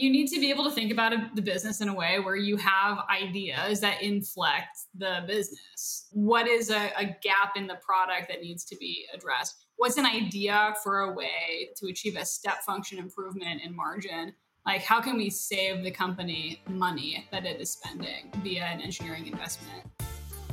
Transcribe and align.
you 0.00 0.10
need 0.10 0.28
to 0.28 0.38
be 0.38 0.50
able 0.50 0.64
to 0.64 0.70
think 0.70 0.92
about 0.92 1.12
the 1.34 1.42
business 1.42 1.80
in 1.80 1.88
a 1.88 1.94
way 1.94 2.20
where 2.20 2.36
you 2.36 2.56
have 2.56 2.98
ideas 3.10 3.80
that 3.80 4.00
inflect 4.00 4.78
the 4.96 5.24
business. 5.26 6.08
What 6.12 6.46
is 6.46 6.70
a, 6.70 6.92
a, 6.96 7.16
gap 7.22 7.56
in 7.56 7.66
the 7.66 7.76
product 7.76 8.28
that 8.28 8.40
needs 8.40 8.64
to 8.66 8.76
be 8.76 9.06
addressed? 9.12 9.56
What's 9.76 9.96
an 9.96 10.06
idea 10.06 10.74
for 10.84 11.00
a 11.00 11.12
way 11.12 11.70
to 11.76 11.86
achieve 11.88 12.16
a 12.16 12.24
step 12.24 12.62
function 12.64 12.98
improvement 12.98 13.62
in 13.64 13.74
margin? 13.74 14.34
Like, 14.64 14.82
how 14.82 15.00
can 15.00 15.16
we 15.16 15.30
save 15.30 15.82
the 15.82 15.90
company 15.90 16.62
money 16.68 17.26
that 17.32 17.44
it 17.44 17.60
is 17.60 17.70
spending 17.70 18.30
via 18.42 18.64
an 18.64 18.80
engineering 18.80 19.26
investment? 19.26 19.84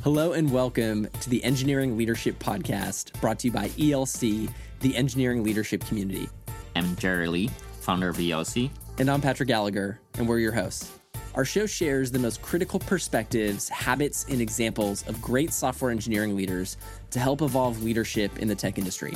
Hello, 0.02 0.32
and 0.32 0.50
welcome 0.50 1.08
to 1.20 1.30
the 1.30 1.42
Engineering 1.44 1.96
Leadership 1.96 2.38
Podcast 2.38 3.18
brought 3.20 3.40
to 3.40 3.48
you 3.48 3.52
by 3.52 3.68
ELC, 3.70 4.50
the 4.80 4.96
engineering 4.96 5.44
leadership 5.44 5.84
community. 5.84 6.28
I'm 6.74 6.96
Jerry 6.96 7.28
Lee, 7.28 7.50
founder 7.80 8.08
of 8.08 8.16
ELC 8.16 8.70
and 8.98 9.10
I'm 9.10 9.20
Patrick 9.20 9.48
Gallagher, 9.48 10.00
and 10.16 10.26
we're 10.26 10.38
your 10.38 10.52
hosts. 10.52 10.90
Our 11.34 11.44
show 11.44 11.66
shares 11.66 12.10
the 12.10 12.18
most 12.18 12.40
critical 12.40 12.78
perspectives, 12.78 13.68
habits, 13.68 14.24
and 14.30 14.40
examples 14.40 15.06
of 15.06 15.20
great 15.20 15.52
software 15.52 15.90
engineering 15.90 16.34
leaders 16.34 16.78
to 17.10 17.18
help 17.18 17.42
evolve 17.42 17.82
leadership 17.82 18.38
in 18.38 18.48
the 18.48 18.54
tech 18.54 18.78
industry. 18.78 19.12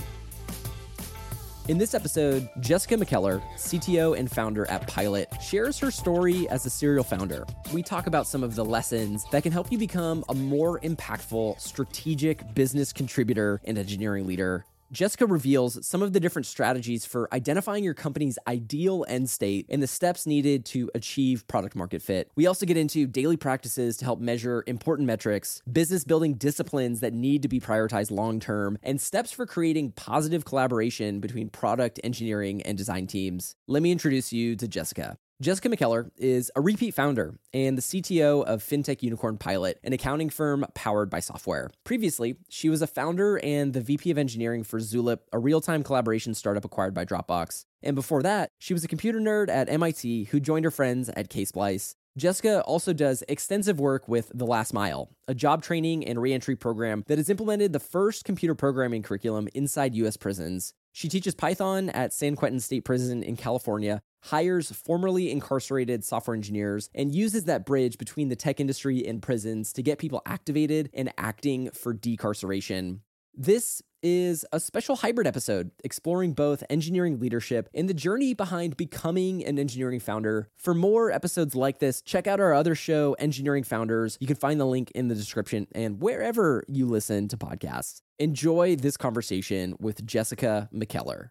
In 1.68 1.78
this 1.78 1.94
episode, 1.94 2.50
Jessica 2.60 2.96
McKellar, 2.96 3.42
CTO 3.54 4.18
and 4.18 4.30
founder 4.30 4.68
at 4.68 4.86
Pilot, 4.86 5.32
shares 5.40 5.78
her 5.78 5.90
story 5.90 6.46
as 6.48 6.66
a 6.66 6.70
serial 6.70 7.04
founder. 7.04 7.46
We 7.72 7.82
talk 7.82 8.06
about 8.06 8.26
some 8.26 8.42
of 8.42 8.56
the 8.56 8.64
lessons 8.64 9.24
that 9.30 9.42
can 9.44 9.52
help 9.52 9.72
you 9.72 9.78
become 9.78 10.24
a 10.28 10.34
more 10.34 10.80
impactful, 10.80 11.58
strategic 11.58 12.54
business 12.54 12.92
contributor 12.92 13.62
and 13.64 13.78
engineering 13.78 14.26
leader 14.26 14.66
Jessica 14.92 15.24
reveals 15.24 15.86
some 15.86 16.02
of 16.02 16.12
the 16.12 16.18
different 16.18 16.46
strategies 16.46 17.06
for 17.06 17.32
identifying 17.32 17.84
your 17.84 17.94
company's 17.94 18.40
ideal 18.48 19.04
end 19.08 19.30
state 19.30 19.66
and 19.68 19.80
the 19.80 19.86
steps 19.86 20.26
needed 20.26 20.64
to 20.64 20.90
achieve 20.96 21.46
product 21.46 21.76
market 21.76 22.02
fit. 22.02 22.28
We 22.34 22.48
also 22.48 22.66
get 22.66 22.76
into 22.76 23.06
daily 23.06 23.36
practices 23.36 23.96
to 23.98 24.04
help 24.04 24.18
measure 24.18 24.64
important 24.66 25.06
metrics, 25.06 25.62
business 25.70 26.02
building 26.02 26.34
disciplines 26.34 26.98
that 27.00 27.12
need 27.12 27.42
to 27.42 27.48
be 27.48 27.60
prioritized 27.60 28.10
long 28.10 28.40
term, 28.40 28.78
and 28.82 29.00
steps 29.00 29.30
for 29.30 29.46
creating 29.46 29.92
positive 29.92 30.44
collaboration 30.44 31.20
between 31.20 31.50
product 31.50 32.00
engineering 32.02 32.60
and 32.62 32.76
design 32.76 33.06
teams. 33.06 33.54
Let 33.68 33.84
me 33.84 33.92
introduce 33.92 34.32
you 34.32 34.56
to 34.56 34.66
Jessica. 34.66 35.18
Jessica 35.40 35.70
McKellar 35.70 36.10
is 36.18 36.52
a 36.54 36.60
repeat 36.60 36.92
founder 36.92 37.34
and 37.54 37.78
the 37.78 37.82
CTO 37.82 38.44
of 38.44 38.62
FinTech 38.62 39.02
Unicorn 39.02 39.38
Pilot, 39.38 39.80
an 39.82 39.94
accounting 39.94 40.28
firm 40.28 40.66
powered 40.74 41.08
by 41.08 41.20
software. 41.20 41.70
Previously, 41.82 42.36
she 42.50 42.68
was 42.68 42.82
a 42.82 42.86
founder 42.86 43.40
and 43.42 43.72
the 43.72 43.80
VP 43.80 44.10
of 44.10 44.18
engineering 44.18 44.64
for 44.64 44.80
Zulip, 44.80 45.20
a 45.32 45.38
real 45.38 45.62
time 45.62 45.82
collaboration 45.82 46.34
startup 46.34 46.66
acquired 46.66 46.92
by 46.92 47.06
Dropbox. 47.06 47.64
And 47.82 47.96
before 47.96 48.22
that, 48.22 48.50
she 48.58 48.74
was 48.74 48.84
a 48.84 48.88
computer 48.88 49.18
nerd 49.18 49.48
at 49.48 49.70
MIT 49.70 50.24
who 50.24 50.40
joined 50.40 50.66
her 50.66 50.70
friends 50.70 51.08
at 51.08 51.30
Ksplice. 51.30 51.94
Jessica 52.18 52.60
also 52.64 52.92
does 52.92 53.24
extensive 53.26 53.80
work 53.80 54.08
with 54.08 54.30
The 54.34 54.44
Last 54.44 54.74
Mile, 54.74 55.08
a 55.26 55.34
job 55.34 55.62
training 55.62 56.06
and 56.06 56.20
reentry 56.20 56.54
program 56.54 57.02
that 57.06 57.16
has 57.16 57.30
implemented 57.30 57.72
the 57.72 57.80
first 57.80 58.26
computer 58.26 58.54
programming 58.54 59.02
curriculum 59.02 59.48
inside 59.54 59.94
US 59.94 60.18
prisons. 60.18 60.74
She 60.92 61.08
teaches 61.08 61.34
Python 61.34 61.88
at 61.88 62.12
San 62.12 62.36
Quentin 62.36 62.60
State 62.60 62.84
Prison 62.84 63.22
in 63.22 63.36
California 63.36 64.02
hires 64.22 64.70
formerly 64.70 65.30
incarcerated 65.30 66.04
software 66.04 66.34
engineers 66.34 66.90
and 66.94 67.14
uses 67.14 67.44
that 67.44 67.66
bridge 67.66 67.98
between 67.98 68.28
the 68.28 68.36
tech 68.36 68.60
industry 68.60 69.06
and 69.06 69.22
prisons 69.22 69.72
to 69.72 69.82
get 69.82 69.98
people 69.98 70.22
activated 70.26 70.90
and 70.94 71.12
acting 71.18 71.70
for 71.70 71.94
decarceration. 71.94 73.00
This 73.34 73.82
is 74.02 74.44
a 74.52 74.58
special 74.58 74.96
hybrid 74.96 75.26
episode 75.26 75.70
exploring 75.84 76.32
both 76.32 76.64
engineering 76.70 77.20
leadership 77.20 77.68
and 77.74 77.88
the 77.88 77.94
journey 77.94 78.34
behind 78.34 78.76
becoming 78.76 79.44
an 79.44 79.58
engineering 79.58 80.00
founder. 80.00 80.48
For 80.56 80.74
more 80.74 81.10
episodes 81.10 81.54
like 81.54 81.78
this, 81.78 82.00
check 82.02 82.26
out 82.26 82.40
our 82.40 82.54
other 82.54 82.74
show, 82.74 83.14
Engineering 83.18 83.64
Founders. 83.64 84.16
You 84.20 84.26
can 84.26 84.36
find 84.36 84.60
the 84.60 84.66
link 84.66 84.90
in 84.92 85.08
the 85.08 85.14
description 85.14 85.66
and 85.74 86.00
wherever 86.00 86.64
you 86.68 86.86
listen 86.86 87.28
to 87.28 87.36
podcasts. 87.36 88.00
Enjoy 88.18 88.76
this 88.76 88.96
conversation 88.96 89.76
with 89.78 90.04
Jessica 90.04 90.68
McKellar. 90.74 91.30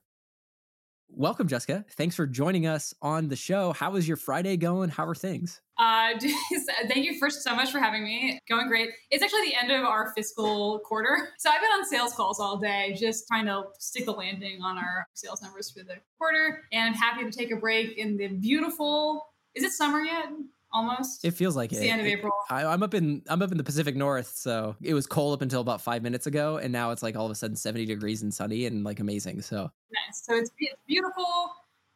Welcome, 1.11 1.47
Jessica. 1.47 1.85
Thanks 1.97 2.15
for 2.15 2.27
joining 2.27 2.67
us 2.67 2.93
on 3.01 3.27
the 3.27 3.35
show. 3.35 3.73
How 3.73 3.95
is 3.95 4.07
your 4.07 4.15
Friday 4.15 4.57
going? 4.57 4.89
How 4.89 5.05
are 5.05 5.15
things? 5.15 5.59
Uh, 5.77 6.11
thank 6.87 7.05
you 7.05 7.17
first 7.19 7.41
so 7.41 7.55
much 7.55 7.71
for 7.71 7.79
having 7.79 8.03
me. 8.03 8.39
Going 8.47 8.67
great. 8.67 8.89
It's 9.09 9.23
actually 9.23 9.49
the 9.49 9.55
end 9.55 9.71
of 9.71 9.83
our 9.85 10.13
fiscal 10.15 10.79
quarter. 10.79 11.29
So 11.37 11.49
I've 11.49 11.61
been 11.61 11.71
on 11.71 11.85
sales 11.85 12.13
calls 12.13 12.39
all 12.39 12.57
day, 12.57 12.95
just 12.97 13.27
trying 13.27 13.45
to 13.47 13.63
stick 13.79 14.05
the 14.05 14.11
landing 14.11 14.61
on 14.61 14.77
our 14.77 15.07
sales 15.13 15.41
numbers 15.41 15.71
for 15.71 15.83
the 15.83 15.95
quarter. 16.17 16.63
And 16.71 16.89
I'm 16.89 16.93
happy 16.93 17.23
to 17.23 17.31
take 17.31 17.51
a 17.51 17.57
break 17.57 17.97
in 17.97 18.17
the 18.17 18.27
beautiful, 18.27 19.25
is 19.55 19.63
it 19.63 19.71
summer 19.71 20.01
yet? 20.01 20.27
Almost. 20.71 21.25
It 21.25 21.31
feels 21.31 21.55
like 21.55 21.71
it's 21.71 21.79
it. 21.79 21.83
the 21.83 21.89
end 21.89 22.01
of 22.01 22.07
April. 22.07 22.31
I, 22.49 22.73
am 22.73 22.83
up 22.83 22.93
in 22.93 23.21
I'm 23.27 23.41
up 23.41 23.51
in 23.51 23.57
the 23.57 23.63
Pacific 23.63 23.95
North, 23.95 24.33
so 24.35 24.75
it 24.81 24.93
was 24.93 25.07
cold 25.07 25.33
up 25.33 25.41
until 25.41 25.61
about 25.61 25.81
five 25.81 26.03
minutes 26.03 26.27
ago, 26.27 26.57
and 26.57 26.71
now 26.71 26.91
it's 26.91 27.03
like 27.03 27.15
all 27.15 27.25
of 27.25 27.31
a 27.31 27.35
sudden 27.35 27.55
70 27.55 27.85
degrees 27.85 28.21
and 28.21 28.33
sunny 28.33 28.65
and 28.65 28.83
like 28.83 28.99
amazing. 28.99 29.41
So 29.41 29.71
nice. 29.91 30.23
So 30.23 30.35
it's, 30.35 30.51
it's 30.59 30.81
beautiful, 30.87 31.25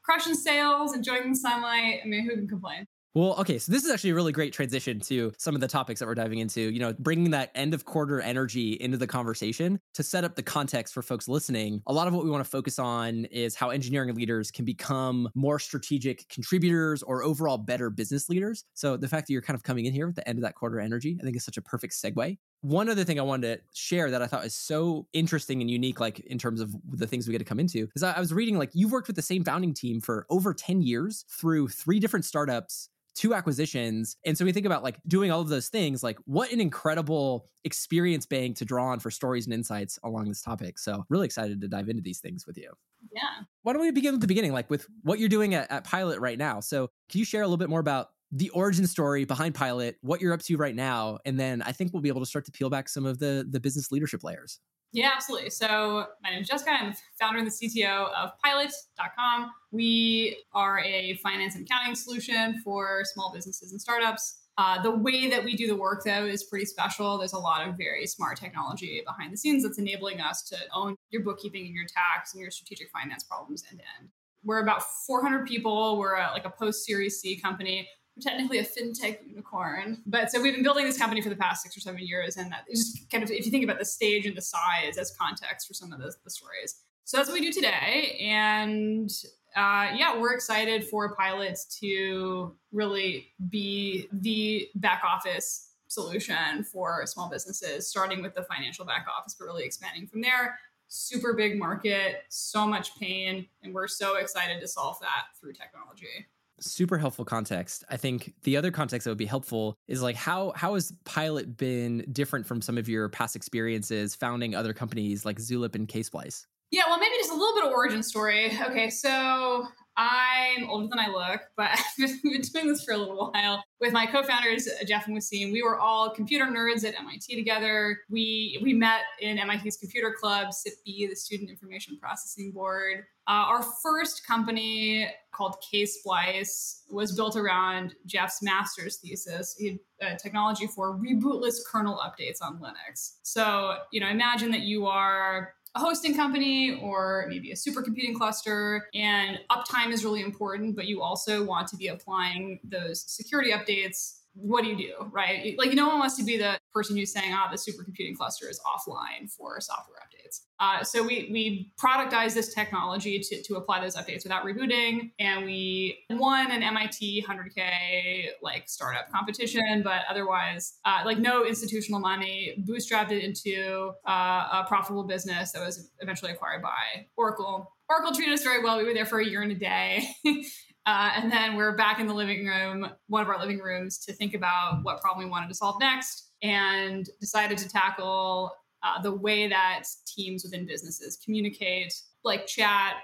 crushing 0.03 0.35
sales, 0.35 0.94
enjoying 0.94 1.29
the 1.29 1.35
sunlight. 1.35 2.01
I 2.03 2.07
mean, 2.07 2.23
who 2.23 2.35
can 2.35 2.47
complain? 2.47 2.88
Well, 3.16 3.35
okay, 3.41 3.59
so 3.59 3.72
this 3.72 3.85
is 3.85 3.91
actually 3.91 4.09
a 4.09 4.16
really 4.16 4.31
great 4.31 4.53
transition 4.53 5.00
to 5.01 5.34
some 5.38 5.53
of 5.53 5.62
the 5.62 5.68
topics 5.68 6.00
that 6.00 6.07
we're 6.07 6.16
diving 6.16 6.40
into. 6.40 6.62
You 6.62 6.79
know, 6.79 6.94
bringing 6.97 7.29
that 7.29 7.51
end 7.53 7.75
of 7.75 7.85
quarter 7.85 8.19
energy 8.19 8.72
into 8.74 8.97
the 8.97 9.06
conversation 9.06 9.79
to 9.94 10.01
set 10.01 10.24
up 10.24 10.35
the 10.35 10.41
context 10.41 10.96
for 10.96 11.03
folks 11.03 11.28
listening. 11.28 11.84
A 11.85 11.94
lot 11.94 12.07
of 12.07 12.16
what 12.16 12.25
we 12.25 12.31
want 12.31 12.44
to 12.44 12.50
focus 12.50 12.79
on 12.79 13.25
is 13.25 13.53
how 13.53 13.69
engineering 13.69 14.16
leaders 14.16 14.50
can 14.50 14.66
become 14.66 15.29
more 15.35 15.59
strategic 15.59 16.28
contributors 16.28 17.03
or 17.03 17.22
overall 17.22 17.59
better 17.59 17.91
business 17.91 18.29
leaders. 18.29 18.66
So 18.73 18.97
the 18.97 19.07
fact 19.07 19.28
that 19.28 19.34
you're 19.34 19.44
kind 19.44 19.56
of 19.56 19.62
coming 19.62 19.85
in 19.85 19.94
here 19.94 20.07
with 20.07 20.16
the 20.16 20.28
end 20.28 20.40
of 20.40 20.44
that 20.44 20.56
quarter 20.56 20.79
energy, 20.79 21.16
I 21.22 21.23
think 21.23 21.35
is 21.35 21.46
such 21.46 21.57
a 21.57 21.62
perfect 21.62 21.94
segue. 21.94 22.40
One 22.62 22.90
other 22.90 23.03
thing 23.03 23.19
I 23.19 23.23
wanted 23.23 23.57
to 23.57 23.63
share 23.73 24.09
that 24.09 24.22
I 24.23 24.28
thought 24.28 24.46
is 24.46 24.56
so 24.56 25.06
interesting 25.13 25.62
and 25.62 25.69
unique, 25.69 26.00
like 26.00 26.22
in 26.22 26.40
terms 26.40 26.62
of 26.62 26.73
the 26.90 27.06
things 27.06 27.28
we 27.28 27.34
get 27.34 27.40
to 27.40 27.46
come 27.46 27.59
into, 27.59 27.90
is 27.96 28.02
I 28.02 28.19
was 28.19 28.34
reading 28.34 28.57
like 28.57 28.72
you've 28.73 28.91
worked 28.91 29.07
with 29.07 29.18
the 29.18 29.22
same 29.22 29.44
founding 29.44 29.73
team 29.73 30.02
for 30.02 30.25
over 30.29 30.53
10 30.53 30.81
years 30.81 31.25
through 31.29 31.68
three 31.68 32.00
different 32.00 32.25
startups 32.25 32.90
two 33.16 33.34
acquisitions. 33.34 34.18
And 34.25 34.38
so 34.38 34.46
we 34.46 34.51
think 34.51 34.66
about 34.66 34.84
like 34.84 34.97
doing 35.07 35.31
all 35.31 35.41
of 35.41 35.50
those 35.50 35.68
things, 35.68 36.03
like 36.03 36.18
what 36.25 36.51
an 36.51 36.59
incredible 36.59 37.47
experience 37.63 38.25
bank 38.25 38.57
to 38.57 38.66
draw 38.66 38.88
on 38.88 39.00
for 39.00 39.12
stories 39.12 39.46
and 39.46 39.53
insights 39.53 40.00
along 40.03 40.29
this 40.29 40.41
topic. 40.41 40.79
So 40.79 41.06
really 41.09 41.25
excited 41.25 41.62
to 41.62 41.68
dive 41.68 41.90
into 41.90 42.02
these 42.02 42.19
things 42.19 42.47
with 42.47 42.57
you. 42.57 42.72
Yeah. 43.13 43.46
Why 43.62 43.73
don't 43.73 43.81
we 43.81 43.91
begin 43.91 44.13
with 44.13 44.22
the 44.22 44.28
beginning, 44.28 44.53
like 44.53 44.69
with 44.69 44.88
what 45.03 45.19
you're 45.19 45.29
doing 45.29 45.53
at, 45.53 45.72
at 45.72 45.84
Pilot 45.84 46.19
right 46.19 46.38
now? 46.38 46.59
So 46.59 46.90
can 47.09 47.19
you 47.19 47.25
share 47.25 47.41
a 47.41 47.46
little 47.46 47.57
bit 47.57 47.69
more 47.69 47.79
about 47.79 48.09
the 48.31 48.50
origin 48.50 48.88
story 48.88 49.25
behind 49.25 49.53
Pilot, 49.53 49.97
what 50.02 50.19
you're 50.19 50.34
up 50.34 50.41
to 50.41 50.57
right 50.57 50.75
now, 50.75 51.19
and 51.23 51.40
then 51.40 51.62
I 51.62 51.72
think 51.72 51.94
we'll 51.94 52.02
be 52.02 52.09
able 52.09 52.22
to 52.22 52.25
start 52.25 52.46
to 52.46 52.52
peel 52.52 52.69
back 52.69 52.90
some 52.90 53.06
of 53.06 53.19
the 53.19 53.46
the 53.47 53.59
business 53.59 53.91
leadership 53.91 54.23
layers. 54.23 54.59
Yeah, 54.94 55.09
absolutely. 55.16 55.50
So 55.50 56.06
my 56.22 56.30
name 56.30 56.44
is 56.44 56.48
Jessica. 56.48 56.70
I'm 56.70 56.94
founder 57.20 57.40
and 57.40 57.48
the 57.48 57.52
CTO 57.52 58.14
of 58.14 58.29
Pilot.com. 58.44 59.52
We 59.72 60.38
are 60.53 60.79
a 60.82 61.16
finance 61.16 61.56
and 61.56 61.66
accounting 61.66 61.96
solution 61.96 62.62
for 62.64 63.02
small 63.03 63.34
businesses 63.34 63.72
and 63.72 63.82
startups. 63.82 64.41
Uh, 64.59 64.79
the 64.84 64.91
way 64.91 65.28
that 65.32 65.44
we 65.44 65.56
do 65.56 65.66
the 65.66 65.76
work, 65.76 66.03
though, 66.06 66.26
is 66.26 66.44
pretty 66.44 66.66
special. 66.66 67.17
There's 67.17 67.34
a 67.34 67.40
lot 67.40 67.67
of 67.67 67.76
very 67.76 68.06
smart 68.06 68.38
technology 68.38 69.02
behind 69.03 69.34
the 69.34 69.38
scenes 69.38 69.64
that's 69.64 69.79
enabling 69.79 70.22
us 70.22 70.44
to 70.50 70.58
own 70.72 70.96
your 71.09 71.23
bookkeeping 71.23 71.66
and 71.66 71.73
your 71.73 71.88
tax 71.88 72.35
and 72.35 72.41
your 72.41 72.52
strategic 72.52 72.91
finance 72.91 73.23
problems 73.23 73.64
end 73.72 73.79
to 73.79 73.85
end. 74.00 74.09
We're 74.44 74.62
about 74.62 74.84
400 75.08 75.47
people. 75.47 75.97
We're 75.97 76.17
a, 76.17 76.29
like 76.34 76.46
a 76.46 76.52
post 76.52 76.85
Series 76.85 77.20
C 77.20 77.40
company 77.40 77.90
technically 78.22 78.60
a 78.60 78.64
fintech 78.64 79.20
unicorn. 79.28 80.02
But 80.06 80.32
so 80.32 80.42
we've 80.42 80.54
been 80.54 80.64
building 80.64 80.86
this 80.86 80.98
company 80.98 81.22
for 81.22 81.30
the 81.30 81.36
past 81.36 81.64
six 81.64 81.76
or 81.76 81.80
seven 81.80 82.02
years. 82.02 82.38
And 82.38 82.52
that 82.52 82.66
just 82.70 83.10
kind 83.10 83.24
of, 83.24 83.32
if 83.32 83.46
you 83.46 83.52
think 83.52 83.64
about 83.64 83.80
the 83.80 83.86
stage 83.86 84.26
and 84.26 84.36
the 84.36 84.42
size 84.42 84.98
as 84.98 85.16
context 85.20 85.68
for 85.68 85.74
some 85.74 85.92
of 85.92 86.00
the, 86.00 86.14
the 86.24 86.30
stories. 86.30 86.82
So 87.06 87.18
that's 87.18 87.30
what 87.30 87.40
we 87.40 87.46
do 87.46 87.52
today. 87.52 88.18
And 88.22 89.10
uh, 89.56 89.92
yeah, 89.96 90.20
we're 90.20 90.34
excited 90.34 90.86
for 90.86 91.16
pilots 91.16 91.80
to 91.80 92.56
really 92.72 93.34
be 93.50 94.08
the 94.12 94.70
back 94.76 95.04
office 95.04 95.72
solution 95.88 96.64
for 96.64 97.06
small 97.06 97.30
businesses, 97.30 97.88
starting 97.88 98.22
with 98.22 98.34
the 98.36 98.44
financial 98.44 98.86
back 98.86 99.06
office, 99.16 99.36
but 99.38 99.46
really 99.46 99.64
expanding 99.64 100.08
from 100.08 100.22
there 100.22 100.58
super 100.96 101.34
big 101.34 101.58
market, 101.58 102.18
so 102.30 102.68
much 102.68 102.96
pain, 103.00 103.48
and 103.64 103.74
we're 103.74 103.88
so 103.88 104.18
excited 104.18 104.62
to 104.62 104.68
solve 104.68 105.00
that 105.00 105.26
through 105.40 105.52
technology 105.52 106.28
super 106.59 106.97
helpful 106.97 107.26
context. 107.26 107.84
I 107.90 107.97
think 107.97 108.34
the 108.44 108.58
other 108.58 108.72
context 108.72 109.05
that 109.05 109.11
would 109.11 109.17
be 109.17 109.26
helpful 109.26 109.76
is 109.88 110.02
like 110.02 110.16
how 110.16 110.53
how 110.55 110.73
has 110.76 110.94
Pilot 111.05 111.58
been 111.58 112.05
different 112.11 112.46
from 112.46 112.61
some 112.61 112.78
of 112.78 112.88
your 112.88 113.09
past 113.09 113.35
experiences 113.35 114.16
founding 114.16 114.55
other 114.55 114.73
companies 114.73 115.26
like 115.26 115.38
Zulip 115.40 115.76
and 115.76 115.88
Ksplice? 115.88 116.46
Yeah, 116.72 116.84
well, 116.88 116.97
maybe 116.97 117.16
just 117.17 117.32
a 117.32 117.35
little 117.35 117.53
bit 117.53 117.66
of 117.66 117.72
origin 117.72 118.02
story. 118.02 118.52
Okay, 118.67 118.90
so 118.90 119.67
I'm 119.95 120.69
older 120.69 120.87
than 120.87 120.99
I 120.99 121.07
look, 121.07 121.41
but 121.55 121.69
I've 122.01 122.22
been 122.23 122.41
doing 122.41 122.67
this 122.67 122.84
for 122.84 122.93
a 122.93 122.97
little 122.97 123.31
while 123.31 123.63
with 123.79 123.93
my 123.93 124.05
co-founders 124.05 124.67
Jeff 124.87 125.07
and 125.07 125.16
Waseem. 125.16 125.51
We 125.51 125.61
were 125.61 125.79
all 125.79 126.09
computer 126.09 126.45
nerds 126.45 126.85
at 126.85 126.97
MIT 126.99 127.35
together. 127.35 127.99
We 128.09 128.59
we 128.63 128.73
met 128.73 129.01
in 129.22 129.35
MIT's 129.35 129.78
computer 129.78 130.16
club, 130.19 130.47
SIPB, 130.47 131.09
the 131.09 131.16
Student 131.16 131.49
Information 131.49 131.97
Processing 131.99 132.51
Board. 132.51 133.03
Uh, 133.28 133.45
our 133.47 133.63
first 133.81 134.28
company 134.28 135.09
called 135.31 135.55
Ksplice 135.63 136.81
was 136.91 137.16
built 137.16 137.37
around 137.37 137.95
Jeff's 138.05 138.41
master's 138.41 138.97
thesis. 138.97 139.55
He 139.57 139.79
had 139.99 140.13
uh, 140.13 140.17
technology 140.17 140.67
for 140.67 140.97
rebootless 140.97 141.57
kernel 141.66 142.01
updates 142.03 142.41
on 142.41 142.59
Linux. 142.59 143.17
So 143.22 143.78
you 143.91 143.99
know, 143.99 144.09
imagine 144.09 144.51
that 144.51 144.61
you 144.61 144.87
are 144.87 145.53
a 145.75 145.79
hosting 145.79 146.16
company 146.16 146.79
or 146.81 147.25
maybe 147.29 147.52
a 147.52 147.55
supercomputing 147.55 148.16
cluster, 148.16 148.87
and 148.93 149.40
uptime 149.49 149.91
is 149.91 150.05
really 150.05 150.22
important, 150.22 150.75
but 150.75 150.85
you 150.85 151.02
also 151.02 151.43
want 151.43 151.67
to 151.70 151.75
be 151.78 151.87
applying 151.87 152.59
those 152.64 153.03
security 153.08 153.52
updates 153.52 154.20
what 154.35 154.64
do 154.64 154.70
you 154.70 154.78
do, 154.78 154.93
right? 155.11 155.55
Like, 155.58 155.73
no 155.73 155.87
one 155.87 155.99
wants 155.99 156.17
to 156.17 156.23
be 156.23 156.37
the 156.37 156.59
person 156.73 156.97
who's 156.97 157.11
saying, 157.11 157.34
ah, 157.34 157.49
the 157.52 157.58
supercomputing 157.58 158.16
cluster 158.17 158.49
is 158.49 158.59
offline 158.66 159.29
for 159.29 159.59
software 159.61 159.99
updates. 159.99 160.41
Uh, 160.59 160.84
so 160.84 161.03
we 161.03 161.29
we 161.31 161.72
productized 161.81 162.34
this 162.34 162.53
technology 162.53 163.20
to, 163.20 163.41
to 163.43 163.55
apply 163.55 163.81
those 163.81 163.96
updates 163.96 164.23
without 164.23 164.43
rebooting, 164.43 165.11
and 165.20 165.46
we 165.46 165.99
won 166.09 166.52
an 166.52 166.64
MIT 166.64 167.25
100k 167.28 168.28
like 168.41 168.67
startup 168.67 169.11
competition, 169.11 169.81
but 169.84 170.02
otherwise, 170.09 170.79
uh, 170.85 171.02
like 171.05 171.20
no 171.20 171.46
institutional 171.46 171.99
money, 171.99 172.55
bootstrapped 172.67 173.11
it 173.11 173.23
into 173.23 173.91
uh, 174.08 174.64
a 174.64 174.66
profitable 174.67 175.03
business 175.03 175.52
that 175.52 175.64
was 175.64 175.91
eventually 175.99 176.31
acquired 176.31 176.61
by 176.61 177.05
Oracle. 177.17 177.72
Oracle 177.90 178.14
treated 178.14 178.34
us 178.34 178.43
very 178.43 178.64
well. 178.64 178.78
We 178.78 178.85
were 178.85 178.93
there 178.93 179.05
for 179.05 179.19
a 179.19 179.26
year 179.26 179.41
and 179.41 179.52
a 179.52 179.55
day. 179.55 180.08
Uh, 180.85 181.12
and 181.16 181.32
then 181.32 181.56
we're 181.56 181.76
back 181.76 182.00
in 182.00 182.08
the 182.08 182.14
living 182.14 182.46
room, 182.46 182.90
one 183.08 183.22
of 183.22 183.30
our 183.30 183.40
living 183.40 183.59
rooms, 183.59 183.97
to 184.00 184.12
think 184.14 184.34
about 184.34 184.80
what 184.84 185.02
problem 185.02 185.26
we 185.26 185.32
wanted 185.32 185.47
to 185.47 185.53
solve 185.53 185.80
next 185.80 186.32
and 186.41 187.09
decided 187.22 187.58
to 187.58 187.70
tackle 187.70 188.52
uh, 188.84 189.02
the 189.02 189.12
way 189.12 189.47
that 189.47 189.84
teams 190.06 190.44
within 190.44 190.66
businesses 190.66 191.18
communicate, 191.24 191.94
like 192.26 192.46
chat 192.46 192.96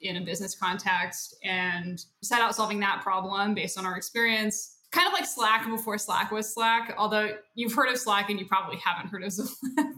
in 0.00 0.16
a 0.16 0.20
business 0.20 0.54
context, 0.54 1.36
and 1.42 2.04
set 2.22 2.40
out 2.40 2.54
solving 2.54 2.78
that 2.78 3.02
problem 3.02 3.54
based 3.54 3.76
on 3.76 3.84
our 3.84 3.96
experience. 3.96 4.78
Kind 4.92 5.08
of 5.08 5.12
like 5.12 5.26
Slack 5.26 5.68
before 5.68 5.98
Slack 5.98 6.30
was 6.30 6.54
Slack, 6.54 6.94
although 6.96 7.30
you've 7.56 7.72
heard 7.72 7.88
of 7.88 7.98
Slack 7.98 8.30
and 8.30 8.38
you 8.38 8.46
probably 8.46 8.76
haven't 8.76 9.08
heard 9.08 9.24
of 9.24 9.30
Zulip. 9.30 9.50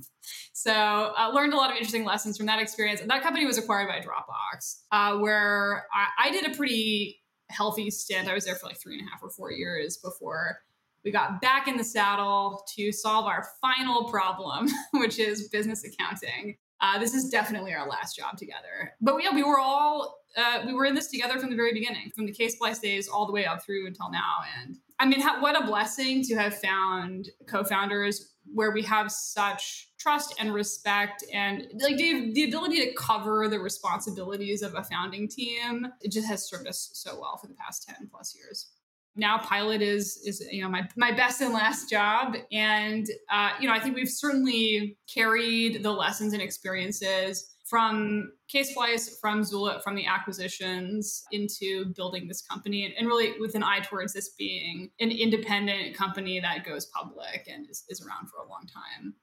so 0.59 0.73
uh, 1.17 1.31
learned 1.33 1.53
a 1.53 1.57
lot 1.57 1.71
of 1.71 1.77
interesting 1.77 2.05
lessons 2.05 2.37
from 2.37 2.47
that 2.47 2.59
experience. 2.59 3.01
And 3.01 3.09
that 3.11 3.23
company 3.23 3.47
was 3.47 3.59
acquired 3.59 3.87
by 3.87 4.01
Dropbox, 4.01 4.81
uh, 4.91 5.17
where 5.19 5.87
I, 5.95 6.27
I 6.27 6.31
did 6.33 6.53
a 6.53 6.57
pretty 6.57 7.23
healthy 7.49 7.93
stint. 7.93 8.27
I 8.27 8.35
was 8.35 8.45
there 8.45 8.57
for 8.57 8.67
like 8.67 8.77
three 8.77 8.99
and 8.99 9.07
a 9.07 9.11
half 9.13 9.23
or 9.23 9.31
four 9.31 9.53
years 9.53 9.99
before 9.99 10.59
we 11.05 11.13
got 11.13 11.41
back 11.41 11.69
in 11.69 11.77
the 11.77 11.85
saddle 11.85 12.65
to 12.75 12.91
solve 12.91 13.27
our 13.27 13.47
final 13.61 14.11
problem, 14.11 14.69
which 14.95 15.21
is 15.21 15.49
business 15.49 15.85
accounting. 15.85 16.57
Uh, 16.81 16.99
this 16.99 17.15
is 17.15 17.29
definitely 17.29 17.73
our 17.73 17.89
last 17.89 18.17
job 18.17 18.37
together. 18.37 18.95
But 19.01 19.23
yeah, 19.23 19.33
we 19.33 19.45
were 19.45 19.61
all 19.61 20.19
uh, 20.37 20.63
we 20.67 20.75
were 20.75 20.87
in 20.87 20.97
this 20.97 21.07
together 21.07 21.39
from 21.39 21.51
the 21.51 21.57
very 21.57 21.73
beginning, 21.73 22.11
from 22.17 22.27
the 22.27 22.33
case 22.33 22.57
Ksplice 22.61 22.81
days 22.81 23.07
all 23.07 23.27
the 23.27 23.33
way 23.33 23.47
up 23.47 23.65
through 23.65 23.87
until 23.87 24.11
now. 24.11 24.39
And 24.61 24.77
I 25.01 25.07
mean, 25.07 25.23
what 25.41 25.61
a 25.61 25.65
blessing 25.65 26.23
to 26.25 26.35
have 26.37 26.59
found 26.59 27.29
co-founders 27.47 28.35
where 28.53 28.73
we 28.73 28.83
have 28.83 29.13
such 29.13 29.89
trust 29.99 30.35
and 30.39 30.53
respect 30.53 31.23
and 31.33 31.67
like 31.81 31.97
Dave, 31.97 32.35
the 32.35 32.45
ability 32.45 32.77
to 32.81 32.95
cover 32.95 33.47
the 33.49 33.61
responsibilities 33.61 34.63
of 34.63 34.75
a 34.75 34.83
founding 34.83 35.29
team. 35.29 35.87
It 36.01 36.11
just 36.11 36.27
has 36.27 36.49
served 36.49 36.67
us 36.67 36.91
so 36.95 37.21
well 37.21 37.37
for 37.37 37.47
the 37.47 37.55
past 37.55 37.87
10 37.89 38.09
plus 38.11 38.35
years 38.35 38.71
now 39.19 39.37
pilot 39.39 39.83
is 39.83 40.23
is 40.25 40.47
you 40.51 40.63
know 40.63 40.69
my 40.69 40.89
my 40.97 41.13
best 41.13 41.41
and 41.41 41.53
last 41.53 41.91
job 41.91 42.37
and 42.53 43.09
uh, 43.31 43.51
you 43.61 43.67
know 43.67 43.75
i 43.75 43.81
think 43.81 43.95
we've 43.95 44.09
certainly 44.09 44.97
carried 45.13 45.83
the 45.83 45.91
lessons 45.91 46.33
and 46.33 46.41
experiences 46.41 47.57
from 47.69 48.33
Ksplice, 48.53 49.21
from 49.21 49.43
Zulip, 49.43 49.83
from 49.83 49.95
the 49.95 50.07
acquisitions 50.07 51.25
into 51.33 51.87
building 51.95 52.29
this 52.29 52.43
company, 52.43 52.85
and, 52.85 52.95
and, 52.99 53.07
really 53.07 53.39
with 53.39 53.55
an 53.55 53.63
eye 53.63 53.81
towards 53.81 54.13
this 54.13 54.31
being 54.31 54.91
an 55.01 55.11
independent 55.11 55.95
company 55.97 56.41
that 56.41 56.65
goes 56.65 56.87
public 56.87 57.47
and 57.51 57.69
is, 57.69 57.85
is 57.89 58.01
around 58.01 58.29
for 58.29 58.39
a 58.39 58.49
long 58.49 58.67
time. 58.73 59.15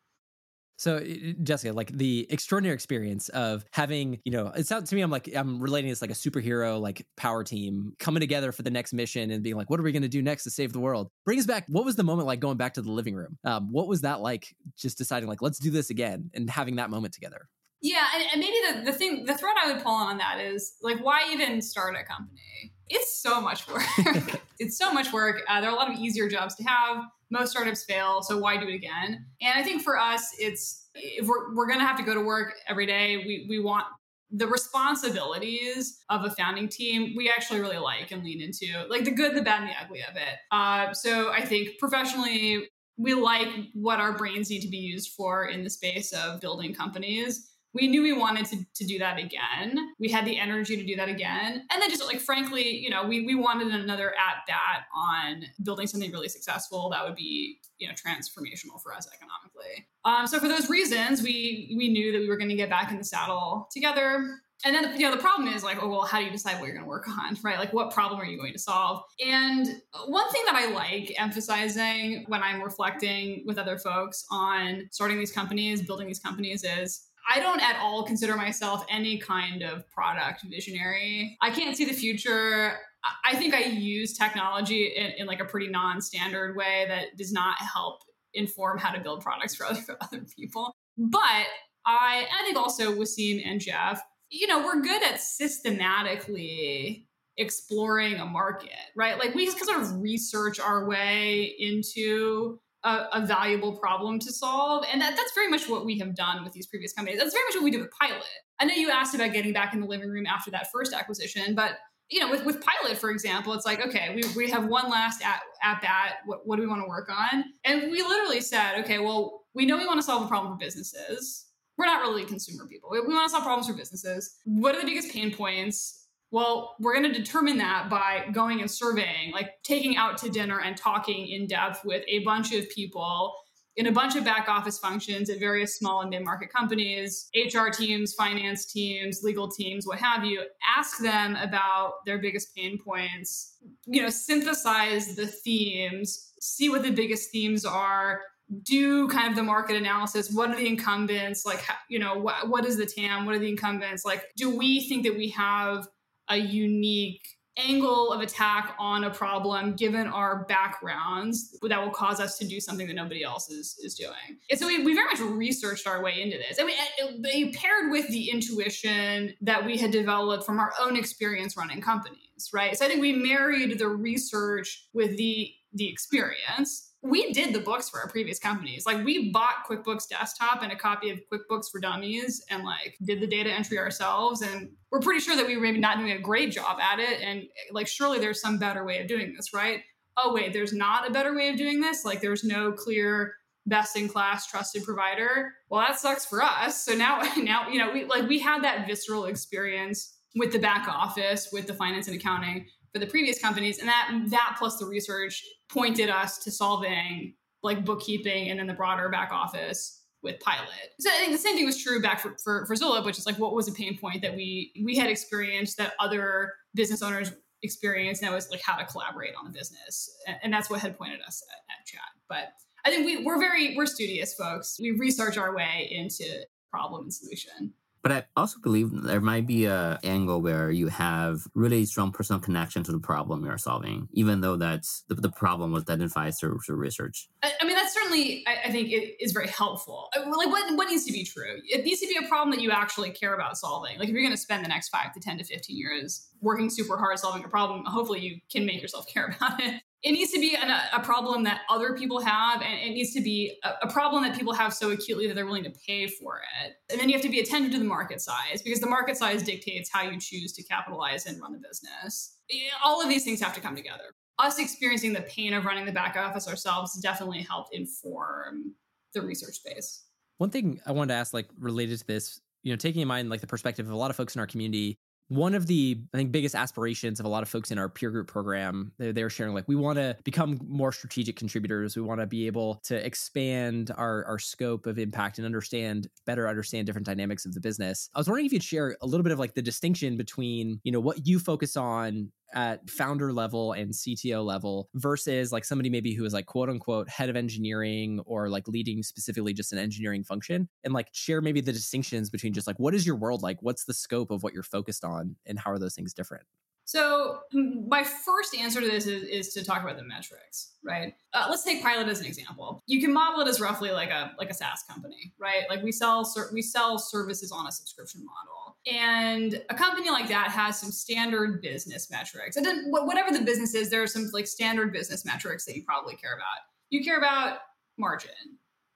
So, 0.77 1.01
Jessica, 1.41 1.73
like 1.73 1.89
the 1.91 2.27
extraordinary 2.29 2.73
experience 2.73 3.29
of 3.29 3.63
having, 3.71 4.19
you 4.25 4.31
know, 4.31 4.47
it 4.47 4.67
sounds 4.67 4.89
to 4.89 4.95
me, 4.95 5.01
I'm 5.01 5.09
like, 5.09 5.33
I'm 5.33 5.61
relating 5.61 5.89
this 5.89 6.01
like 6.01 6.11
a 6.11 6.15
superhero, 6.15 6.81
like 6.81 7.05
power 7.15 7.45
team 7.45 7.93
coming 7.97 8.19
together 8.19 8.51
for 8.51 8.61
the 8.61 8.69
next 8.69 8.91
mission 8.91 9.31
and 9.31 9.41
being 9.41 9.55
like, 9.55 9.69
what 9.69 9.79
are 9.79 9.83
we 9.83 9.93
going 9.93 10.01
to 10.01 10.09
do 10.09 10.21
next 10.21 10.43
to 10.43 10.49
save 10.49 10.73
the 10.73 10.81
world? 10.81 11.07
Bring 11.23 11.39
us 11.39 11.45
back. 11.45 11.65
What 11.69 11.85
was 11.85 11.95
the 11.95 12.03
moment 12.03 12.27
like 12.27 12.41
going 12.41 12.57
back 12.57 12.73
to 12.73 12.81
the 12.81 12.91
living 12.91 13.15
room? 13.15 13.37
Um, 13.45 13.71
what 13.71 13.87
was 13.87 14.01
that 14.01 14.19
like 14.19 14.53
just 14.77 14.97
deciding, 14.97 15.29
like, 15.29 15.41
let's 15.41 15.59
do 15.59 15.71
this 15.71 15.91
again 15.91 16.29
and 16.33 16.49
having 16.49 16.75
that 16.75 16.89
moment 16.89 17.13
together? 17.13 17.47
Yeah. 17.85 18.05
And, 18.15 18.23
and 18.33 18.39
maybe 18.39 18.57
the, 18.67 18.91
the 18.91 18.97
thing, 18.97 19.25
the 19.25 19.37
thread 19.37 19.55
I 19.63 19.71
would 19.71 19.83
pull 19.83 19.93
on 19.93 20.17
that 20.17 20.39
is 20.39 20.73
like, 20.81 21.03
why 21.03 21.29
even 21.31 21.61
start 21.61 21.95
a 21.95 22.03
company? 22.03 22.73
It's 22.89 23.21
so 23.21 23.39
much 23.39 23.67
work. 23.67 23.83
it's 24.59 24.77
so 24.77 24.91
much 24.91 25.13
work. 25.13 25.41
Uh, 25.47 25.61
there 25.61 25.69
are 25.69 25.73
a 25.73 25.75
lot 25.75 25.91
of 25.91 25.99
easier 25.99 26.27
jobs 26.27 26.55
to 26.55 26.63
have 26.63 27.03
most 27.29 27.51
startups 27.51 27.83
fail 27.83 28.21
so 28.21 28.37
why 28.37 28.55
do 28.55 28.67
it 28.67 28.75
again 28.75 29.25
and 29.41 29.59
i 29.59 29.63
think 29.63 29.81
for 29.81 29.99
us 29.99 30.31
it's 30.39 30.87
if 30.93 31.27
we're, 31.27 31.53
we're 31.55 31.67
going 31.67 31.79
to 31.79 31.85
have 31.85 31.97
to 31.97 32.03
go 32.03 32.13
to 32.13 32.21
work 32.21 32.53
every 32.67 32.85
day 32.85 33.17
we, 33.17 33.45
we 33.49 33.59
want 33.59 33.85
the 34.31 34.47
responsibilities 34.47 36.03
of 36.09 36.23
a 36.25 36.29
founding 36.31 36.67
team 36.67 37.13
we 37.15 37.29
actually 37.29 37.59
really 37.59 37.77
like 37.77 38.11
and 38.11 38.23
lean 38.23 38.41
into 38.41 38.67
like 38.89 39.05
the 39.05 39.11
good 39.11 39.35
the 39.35 39.41
bad 39.41 39.61
and 39.61 39.69
the 39.69 39.83
ugly 39.83 40.01
of 40.09 40.15
it 40.15 40.37
uh, 40.51 40.93
so 40.93 41.31
i 41.31 41.41
think 41.41 41.69
professionally 41.79 42.67
we 42.97 43.13
like 43.13 43.49
what 43.73 43.99
our 43.99 44.13
brains 44.13 44.49
need 44.49 44.61
to 44.61 44.69
be 44.69 44.77
used 44.77 45.11
for 45.11 45.47
in 45.47 45.63
the 45.63 45.69
space 45.69 46.13
of 46.13 46.39
building 46.39 46.73
companies 46.73 47.51
we 47.75 47.87
knew 47.87 48.01
we 48.01 48.13
wanted 48.13 48.45
to, 48.45 48.65
to 48.73 48.85
do 48.85 48.97
that 48.99 49.19
again. 49.19 49.77
We 49.99 50.09
had 50.09 50.25
the 50.25 50.39
energy 50.39 50.77
to 50.77 50.83
do 50.83 50.95
that 50.95 51.09
again. 51.09 51.67
And 51.69 51.81
then 51.81 51.89
just 51.89 52.03
like, 52.05 52.21
frankly, 52.21 52.77
you 52.77 52.89
know, 52.89 53.05
we, 53.05 53.25
we 53.25 53.35
wanted 53.35 53.67
another 53.67 54.11
at 54.11 54.47
bat 54.47 54.85
on 54.95 55.43
building 55.61 55.85
something 55.85 56.11
really 56.11 56.29
successful 56.29 56.89
that 56.91 57.03
would 57.03 57.15
be, 57.15 57.59
you 57.77 57.87
know, 57.87 57.93
transformational 57.93 58.81
for 58.81 58.93
us 58.93 59.07
economically. 59.13 59.87
Um, 60.05 60.25
so 60.25 60.39
for 60.39 60.47
those 60.47 60.69
reasons, 60.69 61.21
we, 61.21 61.75
we 61.77 61.89
knew 61.89 62.13
that 62.13 62.19
we 62.19 62.29
were 62.29 62.37
going 62.37 62.49
to 62.49 62.55
get 62.55 62.69
back 62.69 62.91
in 62.91 62.97
the 62.97 63.03
saddle 63.03 63.67
together. 63.71 64.25
And 64.63 64.73
then, 64.73 64.97
you 64.97 65.05
know, 65.05 65.11
the 65.11 65.21
problem 65.21 65.49
is 65.49 65.63
like, 65.63 65.83
oh, 65.83 65.89
well, 65.89 66.03
how 66.03 66.19
do 66.19 66.25
you 66.25 66.31
decide 66.31 66.59
what 66.59 66.67
you're 66.67 66.75
going 66.75 66.85
to 66.85 66.89
work 66.89 67.09
on, 67.09 67.37
right? 67.43 67.59
Like, 67.59 67.73
what 67.73 67.91
problem 67.91 68.21
are 68.21 68.25
you 68.25 68.37
going 68.37 68.53
to 68.53 68.59
solve? 68.59 69.03
And 69.23 69.67
one 70.07 70.31
thing 70.31 70.43
that 70.45 70.55
I 70.55 70.71
like 70.71 71.13
emphasizing 71.17 72.23
when 72.29 72.41
I'm 72.41 72.63
reflecting 72.63 73.43
with 73.45 73.57
other 73.57 73.77
folks 73.77 74.25
on 74.31 74.87
starting 74.91 75.19
these 75.19 75.33
companies, 75.33 75.81
building 75.81 76.07
these 76.07 76.19
companies 76.19 76.63
is 76.63 77.07
I 77.27 77.39
don't 77.39 77.61
at 77.61 77.77
all 77.81 78.03
consider 78.03 78.35
myself 78.35 78.85
any 78.89 79.17
kind 79.17 79.63
of 79.63 79.89
product 79.89 80.43
visionary. 80.43 81.37
I 81.41 81.49
can't 81.49 81.75
see 81.75 81.85
the 81.85 81.93
future. 81.93 82.77
I 83.23 83.35
think 83.35 83.53
I 83.53 83.63
use 83.63 84.17
technology 84.17 84.93
in, 84.95 85.11
in 85.17 85.27
like 85.27 85.39
a 85.39 85.45
pretty 85.45 85.67
non-standard 85.67 86.55
way 86.55 86.85
that 86.87 87.17
does 87.17 87.31
not 87.31 87.57
help 87.59 88.01
inform 88.33 88.77
how 88.77 88.91
to 88.91 88.99
build 88.99 89.21
products 89.21 89.55
for 89.55 89.65
other, 89.67 89.81
for 89.81 89.97
other 90.01 90.25
people. 90.35 90.75
But 90.97 91.47
I, 91.85 92.25
I 92.31 92.43
think 92.43 92.57
also 92.57 92.95
Waseem 92.95 93.41
and 93.45 93.59
Jeff, 93.59 94.01
you 94.29 94.47
know, 94.47 94.63
we're 94.63 94.81
good 94.81 95.03
at 95.03 95.21
systematically 95.21 97.07
exploring 97.37 98.15
a 98.15 98.25
market, 98.25 98.71
right? 98.95 99.17
Like 99.19 99.35
we 99.35 99.45
just 99.45 99.63
sort 99.63 99.81
of 99.81 100.01
research 100.01 100.59
our 100.59 100.87
way 100.87 101.53
into 101.59 102.59
a, 102.85 103.09
a, 103.13 103.25
valuable 103.25 103.75
problem 103.75 104.19
to 104.19 104.31
solve. 104.31 104.85
And 104.91 105.01
that, 105.01 105.15
that's 105.17 105.33
very 105.33 105.49
much 105.49 105.67
what 105.67 105.85
we 105.85 105.97
have 105.99 106.15
done 106.15 106.43
with 106.43 106.53
these 106.53 106.67
previous 106.67 106.93
companies. 106.93 107.19
That's 107.19 107.33
very 107.33 107.43
much 107.47 107.55
what 107.55 107.63
we 107.63 107.71
do 107.71 107.79
with 107.79 107.91
Pilot. 107.99 108.23
I 108.59 108.65
know 108.65 108.75
you 108.75 108.91
asked 108.91 109.15
about 109.15 109.33
getting 109.33 109.53
back 109.53 109.73
in 109.73 109.81
the 109.81 109.87
living 109.87 110.09
room 110.09 110.25
after 110.27 110.51
that 110.51 110.71
first 110.71 110.93
acquisition, 110.93 111.55
but 111.55 111.71
you 112.09 112.19
know, 112.19 112.29
with, 112.29 112.45
with 112.45 112.63
Pilot, 112.63 112.97
for 112.97 113.09
example, 113.09 113.53
it's 113.53 113.65
like, 113.65 113.85
okay, 113.85 114.13
we, 114.15 114.23
we 114.35 114.49
have 114.51 114.67
one 114.67 114.89
last 114.89 115.23
at, 115.23 115.41
at 115.63 115.81
bat. 115.81 116.17
What, 116.25 116.45
what 116.45 116.57
do 116.57 116.61
we 116.61 116.67
want 116.67 116.83
to 116.83 116.87
work 116.87 117.09
on? 117.09 117.45
And 117.63 117.91
we 117.91 118.03
literally 118.03 118.41
said, 118.41 118.79
okay, 118.81 118.99
well, 118.99 119.45
we 119.55 119.65
know 119.65 119.77
we 119.77 119.87
want 119.87 119.97
to 119.97 120.03
solve 120.03 120.23
a 120.23 120.27
problem 120.27 120.53
for 120.53 120.59
businesses. 120.59 121.47
We're 121.77 121.85
not 121.85 122.01
really 122.01 122.23
consumer 122.25 122.67
people. 122.67 122.89
We, 122.91 123.01
we 123.01 123.13
want 123.13 123.25
to 123.25 123.31
solve 123.31 123.43
problems 123.43 123.67
for 123.67 123.73
businesses. 123.73 124.37
What 124.45 124.75
are 124.75 124.81
the 124.81 124.85
biggest 124.85 125.11
pain 125.11 125.33
points? 125.33 126.04
Well, 126.31 126.75
we're 126.79 126.93
going 126.93 127.11
to 127.11 127.17
determine 127.17 127.57
that 127.59 127.89
by 127.89 128.27
going 128.31 128.59
and 128.59 128.69
surveying, 128.69 129.31
like 129.31 129.51
taking 129.63 129.95
out 129.95 130.17
to 130.19 130.29
dinner 130.29 130.59
and 130.59 130.75
talking 130.75 131.27
in 131.27 131.47
depth 131.47 131.81
with 131.85 132.03
a 132.07 132.19
bunch 132.19 132.53
of 132.53 132.69
people 132.69 133.33
in 133.77 133.87
a 133.87 133.91
bunch 133.91 134.15
of 134.15 134.23
back 134.23 134.47
office 134.47 134.79
functions 134.79 135.29
at 135.29 135.39
various 135.39 135.77
small 135.77 136.01
and 136.01 136.09
mid 136.09 136.23
market 136.23 136.51
companies, 136.51 137.29
HR 137.35 137.69
teams, 137.69 138.13
finance 138.13 138.65
teams, 138.65 139.21
legal 139.21 139.49
teams, 139.49 139.85
what 139.85 139.99
have 139.99 140.23
you, 140.23 140.43
ask 140.77 140.99
them 140.99 141.35
about 141.35 141.95
their 142.05 142.17
biggest 142.17 142.55
pain 142.55 142.79
points, 142.79 143.57
you 143.85 144.01
know, 144.01 144.09
synthesize 144.09 145.15
the 145.15 145.27
themes, 145.27 146.33
see 146.39 146.69
what 146.69 146.83
the 146.83 146.91
biggest 146.91 147.31
themes 147.31 147.65
are, 147.65 148.21
do 148.63 149.07
kind 149.09 149.27
of 149.27 149.35
the 149.35 149.43
market 149.43 149.75
analysis. 149.75 150.31
What 150.31 150.51
are 150.51 150.55
the 150.55 150.67
incumbents? 150.67 151.45
Like, 151.45 151.65
you 151.89 151.99
know, 151.99 152.17
what, 152.17 152.47
what 152.47 152.65
is 152.65 152.77
the 152.77 152.85
TAM? 152.85 153.25
What 153.25 153.35
are 153.35 153.39
the 153.39 153.49
incumbents? 153.49 154.05
Like, 154.05 154.23
do 154.37 154.55
we 154.55 154.87
think 154.87 155.03
that 155.03 155.17
we 155.17 155.29
have 155.29 155.87
a 156.29 156.37
unique 156.37 157.21
angle 157.57 158.11
of 158.11 158.19
attack 158.19 158.75
on 158.79 159.05
a 159.05 159.09
problem 159.09 159.75
given 159.75 160.07
our 160.07 160.43
backgrounds 160.45 161.57
that 161.61 161.81
will 161.81 161.91
cause 161.91 162.19
us 162.19 162.37
to 162.37 162.45
do 162.45 162.59
something 162.59 162.87
that 162.87 162.95
nobody 162.95 163.23
else 163.23 163.49
is, 163.49 163.77
is 163.81 163.95
doing. 163.95 164.37
And 164.49 164.59
so 164.59 164.67
we, 164.67 164.83
we 164.83 164.93
very 164.93 165.07
much 165.07 165.21
researched 165.21 165.87
our 165.87 166.03
way 166.03 166.21
into 166.21 166.37
this. 166.37 166.57
I 166.59 166.65
mean, 166.65 167.21
they 167.21 167.51
paired 167.51 167.91
with 167.91 168.09
the 168.09 168.29
intuition 168.29 169.33
that 169.41 169.65
we 169.65 169.77
had 169.77 169.91
developed 169.91 170.45
from 170.45 170.59
our 170.59 170.73
own 170.81 170.97
experience 170.97 171.55
running 171.55 171.81
companies, 171.81 172.49
right? 172.53 172.77
So 172.77 172.85
I 172.85 172.89
think 172.89 172.99
we 172.99 173.13
married 173.13 173.79
the 173.79 173.87
research 173.87 174.87
with 174.93 175.17
the 175.17 175.51
the 175.77 175.89
experience 175.89 176.93
we 177.05 177.31
did 177.33 177.53
the 177.53 177.59
books 177.59 177.87
for 177.87 177.99
our 177.99 178.09
previous 178.09 178.39
companies. 178.39 178.85
Like 178.85 179.05
we 179.05 179.31
bought 179.31 179.67
QuickBooks 179.69 180.09
Desktop 180.09 180.63
and 180.63 180.71
a 180.71 180.75
copy 180.75 181.11
of 181.11 181.19
QuickBooks 181.31 181.69
for 181.71 181.79
Dummies 181.79 182.43
and 182.49 182.63
like 182.63 182.97
did 183.03 183.21
the 183.21 183.27
data 183.27 183.51
entry 183.51 183.77
ourselves. 183.77 184.41
And 184.41 184.71
we're 184.91 185.01
pretty 185.01 185.19
sure 185.19 185.35
that 185.35 185.45
we 185.45 185.55
were 185.55 185.61
maybe 185.61 185.77
not 185.77 185.99
doing 185.99 186.13
a 186.13 186.19
great 186.19 186.51
job 186.51 186.79
at 186.81 186.99
it. 186.99 187.21
And 187.21 187.43
like, 187.71 187.87
surely 187.87 188.17
there's 188.17 188.41
some 188.41 188.57
better 188.57 188.83
way 188.83 188.99
of 189.01 189.07
doing 189.07 189.35
this, 189.35 189.53
right? 189.53 189.81
Oh, 190.17 190.33
wait, 190.33 190.51
there's 190.51 190.73
not 190.73 191.07
a 191.07 191.13
better 191.13 191.35
way 191.35 191.49
of 191.49 191.57
doing 191.57 191.79
this. 191.79 192.05
Like 192.05 192.21
there's 192.21 192.43
no 192.43 192.71
clear 192.71 193.35
best 193.67 193.95
in 193.95 194.07
class 194.07 194.47
trusted 194.47 194.83
provider. 194.83 195.53
Well, 195.69 195.81
that 195.81 195.99
sucks 195.99 196.25
for 196.25 196.41
us. 196.41 196.83
So 196.83 196.95
now, 196.95 197.21
now, 197.37 197.69
you 197.69 197.77
know, 197.77 197.91
we 197.91 198.05
like 198.05 198.27
we 198.27 198.39
had 198.39 198.63
that 198.63 198.87
visceral 198.87 199.25
experience 199.25 200.17
with 200.35 200.51
the 200.51 200.59
back 200.59 200.87
office, 200.87 201.49
with 201.51 201.67
the 201.67 201.73
finance 201.73 202.07
and 202.07 202.15
accounting 202.15 202.65
for 202.95 202.99
the 202.99 203.07
previous 203.07 203.37
companies. 203.37 203.79
And 203.79 203.89
that 203.89 204.09
that 204.27 204.55
plus 204.57 204.77
the 204.77 204.85
research 204.85 205.43
pointed 205.67 206.09
us 206.09 206.37
to 206.37 206.49
solving 206.49 207.33
like 207.61 207.83
bookkeeping 207.83 208.49
and 208.49 208.57
then 208.57 208.67
the 208.67 208.73
broader 208.73 209.09
back 209.09 209.31
office 209.33 210.03
with 210.23 210.39
pilot. 210.39 210.93
So 211.01 211.09
i 211.11 211.17
think 211.17 211.33
the 211.33 211.37
same 211.37 211.57
thing 211.57 211.65
was 211.65 211.83
true 211.83 212.01
back 212.01 212.21
for, 212.21 212.37
for, 212.41 212.65
for 212.65 212.73
zulip 212.73 213.05
which 213.05 213.19
is 213.19 213.25
like 213.25 213.37
what 213.37 213.53
was 213.53 213.67
a 213.67 213.73
pain 213.73 213.97
point 213.97 214.21
that 214.21 214.33
we 214.33 214.71
we 214.83 214.95
had 214.95 215.09
experienced 215.09 215.77
that 215.77 215.93
other 215.99 216.53
business 216.73 217.01
owners 217.01 217.33
experienced 217.61 218.21
and 218.21 218.31
that 218.31 218.35
was 218.35 218.49
like 218.49 218.61
how 218.61 218.77
to 218.77 218.85
collaborate 218.85 219.33
on 219.37 219.45
the 219.45 219.51
business. 219.51 220.09
And, 220.25 220.37
and 220.43 220.53
that's 220.53 220.69
what 220.69 220.79
had 220.79 220.97
pointed 220.97 221.19
us 221.27 221.43
at, 221.51 221.81
at 221.81 221.85
chat. 221.85 222.01
But 222.29 222.53
i 222.85 222.89
think 222.89 223.05
we, 223.05 223.25
we're 223.25 223.39
very 223.39 223.75
we're 223.75 223.87
studious 223.87 224.33
folks. 224.33 224.79
We 224.79 224.91
research 224.91 225.37
our 225.37 225.53
way 225.53 225.89
into 225.91 226.45
problem 226.71 227.03
and 227.03 227.13
solution 227.13 227.73
but 228.05 228.11
I 228.11 228.23
also 228.37 228.59
believe 228.59 228.91
there 228.91 229.19
might 229.19 229.47
be 229.47 229.65
a 229.65 229.99
angle 230.03 230.39
where 230.39 230.69
you 230.69 230.89
have 230.89 231.47
really 231.55 231.85
strong 231.85 232.11
personal 232.11 232.39
connection 232.39 232.83
to 232.83 232.91
the 232.91 232.99
problem 232.99 233.43
you're 233.43 233.57
solving, 233.57 234.09
even 234.11 234.41
though 234.41 234.57
that's 234.57 235.03
the, 235.07 235.15
the 235.15 235.31
problem 235.31 235.71
was 235.71 235.81
identified 235.89 236.35
through, 236.39 236.59
through 236.59 236.75
research. 236.75 237.27
I, 237.41 237.53
I, 237.59 237.65
mean, 237.65 237.73
that's 237.73 237.95
certainly 237.95 238.43
I, 238.45 238.67
I, 238.67 238.71
think 238.71 238.91
it 238.91 239.15
is 239.19 239.31
very 239.31 239.47
helpful. 239.47 240.09
Uh, 240.15 240.19
like, 240.37 240.49
what 240.49 240.77
what 240.77 240.87
needs 240.87 241.03
to 241.05 241.13
be 241.13 241.23
true? 241.23 241.59
It 241.67 241.83
needs 241.83 241.99
to 242.01 242.07
be 242.07 242.23
a 242.23 242.27
problem 242.27 242.51
that 242.51 242.61
you 242.61 242.69
actually 242.69 243.09
care 243.09 243.33
about 243.33 243.57
solving. 243.57 243.97
Like, 243.97 244.07
if 244.07 244.13
you're 244.13 244.21
going 244.21 244.35
to 244.35 244.37
spend 244.37 244.63
the 244.63 244.69
next 244.69 244.89
five 244.89 245.11
to 245.15 245.19
ten 245.19 245.39
to 245.39 245.43
fifteen 245.43 245.75
years 245.75 246.27
working 246.41 246.69
super 246.69 246.97
hard 246.97 247.17
solving 247.17 247.43
a 247.43 247.47
problem, 247.47 247.85
hopefully 247.85 248.19
you 248.19 248.39
can 248.51 248.67
make 248.67 248.83
yourself 248.83 249.07
care 249.11 249.35
about 249.35 249.59
it 249.63 249.81
it 250.05 250.11
needs 250.11 250.31
to 250.31 250.39
be 250.39 250.55
an, 250.55 250.69
a 250.93 250.99
problem 250.99 251.43
that 251.43 251.61
other 251.67 251.93
people 251.93 252.21
have 252.21 252.61
and 252.61 252.79
it 252.79 252.93
needs 252.93 253.11
to 253.13 253.21
be 253.21 253.57
a, 253.63 253.87
a, 253.87 253.91
problem 253.91 254.21
that 254.21 254.37
people 254.37 254.53
have 254.53 254.71
so 254.71 254.91
acutely 254.91 255.25
that 255.25 255.33
they're 255.33 255.47
willing 255.47 255.63
to 255.63 255.73
pay 255.85 256.05
for 256.05 256.41
it. 256.63 256.75
And 256.91 257.01
then 257.01 257.09
you 257.09 257.13
have 257.13 257.23
to 257.23 257.29
be 257.29 257.39
attentive 257.39 257.71
to 257.71 257.79
the 257.79 257.85
market 257.85 258.21
size 258.21 258.61
because 258.63 258.79
the 258.79 258.87
market 258.87 259.17
size 259.17 259.41
dictates 259.41 259.89
how 259.91 260.03
you 260.03 260.19
choose 260.19 260.53
to 260.53 260.63
capitalize 260.63 261.25
and 261.25 261.41
run 261.41 261.53
the 261.53 261.57
business. 261.57 262.37
All 262.83 263.01
of 263.01 263.09
these 263.09 263.23
things 263.23 263.41
have 263.41 263.55
to 263.55 263.59
come 263.61 263.75
together. 263.75 264.13
Us 264.37 264.59
experiencing 264.59 265.11
the 265.11 265.21
pain 265.21 265.55
of 265.55 265.65
running 265.65 265.87
the 265.87 265.91
back 265.91 266.15
office 266.15 266.47
ourselves 266.47 266.93
definitely 267.01 267.41
helped 267.41 267.73
inform 267.73 268.75
the 269.15 269.23
research 269.23 269.55
space. 269.55 270.03
One 270.37 270.51
thing 270.51 270.79
i 270.85 270.91
wanted 270.91 271.13
to 271.13 271.17
ask 271.17 271.33
like 271.33 271.47
related 271.57 271.97
to 271.99 272.05
this 272.05 272.41
you 272.61 272.71
know 272.71 272.75
taking 272.75 273.01
in 273.01 273.07
mind 273.07 273.29
like 273.29 273.39
the 273.39 273.47
perspective 273.47 273.87
of 273.87 273.93
a 273.93 273.95
lot 273.95 274.09
of 274.11 274.17
folks 274.17 274.35
in 274.35 274.41
our 274.41 274.47
community 274.47 274.97
one 275.27 275.55
of 275.55 275.67
the 275.67 275.99
i 276.13 276.17
think 276.17 276.31
biggest 276.31 276.55
aspirations 276.55 277.19
of 277.19 277.25
a 277.25 277.29
lot 277.29 277.43
of 277.43 277.49
folks 277.49 277.71
in 277.71 277.77
our 277.77 277.89
peer 277.89 278.11
group 278.11 278.27
program 278.27 278.91
they're, 278.97 279.13
they're 279.13 279.29
sharing 279.29 279.53
like 279.53 279.67
we 279.67 279.75
want 279.75 279.97
to 279.97 280.15
become 280.23 280.59
more 280.67 280.91
strategic 280.91 281.35
contributors. 281.35 281.95
We 281.95 282.01
want 282.01 282.19
to 282.21 282.27
be 282.27 282.47
able 282.47 282.75
to 282.85 283.05
expand 283.05 283.91
our, 283.95 284.25
our 284.25 284.39
scope 284.39 284.87
of 284.87 284.99
impact 284.99 285.37
and 285.37 285.45
understand 285.45 286.09
better 286.25 286.47
understand 286.47 286.85
different 286.85 287.05
dynamics 287.05 287.45
of 287.45 287.53
the 287.53 287.61
business. 287.61 288.09
I 288.13 288.19
was 288.19 288.27
wondering 288.27 288.45
if 288.45 288.53
you'd 288.53 288.63
share 288.63 288.97
a 289.01 289.05
little 289.05 289.23
bit 289.23 289.31
of 289.31 289.39
like 289.39 289.53
the 289.53 289.61
distinction 289.61 290.17
between 290.17 290.79
you 290.83 290.91
know 290.91 290.99
what 290.99 291.25
you 291.25 291.39
focus 291.39 291.77
on 291.77 292.31
at 292.53 292.89
founder 292.89 293.33
level 293.33 293.73
and 293.73 293.91
CTO 293.91 294.45
level 294.45 294.89
versus 294.95 295.51
like 295.51 295.65
somebody 295.65 295.89
maybe 295.89 296.13
who 296.13 296.25
is 296.25 296.33
like 296.33 296.45
quote 296.45 296.69
unquote 296.69 297.09
head 297.09 297.29
of 297.29 297.35
engineering 297.35 298.21
or 298.25 298.49
like 298.49 298.67
leading 298.67 299.03
specifically 299.03 299.53
just 299.53 299.73
an 299.73 299.79
engineering 299.79 300.23
function 300.23 300.69
and 300.83 300.93
like 300.93 301.07
share 301.11 301.41
maybe 301.41 301.61
the 301.61 301.73
distinctions 301.73 302.29
between 302.29 302.53
just 302.53 302.67
like 302.67 302.79
what 302.79 302.93
is 302.93 303.05
your 303.05 303.15
world 303.15 303.41
like? 303.41 303.57
What's 303.61 303.85
the 303.85 303.93
scope 303.93 304.31
of 304.31 304.43
what 304.43 304.53
you're 304.53 304.63
focused 304.63 305.03
on 305.03 305.35
and 305.45 305.59
how 305.59 305.71
are 305.71 305.79
those 305.79 305.95
things 305.95 306.13
different? 306.13 306.45
So 306.85 307.39
my 307.51 308.03
first 308.03 308.55
answer 308.55 308.79
to 308.79 308.87
this 308.87 309.07
is, 309.07 309.23
is 309.23 309.53
to 309.55 309.65
talk 309.65 309.81
about 309.81 309.97
the 309.97 310.03
metrics, 310.03 310.73
right? 310.83 311.15
Uh, 311.33 311.47
let's 311.49 311.63
take 311.63 311.81
Pilot 311.81 312.07
as 312.07 312.19
an 312.19 312.27
example. 312.27 312.83
You 312.85 313.01
can 313.01 313.11
model 313.11 313.41
it 313.41 313.49
as 313.49 313.59
roughly 313.59 313.89
like 313.89 314.11
a 314.11 314.33
like 314.37 314.51
a 314.51 314.53
SaaS 314.53 314.83
company, 314.87 315.33
right? 315.39 315.63
Like 315.67 315.81
we 315.81 315.91
sell 315.91 316.31
we 316.53 316.61
sell 316.61 316.99
services 316.99 317.51
on 317.51 317.65
a 317.65 317.71
subscription 317.71 318.23
model, 318.23 318.64
and 318.91 319.61
a 319.69 319.75
company 319.75 320.09
like 320.09 320.27
that 320.27 320.49
has 320.49 320.79
some 320.79 320.91
standard 320.91 321.61
business 321.61 322.09
metrics. 322.11 322.55
And 322.55 322.65
then 322.65 322.85
whatever 322.89 323.35
the 323.35 323.43
business 323.43 323.73
is, 323.73 323.89
there 323.89 324.03
are 324.03 324.07
some 324.07 324.29
like 324.31 324.47
standard 324.47 324.93
business 324.93 325.25
metrics 325.25 325.65
that 325.65 325.75
you 325.75 325.83
probably 325.83 326.15
care 326.15 326.35
about. 326.35 326.45
You 326.89 327.03
care 327.03 327.17
about 327.17 327.59
margin. 327.97 328.31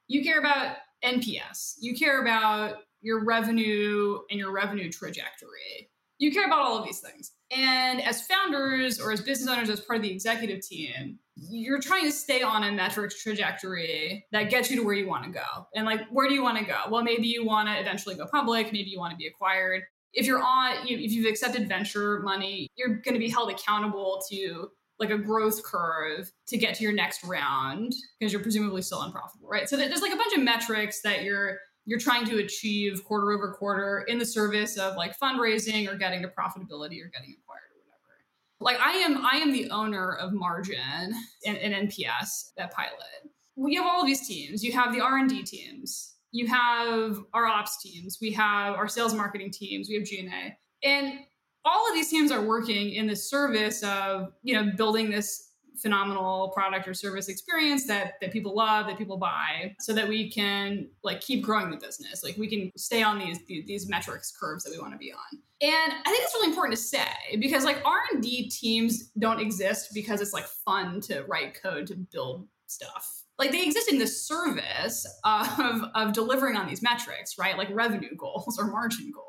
You 0.08 0.24
care 0.24 0.39
about 0.39 0.77
NPS. 1.03 1.75
You 1.79 1.98
care 1.98 2.22
about 2.22 2.84
your 3.01 3.24
revenue 3.24 4.19
and 4.29 4.39
your 4.39 4.51
revenue 4.51 4.91
trajectory. 4.91 5.88
You 6.19 6.31
care 6.31 6.45
about 6.45 6.59
all 6.59 6.77
of 6.77 6.85
these 6.85 6.99
things. 6.99 7.31
And 7.49 8.01
as 8.01 8.21
founders 8.21 8.99
or 8.99 9.11
as 9.11 9.21
business 9.21 9.49
owners, 9.49 9.69
as 9.69 9.79
part 9.79 9.97
of 9.97 10.03
the 10.03 10.11
executive 10.11 10.61
team, 10.61 11.17
you're 11.35 11.79
trying 11.79 12.03
to 12.05 12.11
stay 12.11 12.41
on 12.41 12.63
a 12.63 12.71
metrics 12.71 13.23
trajectory 13.23 14.25
that 14.31 14.49
gets 14.49 14.69
you 14.69 14.75
to 14.77 14.83
where 14.83 14.93
you 14.93 15.07
want 15.07 15.23
to 15.23 15.31
go. 15.31 15.67
And 15.73 15.85
like, 15.85 16.01
where 16.11 16.27
do 16.27 16.33
you 16.33 16.43
want 16.43 16.57
to 16.57 16.65
go? 16.65 16.77
Well, 16.89 17.03
maybe 17.03 17.27
you 17.27 17.45
want 17.45 17.69
to 17.69 17.79
eventually 17.79 18.15
go 18.15 18.27
public. 18.27 18.71
Maybe 18.73 18.89
you 18.89 18.99
want 18.99 19.11
to 19.11 19.17
be 19.17 19.27
acquired. 19.27 19.83
If 20.13 20.25
you're 20.25 20.41
on, 20.41 20.88
if 20.88 21.11
you've 21.11 21.29
accepted 21.29 21.69
venture 21.69 22.19
money, 22.19 22.67
you're 22.75 22.95
going 22.97 23.13
to 23.13 23.19
be 23.19 23.29
held 23.29 23.49
accountable 23.49 24.21
to 24.29 24.69
like 24.99 25.11
a 25.11 25.17
growth 25.17 25.63
curve 25.63 26.29
to 26.47 26.57
get 26.57 26.75
to 26.75 26.83
your 26.83 26.91
next 26.91 27.23
round 27.23 27.93
because 28.19 28.33
you're 28.33 28.41
presumably 28.41 28.81
still 28.81 29.01
unprofitable, 29.01 29.47
right? 29.47 29.69
So 29.69 29.77
there's 29.77 30.01
like 30.01 30.13
a 30.13 30.17
bunch 30.17 30.33
of 30.33 30.43
metrics 30.43 31.01
that 31.03 31.23
you're 31.23 31.57
you're 31.89 32.00
trying 32.00 32.24
to 32.24 32.38
achieve 32.38 33.03
quarter 33.03 33.31
over 33.31 33.51
quarter 33.51 34.05
in 34.08 34.19
the 34.19 34.25
service 34.25 34.77
of 34.77 34.96
like 34.96 35.17
fundraising 35.17 35.91
or 35.91 35.98
getting 35.98 36.22
to 36.22 36.27
profitability 36.27 37.01
or 37.01 37.10
getting 37.10 37.36
acquired 37.41 37.72
or 37.74 37.81
whatever. 37.88 38.19
Like 38.60 38.79
I 38.79 38.91
am, 38.98 39.25
I 39.25 39.38
am 39.38 39.51
the 39.51 39.72
owner 39.72 40.13
of 40.13 40.31
Margin 40.31 41.15
and, 41.48 41.58
NPS 41.58 42.51
at 42.60 42.72
Pilot. 42.72 43.34
We 43.55 43.74
have 43.74 43.88
all 43.88 44.05
these 44.05 44.27
teams. 44.27 44.63
You 44.63 44.72
have 44.74 44.93
the 44.93 45.01
R 45.01 45.17
and 45.17 45.27
D 45.27 45.41
teams. 45.41 46.13
You 46.31 46.46
have 46.46 47.17
our 47.34 47.48
ops 47.48 47.81
teams. 47.81 48.19
We 48.22 48.34
have 48.34 48.75
our 48.75 48.88
sales 48.88 49.15
marketing 49.15 49.50
teams. 49.50 49.89
We 49.89 49.96
have 49.96 50.03
G&A. 50.03 50.55
And 50.88 51.22
all 51.65 51.88
of 51.88 51.96
these 51.96 52.12
teams 52.12 52.31
are 52.31 52.46
working 52.46 52.91
in 52.91 53.08
the 53.08 53.15
service 53.15 53.81
of, 53.81 54.27
you 54.43 54.53
know, 54.53 54.72
building 54.77 55.10
this 55.10 55.49
phenomenal 55.81 56.50
product 56.50 56.88
or 56.88 56.93
service 56.93 57.27
experience 57.29 57.88
that 57.88 58.13
that 58.21 58.31
people 58.31 58.55
love 58.55 58.88
that 58.88 58.98
people 58.98 59.17
buy 59.17 59.75
so 59.79 59.93
that 59.93 60.07
we 60.07 60.29
can 60.29 60.88
like 61.03 61.21
keep 61.21 61.43
growing 61.43 61.71
the 61.71 61.77
business. 61.77 62.24
Like 62.24 62.38
we 62.38 62.48
can 62.48 62.71
stay 62.77 63.03
on 63.03 63.19
these 63.19 63.39
these 63.48 63.89
metrics 63.89 64.31
curves 64.38 64.63
that 64.63 64.71
we 64.71 64.79
want 64.79 64.93
to 64.93 64.98
be 64.98 65.12
on. 65.12 65.39
And 65.62 65.93
i 65.93 66.09
think 66.09 66.24
it's 66.24 66.33
really 66.36 66.50
important 66.50 66.77
to 66.77 66.81
say 66.81 67.38
because 67.39 67.65
like 67.65 67.81
r&d 67.86 68.50
teams 68.50 69.09
don't 69.19 69.41
exist 69.41 69.93
because 69.93 70.21
it's 70.21 70.31
like 70.31 70.45
fun 70.45 71.01
to 71.01 71.24
write 71.27 71.62
code 71.62 71.88
to 71.88 71.95
build 71.95 72.48
stuff. 72.67 73.24
Like 73.38 73.51
they 73.51 73.63
exist 73.63 73.91
in 73.91 74.00
the 74.00 74.07
service 74.07 75.07
of, 75.24 75.83
of 75.95 76.13
delivering 76.13 76.55
on 76.55 76.67
these 76.67 76.81
metrics 76.81 77.38
right? 77.38 77.57
Like 77.57 77.69
revenue 77.71 78.15
goals 78.15 78.57
or 78.59 78.67
margin 78.67 79.12
goals 79.12 79.28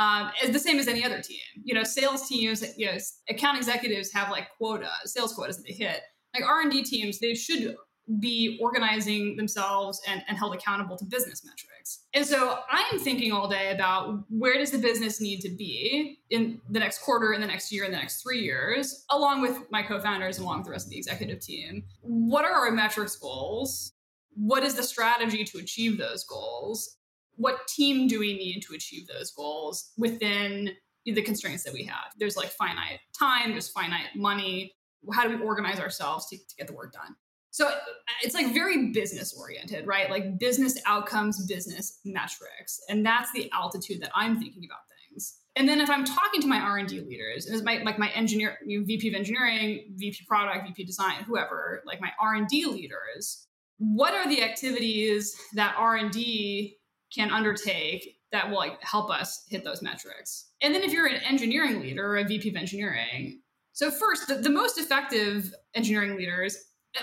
um, 0.00 0.30
the 0.50 0.58
same 0.58 0.78
as 0.78 0.88
any 0.88 1.04
other 1.04 1.20
team. 1.20 1.38
You 1.62 1.74
know, 1.74 1.84
sales 1.84 2.26
teams, 2.26 2.64
you 2.76 2.86
know, 2.86 2.96
account 3.28 3.58
executives 3.58 4.10
have 4.12 4.30
like 4.30 4.48
quota, 4.56 4.88
sales 5.04 5.34
quotas 5.34 5.58
that 5.58 5.66
they 5.68 5.74
hit. 5.74 6.00
Like 6.34 6.44
R 6.44 6.62
and 6.62 6.72
D 6.72 6.82
teams, 6.82 7.18
they 7.18 7.34
should 7.34 7.76
be 8.18 8.58
organizing 8.60 9.36
themselves 9.36 10.00
and, 10.08 10.22
and 10.26 10.36
held 10.38 10.54
accountable 10.54 10.96
to 10.96 11.04
business 11.04 11.44
metrics. 11.44 12.06
And 12.14 12.26
so 12.26 12.58
I 12.68 12.88
am 12.92 12.98
thinking 12.98 13.30
all 13.30 13.48
day 13.48 13.72
about 13.72 14.24
where 14.30 14.58
does 14.58 14.70
the 14.70 14.78
business 14.78 15.20
need 15.20 15.40
to 15.42 15.50
be 15.50 16.18
in 16.30 16.60
the 16.70 16.78
next 16.78 17.02
quarter, 17.02 17.34
in 17.34 17.40
the 17.40 17.46
next 17.46 17.70
year, 17.70 17.84
in 17.84 17.92
the 17.92 17.98
next 17.98 18.22
three 18.22 18.40
years, 18.40 19.04
along 19.10 19.42
with 19.42 19.58
my 19.70 19.82
co-founders, 19.82 20.38
and 20.38 20.44
along 20.44 20.58
with 20.58 20.66
the 20.66 20.72
rest 20.72 20.86
of 20.86 20.90
the 20.90 20.98
executive 20.98 21.40
team. 21.40 21.84
What 22.00 22.44
are 22.44 22.52
our 22.52 22.70
metrics 22.72 23.16
goals? 23.16 23.92
what 24.34 24.62
is 24.62 24.74
the 24.74 24.82
strategy 24.82 25.44
to 25.44 25.58
achieve 25.58 25.98
those 25.98 26.24
goals? 26.24 26.96
What 27.40 27.66
team 27.68 28.06
do 28.06 28.20
we 28.20 28.36
need 28.36 28.60
to 28.68 28.74
achieve 28.74 29.08
those 29.08 29.30
goals 29.30 29.92
within 29.96 30.72
the 31.06 31.22
constraints 31.22 31.64
that 31.64 31.72
we 31.72 31.84
have? 31.84 32.12
There's 32.18 32.36
like 32.36 32.50
finite 32.50 33.00
time, 33.18 33.52
there's 33.52 33.70
finite 33.70 34.14
money. 34.14 34.74
How 35.14 35.26
do 35.26 35.34
we 35.34 35.42
organize 35.42 35.80
ourselves 35.80 36.26
to, 36.28 36.36
to 36.36 36.56
get 36.58 36.66
the 36.66 36.74
work 36.74 36.92
done? 36.92 37.16
So 37.50 37.70
it's 38.22 38.34
like 38.34 38.52
very 38.52 38.88
business 38.92 39.34
oriented, 39.40 39.86
right? 39.86 40.10
Like 40.10 40.38
business 40.38 40.78
outcomes, 40.84 41.46
business 41.46 42.00
metrics. 42.04 42.78
And 42.90 43.06
that's 43.06 43.32
the 43.32 43.50
altitude 43.52 44.02
that 44.02 44.10
I'm 44.14 44.38
thinking 44.38 44.66
about 44.66 44.80
things. 45.08 45.38
And 45.56 45.66
then 45.66 45.80
if 45.80 45.88
I'm 45.88 46.04
talking 46.04 46.42
to 46.42 46.46
my 46.46 46.60
R&D 46.60 47.00
leaders, 47.00 47.46
and 47.46 47.64
my 47.64 47.78
like 47.84 47.98
my 47.98 48.10
engineer, 48.10 48.58
you 48.66 48.80
know, 48.80 48.84
VP 48.84 49.08
of 49.08 49.14
engineering, 49.14 49.94
VP 49.96 50.26
product, 50.28 50.66
VP 50.66 50.84
design, 50.84 51.24
whoever, 51.24 51.82
like 51.86 52.02
my 52.02 52.10
R&D 52.20 52.66
leaders, 52.66 53.46
what 53.78 54.12
are 54.12 54.28
the 54.28 54.42
activities 54.42 55.34
that 55.54 55.74
R&D 55.78 56.76
can 57.14 57.30
undertake 57.30 58.16
that 58.32 58.48
will 58.48 58.58
like 58.58 58.82
help 58.82 59.10
us 59.10 59.44
hit 59.48 59.64
those 59.64 59.82
metrics? 59.82 60.50
And 60.62 60.74
then 60.74 60.82
if 60.82 60.92
you're 60.92 61.06
an 61.06 61.22
engineering 61.22 61.80
leader 61.80 62.06
or 62.06 62.18
a 62.18 62.24
VP 62.24 62.50
of 62.50 62.56
engineering, 62.56 63.40
so 63.72 63.90
first, 63.90 64.28
the, 64.28 64.34
the 64.36 64.50
most 64.50 64.78
effective 64.78 65.54
engineering 65.74 66.16
leaders 66.16 66.56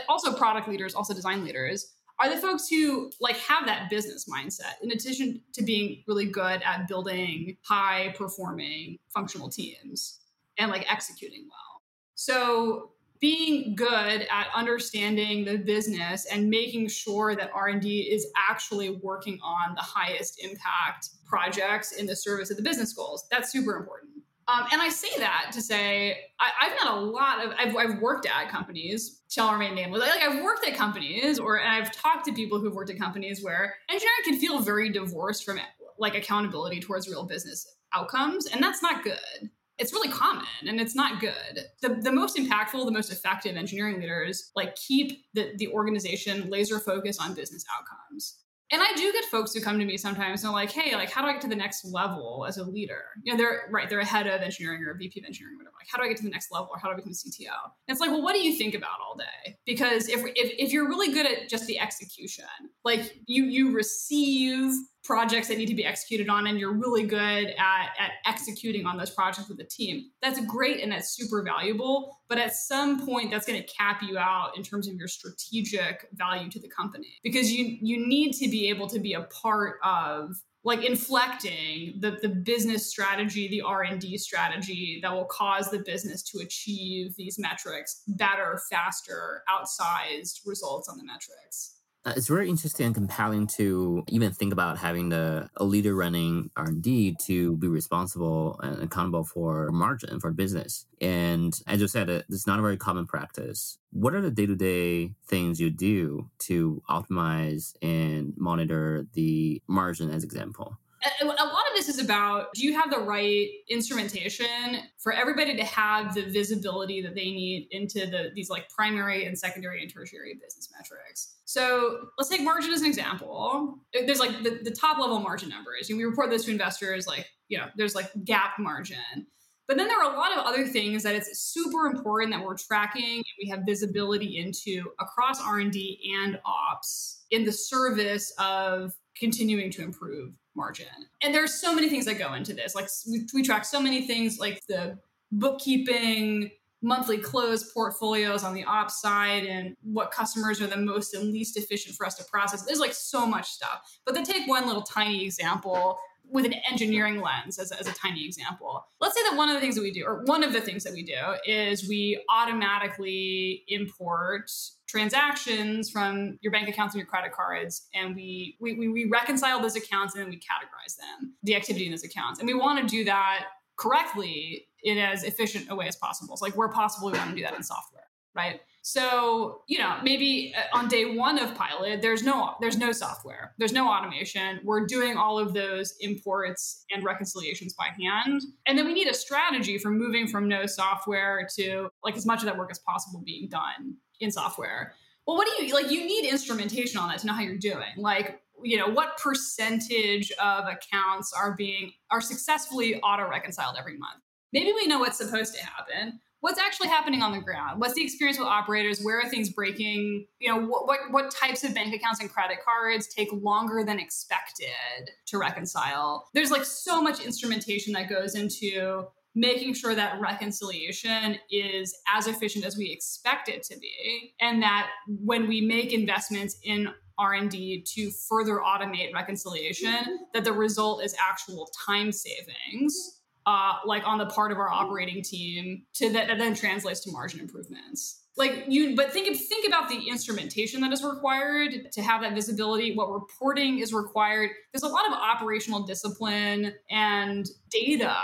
also 0.10 0.34
product 0.34 0.68
leaders, 0.68 0.94
also 0.94 1.14
design 1.14 1.44
leaders, 1.44 1.94
are 2.20 2.30
the 2.30 2.42
folks 2.42 2.68
who 2.68 3.12
like 3.22 3.38
have 3.38 3.66
that 3.68 3.90
business 3.90 4.28
mindset 4.28 4.74
in 4.82 4.92
addition 4.92 5.42
to 5.54 5.64
being 5.64 6.04
really 6.08 6.26
good 6.26 6.62
at 6.64 6.88
building 6.88 7.58
high 7.64 8.14
performing 8.18 8.98
functional 9.14 9.50
teams 9.50 10.20
and 10.58 10.72
like 10.72 10.92
executing 10.92 11.48
well. 11.48 11.82
So 12.16 12.92
being 13.20 13.76
good 13.76 14.28
at 14.32 14.48
understanding 14.56 15.46
the 15.46 15.58
business 15.58 16.26
and 16.32 16.50
making 16.50 16.88
sure 16.88 17.36
that 17.36 17.52
r&d 17.54 18.00
is 18.02 18.28
actually 18.50 18.90
working 18.90 19.40
on 19.44 19.76
the 19.76 19.82
highest 19.82 20.44
impact 20.44 21.10
projects 21.26 21.92
in 21.94 22.06
the 22.06 22.16
service 22.16 22.50
of 22.50 22.58
the 22.58 22.64
business 22.64 22.94
goals 22.94 23.26
that's 23.30 23.52
super 23.52 23.76
important 23.78 24.18
um, 24.50 24.66
and 24.72 24.82
I 24.82 24.88
say 24.88 25.10
that 25.18 25.50
to 25.54 25.62
say 25.62 26.18
I, 26.40 26.70
have 26.70 26.78
done 26.80 26.98
a 26.98 27.02
lot 27.02 27.46
of 27.46 27.52
I've, 27.58 27.76
I've 27.76 28.00
worked 28.00 28.26
at 28.26 28.50
companies 28.50 29.22
shall 29.30 29.52
remain 29.52 29.76
nameless. 29.76 30.02
Like 30.02 30.24
I've 30.24 30.42
worked 30.42 30.66
at 30.66 30.76
companies, 30.76 31.38
or 31.38 31.60
and 31.60 31.70
I've 31.70 31.92
talked 31.92 32.26
to 32.26 32.34
people 32.34 32.60
who've 32.60 32.74
worked 32.74 32.90
at 32.90 32.98
companies 32.98 33.44
where 33.44 33.76
engineering 33.90 34.18
can 34.24 34.40
feel 34.40 34.60
very 34.60 34.90
divorced 34.90 35.44
from 35.44 35.60
like 36.00 36.16
accountability 36.16 36.80
towards 36.80 37.10
real 37.10 37.26
business 37.26 37.76
outcomes, 37.94 38.48
and 38.48 38.64
that's 38.64 38.82
not 38.82 39.04
good. 39.04 39.50
It's 39.79 39.93
really 39.93 40.10
common 40.10 40.46
and 40.67 40.81
it's 40.81 40.96
not 40.96 41.19
good. 41.19 41.65
The, 41.81 41.89
the 41.96 42.12
most 42.12 42.36
impactful, 42.36 42.84
the 42.86 42.91
most 42.91 43.12
effective 43.12 43.55
engineering 43.55 44.00
leaders 44.00 44.51
like 44.55 44.75
keep 44.75 45.24
the, 45.34 45.53
the 45.57 45.67
organization 45.69 46.50
laser 46.50 46.79
focused 46.79 47.22
on 47.22 47.34
business 47.34 47.63
outcomes 47.77 48.38
and 48.69 48.81
I 48.81 48.93
do 48.96 49.13
get 49.13 49.24
folks 49.25 49.53
who 49.53 49.62
come 49.62 49.79
to 49.79 49.86
me 49.86 49.96
sometimes 49.96 50.43
and 50.43 50.50
are 50.50 50.53
like, 50.53 50.72
hey, 50.72 50.93
like, 50.96 51.10
how 51.10 51.22
do 51.22 51.27
I 51.27 51.34
get 51.34 51.41
to 51.41 51.48
the 51.48 51.55
next 51.55 51.86
level 51.86 52.46
as 52.48 52.57
a 52.57 52.65
leader? 52.65 53.03
You 53.24 53.31
know, 53.31 53.38
they're 53.38 53.69
right, 53.72 53.89
they're 53.89 54.00
a 54.00 54.05
head 54.05 54.27
of 54.27 54.41
engineering 54.41 54.84
or 54.84 54.91
a 54.91 54.98
VP 54.98 55.22
of 55.22 55.25
engineering, 55.25 55.55
whatever. 55.57 55.75
Like, 55.79 55.88
how 55.89 55.98
do 55.98 56.03
I 56.03 56.10
get 56.10 56.17
to 56.17 56.24
the 56.24 56.29
next 56.29 56.51
level 56.51 56.69
or 56.72 56.77
how 56.77 56.89
do 56.89 56.93
I 56.93 56.96
become 56.98 57.13
a 57.13 57.15
CTO? 57.15 57.48
And 57.88 57.96
it's 57.96 58.01
like, 58.01 58.12
well, 58.12 58.22
what 58.22 58.34
do 58.34 58.39
you 58.39 58.57
think 58.57 58.75
about 58.75 59.00
all 59.01 59.15
day? 59.15 59.57
Because 59.65 60.10
if, 60.10 60.19
if, 60.19 60.51
if 60.57 60.74
you're 60.74 60.88
really 60.88 61.13
good 61.13 61.25
at 61.25 61.48
just 61.48 61.65
the 61.67 61.79
execution, 61.79 62.46
like 62.84 63.17
you 63.25 63.46
you 63.46 63.74
receive 63.74 64.74
projects 65.08 65.48
that 65.48 65.58
need 65.58 65.68
to 65.68 65.76
be 65.76 65.86
executed 65.86 66.30
on 66.30 66.46
and 66.48 66.60
you're 66.60 66.74
really 66.74 67.04
good 67.04 67.48
at, 67.58 67.90
at 67.98 68.12
executing 68.26 68.86
on 68.86 68.98
those 68.98 69.10
projects 69.10 69.48
with 69.48 69.58
the 69.58 69.64
team. 69.64 70.12
That's 70.22 70.46
great 70.46 70.82
and 70.82 70.92
that's 70.92 71.10
super 71.10 71.42
valuable 71.42 72.18
but 72.30 72.38
at 72.38 72.54
some 72.54 73.06
point 73.06 73.32
that's 73.32 73.46
going 73.46 73.62
to 73.62 73.68
cap 73.68 74.02
you 74.02 74.18
out 74.18 74.58
in 74.58 74.64
terms 74.64 74.88
of 74.88 74.96
your 74.96 75.08
strategic 75.08 76.08
value 76.14 76.50
to 76.50 76.60
the 76.60 76.68
company 76.68 77.18
because 77.24 77.52
you 77.52 77.78
you 77.82 78.06
need 78.08 78.34
to 78.34 78.50
be 78.50 78.70
able 78.70 78.88
to 78.88 79.00
be 79.00 79.14
a 79.14 79.22
part 79.24 79.80
of 79.84 80.36
like 80.64 80.84
inflecting 80.84 81.94
the, 82.00 82.18
the 82.22 82.30
business 82.30 82.86
strategy 82.90 83.48
the 83.48 83.62
r&d 83.62 84.18
strategy 84.18 85.00
that 85.02 85.14
will 85.14 85.26
cause 85.26 85.70
the 85.70 85.80
business 85.80 86.22
to 86.24 86.40
achieve 86.40 87.16
these 87.16 87.40
metrics 87.40 88.03
better 88.08 88.60
faster 88.70 89.44
outsized 89.50 90.42
results 90.46 90.90
on 90.90 90.98
the 90.98 91.03
metrics 91.03 91.76
Uh, 92.07 92.13
it's 92.15 92.29
very 92.29 92.50
interesting 92.50 92.85
and 92.85 92.96
compelling 92.96 93.46
to 93.46 94.01
even 94.07 94.31
think 94.31 94.53
about 94.53 94.77
having 94.77 95.09
the 95.09 95.50
a 95.57 95.63
leader 95.65 95.93
running 95.93 96.50
R&D 96.55 97.17
to 97.20 97.57
be 97.57 97.67
responsible 97.67 98.57
and 98.63 98.81
accountable 98.81 99.25
for 99.25 99.70
margin 99.72 100.22
for 100.22 100.31
business. 100.31 100.85
And 101.01 101.53
as 101.67 101.81
you 101.81 101.87
said, 101.89 102.09
uh, 102.09 102.22
it's 102.29 102.48
not 102.48 102.59
a 102.59 102.61
very 102.61 102.77
common 102.77 103.07
practice. 103.07 103.77
What 103.91 104.15
are 104.15 104.22
the 104.22 104.31
day-to-day 104.31 105.15
things 105.27 105.59
you 105.59 105.70
do 105.70 106.29
to 106.39 106.81
optimize 106.89 107.74
and 107.81 108.33
monitor 108.37 109.05
the 109.13 109.61
margin 109.67 110.09
as 110.09 110.24
example? 110.24 110.77
A 111.22 111.25
lot 111.25 111.37
of 111.37 111.75
this 111.75 111.89
is 111.89 112.00
about 112.00 112.48
do 112.53 112.65
you 112.65 112.74
have 112.74 112.89
the 112.89 113.00
right 113.00 113.48
instrumentation 113.70 114.77
for 114.98 115.11
everybody 115.11 115.55
to 115.55 115.63
have 115.63 116.13
the 116.15 116.24
visibility 116.24 117.01
that 117.01 117.15
they 117.15 117.31
need 117.31 117.67
into 117.72 118.05
the 118.05 118.31
these 118.35 118.50
like 118.50 118.70
primary 118.70 119.25
and 119.25 119.37
secondary 119.37 119.81
and 119.81 119.91
tertiary 119.91 120.35
business 120.41 120.70
metrics? 120.77 121.35
So 121.46 122.09
let's 122.17 122.29
take 122.29 122.41
margin 122.41 122.72
as 122.74 122.81
an 122.81 122.87
example. 122.87 123.79
There's 123.93 124.20
like 124.20 124.43
the, 124.43 124.59
the 124.63 124.72
top 124.72 125.00
level 125.00 125.20
margin 125.20 125.50
numbers. 125.50 125.89
And 125.89 125.98
we 125.98 126.05
report 126.05 126.29
those 126.29 126.46
to 126.46 126.51
investors 126.51 127.07
like 127.07 127.27
you 127.48 127.57
know 127.57 127.65
there's 127.75 127.96
like 127.96 128.11
GAAP 128.24 128.59
margin. 128.59 129.27
But 129.67 129.75
then 129.75 129.87
there 129.87 130.01
are 130.01 130.13
a 130.13 130.15
lot 130.15 130.31
of 130.31 130.46
other 130.46 130.65
things 130.65 131.03
that 131.03 131.13
it's 131.13 131.39
super 131.39 131.87
important 131.87 132.31
that 132.31 132.41
we're 132.41 132.55
tracking 132.55 133.17
and 133.17 133.25
we 133.41 133.50
have 133.50 133.63
visibility 133.65 134.37
into 134.37 134.91
across 135.00 135.41
r&d 135.41 136.13
and 136.24 136.39
ops 136.46 137.25
in 137.31 137.43
the 137.43 137.51
service 137.51 138.33
of 138.39 138.93
continuing 139.20 139.72
to 139.72 139.82
improve 139.82 140.34
margin. 140.56 140.88
And 141.22 141.34
there's 141.34 141.53
so 141.53 141.74
many 141.74 141.90
things 141.90 142.06
that 142.06 142.18
go 142.18 142.34
into 142.34 142.53
this. 142.53 142.75
Like 142.75 142.88
we, 143.10 143.25
we 143.34 143.44
track 143.44 143.66
so 143.66 143.80
many 143.80 144.08
things 144.08 144.40
like 144.40 144.66
the 144.68 144.98
bookkeeping, 145.32 146.51
monthly 146.82 147.18
close 147.18 147.72
portfolios 147.72 148.44
on 148.44 148.53
the 148.53 148.64
ops 148.64 149.01
side 149.01 149.46
and 149.46 149.75
what 149.82 150.12
customers 150.12 150.62
are 150.62 150.68
the 150.68 150.77
most 150.77 151.14
and 151.14 151.32
least 151.32 151.58
efficient 151.58 151.96
for 151.96 152.06
us 152.06 152.16
to 152.16 152.24
process. 152.25 152.64
There's 152.64 152.80
like 152.80 152.94
so 152.94 153.25
much 153.25 153.50
stuff. 153.50 154.00
But 154.06 154.16
to 154.16 154.24
take 154.24 154.48
one 154.48 154.68
little 154.68 154.84
tiny 154.84 155.24
example 155.25 155.98
with 156.29 156.46
an 156.46 156.53
engineering 156.70 157.22
lens 157.22 157.59
as, 157.59 157.72
as 157.72 157.87
a 157.87 157.94
tiny 157.94 158.25
example. 158.25 158.85
Let's 159.00 159.16
say 159.16 159.24
that 159.29 159.37
one 159.37 159.50
of 159.50 159.55
the 159.55 159.61
things 159.61 159.75
that 159.75 159.81
we 159.81 159.92
do, 159.92 160.03
or 160.05 160.24
one 160.25 160.44
of 160.44 160.53
the 160.53 160.61
things 160.61 160.83
that 160.83 160.94
we 160.94 161.03
do, 161.03 161.13
is 161.46 161.87
we 161.87 162.24
automatically 162.29 163.63
import 163.68 164.51
transactions 164.87 165.90
from 165.90 166.37
your 166.42 166.51
bank 166.51 166.70
accounts 166.70 166.94
and 166.94 167.00
your 167.00 167.07
credit 167.07 167.31
cards 167.31 167.87
and 167.94 168.16
we, 168.16 168.57
we 168.59 168.87
we 168.87 169.05
reconcile 169.05 169.61
those 169.61 169.75
accounts 169.75 170.16
and 170.16 170.24
then 170.24 170.29
we 170.29 170.37
categorize 170.37 170.96
them 170.96 171.33
the 171.44 171.55
activity 171.55 171.85
in 171.85 171.92
those 171.92 172.03
accounts. 172.03 172.40
And 172.40 172.48
we 172.48 172.53
want 172.53 172.79
to 172.79 172.87
do 172.87 173.03
that 173.05 173.48
correctly 173.77 174.68
in 174.83 174.98
as 174.98 175.24
efficient 175.24 175.68
a 175.70 175.75
way 175.75 175.87
as 175.87 175.96
possible. 175.96 176.37
So 176.37 176.46
like 176.46 176.55
where 176.55 176.70
possible 176.70 177.11
we 177.11 177.18
want 177.18 177.31
to 177.31 177.35
do 177.35 177.44
that 177.44 177.53
in 177.53 177.63
software 177.63 178.03
right 178.35 178.61
so 178.88 179.62
you 179.68 179.78
know 179.78 179.98
maybe 180.04 180.54
uh, 180.58 180.78
on 180.78 180.88
day 180.88 181.16
one 181.16 181.38
of 181.38 181.54
pilot 181.56 182.02
there's 182.02 182.24
no 182.24 182.56
there's 182.62 182.78
no 182.78 182.92
software 182.92 183.54
there's 183.58 183.74
no 183.74 183.88
automation 183.88 184.60
we're 184.64 184.86
doing 184.86 185.18
all 185.18 185.38
of 185.38 185.54
those 185.54 185.96
imports 186.00 186.86
and 186.92 187.04
reconciliations 187.04 187.74
by 187.74 187.90
hand 188.00 188.42
and 188.66 188.78
then 188.78 188.86
we 188.86 188.94
need 188.94 189.08
a 189.08 189.14
strategy 189.14 189.78
for 189.78 189.90
moving 189.90 190.28
from 190.28 190.48
no 190.48 190.66
software 190.66 191.48
to 191.54 191.90
like 192.04 192.16
as 192.16 192.26
much 192.26 192.40
of 192.40 192.46
that 192.46 192.58
work 192.58 192.72
as 192.72 192.80
possible 192.80 193.22
being 193.26 193.48
done 193.50 193.96
in 194.20 194.32
software. 194.32 194.94
Well, 195.26 195.36
what 195.36 195.48
do 195.58 195.66
you 195.66 195.74
like? 195.74 195.92
You 195.92 196.06
need 196.06 196.30
instrumentation 196.30 197.00
on 197.00 197.10
that 197.10 197.20
to 197.20 197.28
know 197.28 197.34
how 197.34 197.42
you're 197.42 197.58
doing. 197.58 197.98
Like, 197.98 198.42
you 198.64 198.78
know, 198.78 198.88
what 198.88 199.18
percentage 199.18 200.32
of 200.32 200.66
accounts 200.66 201.34
are 201.34 201.56
being 201.56 201.92
are 202.12 202.22
successfully 202.22 203.00
auto 203.02 203.30
reconciled 203.30 203.76
every 203.78 203.98
month? 203.98 204.22
Maybe 204.54 204.72
we 204.74 204.88
know 204.88 205.00
what's 205.00 205.18
supposed 205.18 205.54
to 205.56 205.66
happen. 205.66 206.20
What's 206.40 206.60
actually 206.60 206.90
happening 206.90 207.22
on 207.22 207.32
the 207.32 207.40
ground? 207.40 207.80
What's 207.80 207.96
the 207.96 208.04
experience 208.04 208.38
with 208.38 208.48
operators? 208.48 209.02
Where 209.02 209.20
are 209.20 209.28
things 209.28 209.50
breaking? 209.50 210.28
You 210.40 210.50
know, 210.50 210.66
what, 210.68 210.88
what, 210.88 211.00
what 211.10 211.32
types 211.32 211.64
of 211.64 211.74
bank 211.74 211.94
accounts 211.96 212.20
and 212.20 212.30
credit 212.30 212.60
cards 212.64 213.08
take 213.08 213.30
longer 213.32 213.84
than 213.84 214.00
expected 214.00 215.10
to 215.28 215.38
reconcile? 215.40 216.30
There's 216.34 216.52
like 216.52 216.64
so 216.64 217.02
much 217.02 217.20
instrumentation 217.20 217.94
that 217.94 218.08
goes 218.08 218.36
into 218.36 219.08
making 219.38 219.74
sure 219.74 219.94
that 219.94 220.20
reconciliation 220.20 221.38
is 221.52 221.96
as 222.14 222.28
efficient 222.28 222.66
as 222.66 222.76
we 222.76 222.92
expect 222.92 223.50
it 223.50 223.62
to 223.62 223.78
be 223.78 224.34
and 224.42 224.62
that 224.64 224.90
when 225.08 225.48
we 225.48 225.62
make 225.62 225.94
investments 225.94 226.58
in 226.64 226.90
r&d 227.20 227.84
to 227.86 228.10
further 228.28 228.60
automate 228.66 229.14
reconciliation 229.14 230.20
that 230.34 230.44
the 230.44 230.52
result 230.52 231.04
is 231.04 231.16
actual 231.20 231.70
time 231.86 232.12
savings 232.12 233.22
uh, 233.48 233.75
like 233.86 234.05
on 234.05 234.18
the 234.18 234.25
part 234.27 234.51
of 234.51 234.60
our 234.60 234.70
operating 234.70 235.24
team 235.24 235.83
to 235.94 236.12
that, 236.12 236.27
that 236.27 236.38
then 236.38 236.53
translates 236.53 237.00
to 237.00 237.12
margin 237.12 237.40
improvements 237.40 238.24
like 238.36 238.66
you 238.68 238.96
but 238.96 239.12
think 239.12 239.36
think 239.36 239.66
about 239.66 239.90
the 239.90 240.07
instrumentation 240.07 240.81
that 240.81 240.92
is 240.92 241.03
required 241.03 241.92
to 241.92 242.01
have 242.01 242.22
that 242.22 242.33
visibility 242.36 242.94
what 242.94 243.10
reporting 243.12 243.79
is 243.79 243.94
required 243.94 244.51
there's 244.74 244.83
a 244.83 244.88
lot 244.88 245.07
of 245.07 245.14
operational 245.14 245.81
discipline 245.83 246.74
and 246.92 247.48
data 247.72 248.16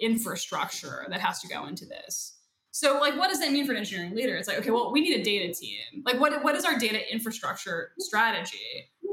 infrastructure 0.00 1.06
that 1.10 1.20
has 1.20 1.40
to 1.40 1.48
go 1.48 1.66
into 1.66 1.84
this 1.84 2.38
So, 2.70 3.00
like, 3.00 3.16
what 3.16 3.28
does 3.28 3.40
that 3.40 3.50
mean 3.50 3.66
for 3.66 3.72
an 3.72 3.78
engineering 3.78 4.14
leader? 4.14 4.36
It's 4.36 4.46
like, 4.46 4.58
okay, 4.58 4.70
well, 4.70 4.92
we 4.92 5.00
need 5.00 5.18
a 5.18 5.24
data 5.24 5.52
team. 5.52 6.04
Like, 6.04 6.20
what, 6.20 6.44
what 6.44 6.54
is 6.54 6.64
our 6.64 6.78
data 6.78 7.00
infrastructure 7.12 7.90
strategy? 7.98 8.58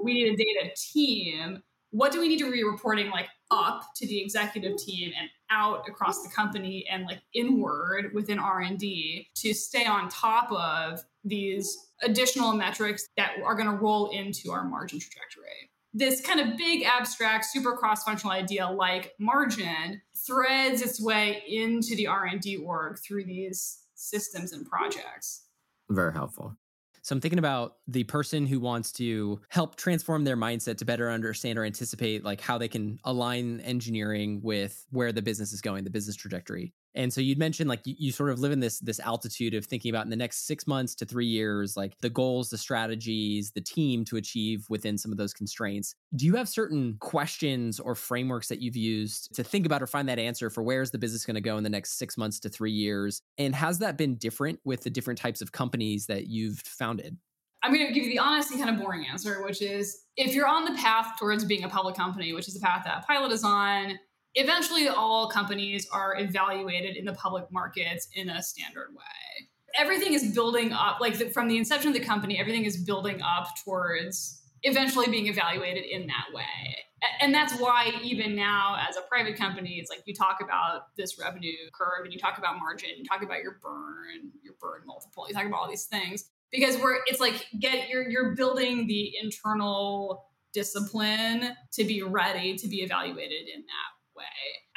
We 0.04 0.14
need 0.14 0.28
a 0.34 0.36
data 0.36 0.72
team. 0.78 1.64
What 1.90 2.12
do 2.12 2.20
we 2.22 2.28
need 2.28 2.38
to 2.40 2.52
be 2.52 2.64
reporting 2.64 3.10
like 3.10 3.28
up 3.50 3.82
to 3.96 4.06
the 4.06 4.22
executive 4.22 4.78
team 4.78 5.14
and 5.20 5.30
out 5.52 5.88
across 5.88 6.24
the 6.24 6.30
company 6.30 6.86
and 6.92 7.06
like 7.06 7.22
inward 7.34 8.12
within 8.14 8.40
R&D 8.40 9.30
to 9.36 9.54
stay 9.54 9.86
on 9.86 10.10
top 10.10 10.52
of 10.52 11.02
these 11.24 11.90
additional 12.04 12.54
metrics 12.54 13.08
that 13.18 13.32
are 13.44 13.56
going 13.56 13.70
to 13.70 13.76
roll 13.76 14.10
into 14.12 14.52
our 14.52 14.64
margin 14.64 15.00
trajectory. 15.00 15.70
This 15.94 16.20
kind 16.20 16.40
of 16.40 16.58
big 16.58 16.84
abstract 16.84 17.46
super 17.46 17.74
cross-functional 17.78 18.34
idea 18.34 18.68
like 18.68 19.14
margin 19.18 20.02
threads 20.26 20.82
its 20.82 21.02
way 21.02 21.44
into 21.48 21.96
the 21.96 22.08
R&D 22.08 22.58
org 22.58 23.00
through 23.00 23.24
these 23.26 23.84
systems 23.96 24.52
and 24.52 24.66
projects. 24.66 25.44
Very 25.90 26.12
helpful. 26.12 26.58
So 27.06 27.14
I'm 27.14 27.22
thinking 27.22 27.38
about 27.38 27.76
the 27.88 28.04
person 28.04 28.48
who 28.48 28.60
wants 28.60 28.92
to 28.94 29.40
help 29.50 29.76
transform 29.76 30.24
their 30.24 30.36
mindset 30.36 30.80
to 30.80 30.86
better 30.86 31.12
understand 31.12 31.60
or 31.60 31.64
anticipate 31.64 32.24
like 32.24 32.42
how 32.42 32.58
they 32.58 32.68
can 32.68 32.98
align 33.04 33.60
engineering 33.60 34.42
with 34.42 34.88
where 34.90 35.12
the 35.12 35.22
business 35.22 35.54
is 35.54 35.62
going, 35.62 35.84
the 35.84 35.92
business 35.92 36.16
trajectory. 36.16 36.74
And 36.96 37.12
so 37.12 37.20
you'd 37.22 37.38
mentioned 37.38 37.70
like 37.70 37.86
you, 37.86 37.96
you, 37.98 38.12
sort 38.12 38.30
of 38.30 38.40
live 38.40 38.52
in 38.52 38.62
this 38.62 38.80
this 38.80 39.00
altitude 39.00 39.54
of 39.54 39.66
thinking 39.66 39.90
about 39.90 40.06
in 40.06 40.10
the 40.10 40.16
next 40.16 40.48
six 40.48 40.66
months 40.66 40.96
to 40.96 41.06
three 41.06 41.26
years, 41.26 41.76
like 41.76 41.98
the 42.00 42.10
goals, 42.10 42.50
the 42.50 42.58
strategies, 42.58 43.52
the 43.52 43.62
team 43.62 44.06
to 44.06 44.16
achieve 44.16 44.66
within 44.70 44.98
some 44.98 45.12
of 45.12 45.18
those 45.18 45.34
constraints. 45.34 45.96
Do 46.16 46.26
you 46.26 46.36
have 46.36 46.48
certain 46.48 46.96
questions 47.00 47.80
or 47.80 47.96
frameworks 47.96 48.48
that 48.48 48.62
you've 48.62 48.78
used 48.78 49.36
to 49.36 49.44
think 49.44 49.66
about 49.66 49.84
or 49.84 49.88
find 49.88 50.08
that 50.08 50.20
answer 50.20 50.50
for 50.50 50.64
where's 50.64 50.92
the 50.92 50.98
business 50.98 51.26
going 51.26 51.36
to 51.36 51.42
go 51.42 51.58
in 51.58 51.64
the 51.64 51.70
next 51.70 51.98
six 51.98 52.18
months 52.18 52.40
to 52.42 52.50
three 52.50 52.72
years? 52.72 53.22
And 53.38 53.54
has 53.54 53.80
that 53.80 53.98
been 53.98 54.16
different 54.16 54.60
with 54.64 54.84
the 54.84 54.90
different 54.90 55.20
types 55.20 55.42
of 55.42 55.52
companies 55.52 56.06
that 56.06 56.28
you've 56.28 56.60
founded? 56.60 57.18
I'm 57.66 57.74
going 57.74 57.88
to 57.88 57.94
give 57.94 58.04
you 58.04 58.12
the 58.12 58.20
honest 58.20 58.52
and 58.52 58.62
kind 58.62 58.74
of 58.74 58.82
boring 58.82 59.08
answer, 59.08 59.44
which 59.44 59.62
is 59.62 60.04
if 60.18 60.36
you're 60.36 60.48
on 60.48 60.66
the 60.66 60.80
path 60.80 61.18
towards 61.18 61.44
being 61.46 61.64
a 61.64 61.70
public 61.70 61.96
company, 61.96 62.32
which 62.32 62.48
is 62.48 62.54
the 62.54 62.60
path 62.60 62.84
that 62.86 63.08
Pilot 63.08 63.32
is 63.32 63.44
on, 63.44 63.98
eventually 64.36 64.88
all 64.88 65.30
companies 65.30 65.88
are 65.92 66.20
evaluated 66.20 66.96
in 66.96 67.06
the 67.06 67.14
public 67.14 67.46
markets 67.52 68.08
in 68.14 68.30
a 68.30 68.42
standard 68.42 68.90
way. 68.96 69.50
Everything 69.78 70.14
is 70.14 70.34
building 70.34 70.72
up, 70.72 71.00
like 71.02 71.18
the, 71.18 71.30
from 71.30 71.48
the 71.48 71.58
inception 71.58 71.90
of 71.90 71.94
the 71.94 72.00
company, 72.04 72.40
everything 72.40 72.66
is 72.66 72.78
building 72.78 73.22
up 73.22 73.50
towards 73.64 74.42
eventually 74.64 75.08
being 75.08 75.28
evaluated 75.28 75.86
in 75.86 76.08
that 76.08 76.26
way. 76.34 76.76
And 77.22 77.34
that's 77.34 77.54
why, 77.60 77.92
even 78.04 78.36
now, 78.36 78.78
as 78.90 78.96
a 78.96 79.02
private 79.02 79.38
company, 79.38 79.78
it's 79.80 79.90
like 79.92 80.02
you 80.06 80.14
talk 80.14 80.38
about 80.42 80.96
this 80.98 81.20
revenue 81.20 81.52
curve 81.74 82.04
and 82.04 82.12
you 82.12 82.18
talk 82.18 82.38
about 82.38 82.58
margin, 82.58 82.90
you 82.98 83.04
talk 83.04 83.22
about 83.22 83.44
your 83.44 83.60
burn, 83.62 84.32
your 84.44 84.56
burn 84.60 84.82
multiple, 84.86 85.26
you 85.28 85.34
talk 85.34 85.46
about 85.46 85.60
all 85.60 85.70
these 85.70 85.86
things 85.86 86.30
because 86.52 86.78
we're 86.78 86.98
it's 87.06 87.20
like 87.20 87.46
get 87.60 87.90
you're 87.90 88.10
you're 88.10 88.36
building 88.36 88.88
the 88.88 89.14
internal 89.22 90.26
discipline 90.54 91.52
to 91.74 91.84
be 91.84 92.02
ready 92.02 92.56
to 92.56 92.68
be 92.68 92.78
evaluated 92.78 93.48
in 93.54 93.62
that 93.62 93.95
way. 94.16 94.24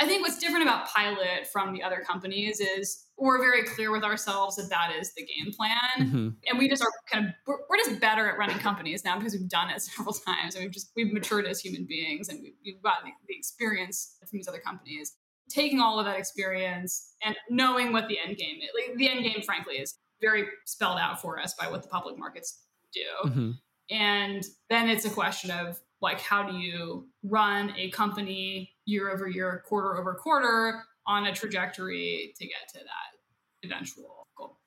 I 0.00 0.06
think 0.06 0.22
what's 0.22 0.38
different 0.38 0.62
about 0.62 0.88
Pilot 0.88 1.46
from 1.52 1.72
the 1.72 1.82
other 1.82 2.02
companies 2.06 2.60
is 2.60 3.06
we're 3.16 3.38
very 3.38 3.64
clear 3.64 3.90
with 3.90 4.04
ourselves 4.04 4.56
that 4.56 4.68
that 4.70 4.92
is 4.98 5.12
the 5.14 5.26
game 5.26 5.52
plan. 5.52 6.08
Mm-hmm. 6.08 6.28
And 6.46 6.58
we 6.58 6.68
just 6.68 6.82
are 6.82 6.90
kind 7.10 7.26
of, 7.26 7.32
we're, 7.46 7.58
we're, 7.68 7.76
just 7.78 8.00
better 8.00 8.28
at 8.28 8.38
running 8.38 8.58
companies 8.58 9.04
now 9.04 9.18
because 9.18 9.34
we've 9.34 9.48
done 9.48 9.70
it 9.70 9.80
several 9.82 10.14
times 10.14 10.54
and 10.54 10.64
we've 10.64 10.72
just, 10.72 10.90
we've 10.96 11.12
matured 11.12 11.46
as 11.46 11.60
human 11.60 11.86
beings 11.88 12.28
and 12.28 12.40
we've, 12.42 12.54
we've 12.64 12.82
got 12.82 12.96
the, 13.04 13.10
the 13.28 13.36
experience 13.36 14.16
from 14.20 14.38
these 14.38 14.48
other 14.48 14.60
companies. 14.60 15.14
Taking 15.48 15.80
all 15.80 15.98
of 15.98 16.04
that 16.04 16.18
experience 16.18 17.14
and 17.24 17.34
knowing 17.48 17.92
what 17.92 18.08
the 18.08 18.18
end 18.18 18.36
game 18.36 18.56
is. 18.56 18.68
Like 18.74 18.98
the 18.98 19.08
end 19.08 19.24
game, 19.24 19.42
frankly, 19.42 19.76
is 19.76 19.96
very 20.20 20.44
spelled 20.66 20.98
out 20.98 21.22
for 21.22 21.38
us 21.38 21.54
by 21.58 21.70
what 21.70 21.82
the 21.82 21.88
public 21.88 22.18
markets 22.18 22.60
do. 22.92 23.28
Mm-hmm. 23.28 23.50
And 23.90 24.44
then 24.68 24.88
it's 24.88 25.06
a 25.06 25.10
question 25.10 25.50
of 25.50 25.80
like 26.00 26.20
how 26.20 26.48
do 26.48 26.56
you 26.56 27.08
run 27.22 27.72
a 27.76 27.90
company 27.90 28.70
year 28.88 29.10
over 29.10 29.28
year, 29.28 29.62
quarter 29.66 29.98
over 29.98 30.14
quarter 30.14 30.82
on 31.06 31.26
a 31.26 31.34
trajectory 31.34 32.32
to 32.38 32.46
get 32.46 32.68
to 32.72 32.78
that 32.78 33.66
eventual 33.66 34.26
goal. 34.36 34.58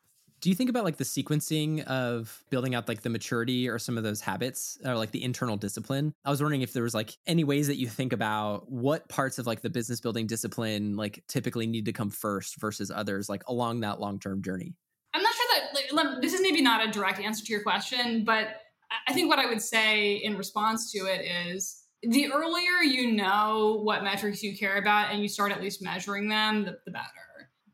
Do 0.41 0.49
you 0.49 0.55
think 0.55 0.69
about 0.69 0.83
like 0.83 0.97
the 0.97 1.03
sequencing 1.03 1.83
of 1.85 2.43
building 2.49 2.73
out 2.73 2.87
like 2.87 3.01
the 3.01 3.09
maturity 3.09 3.67
or 3.67 3.77
some 3.79 3.97
of 3.97 4.03
those 4.03 4.21
habits 4.21 4.77
or 4.85 4.95
like 4.95 5.11
the 5.11 5.23
internal 5.23 5.57
discipline? 5.57 6.13
I 6.25 6.29
was 6.29 6.41
wondering 6.41 6.61
if 6.61 6.73
there 6.73 6.83
was 6.83 6.93
like 6.93 7.17
any 7.27 7.43
ways 7.43 7.67
that 7.67 7.77
you 7.77 7.87
think 7.87 8.13
about 8.13 8.71
what 8.71 9.07
parts 9.09 9.39
of 9.39 9.47
like 9.47 9.61
the 9.61 9.69
business 9.69 9.99
building 9.99 10.27
discipline 10.27 10.95
like 10.95 11.23
typically 11.27 11.67
need 11.67 11.85
to 11.85 11.93
come 11.93 12.09
first 12.09 12.59
versus 12.59 12.91
others 12.91 13.29
like 13.29 13.43
along 13.47 13.81
that 13.81 13.99
long-term 13.99 14.41
journey. 14.41 14.75
I'm 15.13 15.21
not 15.21 15.33
sure 15.33 15.45
that 15.53 15.93
like, 15.93 16.21
this 16.21 16.33
is 16.33 16.41
maybe 16.41 16.61
not 16.61 16.87
a 16.87 16.91
direct 16.91 17.19
answer 17.19 17.43
to 17.45 17.51
your 17.51 17.63
question, 17.63 18.23
but 18.23 18.47
I 19.07 19.13
think 19.13 19.29
what 19.29 19.39
I 19.39 19.45
would 19.45 19.61
say 19.61 20.15
in 20.15 20.37
response 20.37 20.91
to 20.91 21.05
it 21.05 21.25
is 21.25 21.80
the 22.03 22.31
earlier 22.31 22.81
you 22.83 23.11
know 23.11 23.79
what 23.83 24.03
metrics 24.03 24.41
you 24.41 24.57
care 24.57 24.77
about 24.77 25.11
and 25.11 25.21
you 25.21 25.27
start 25.27 25.51
at 25.51 25.61
least 25.61 25.81
measuring 25.81 26.27
them, 26.29 26.63
the, 26.63 26.77
the, 26.85 26.91
better. 26.91 27.05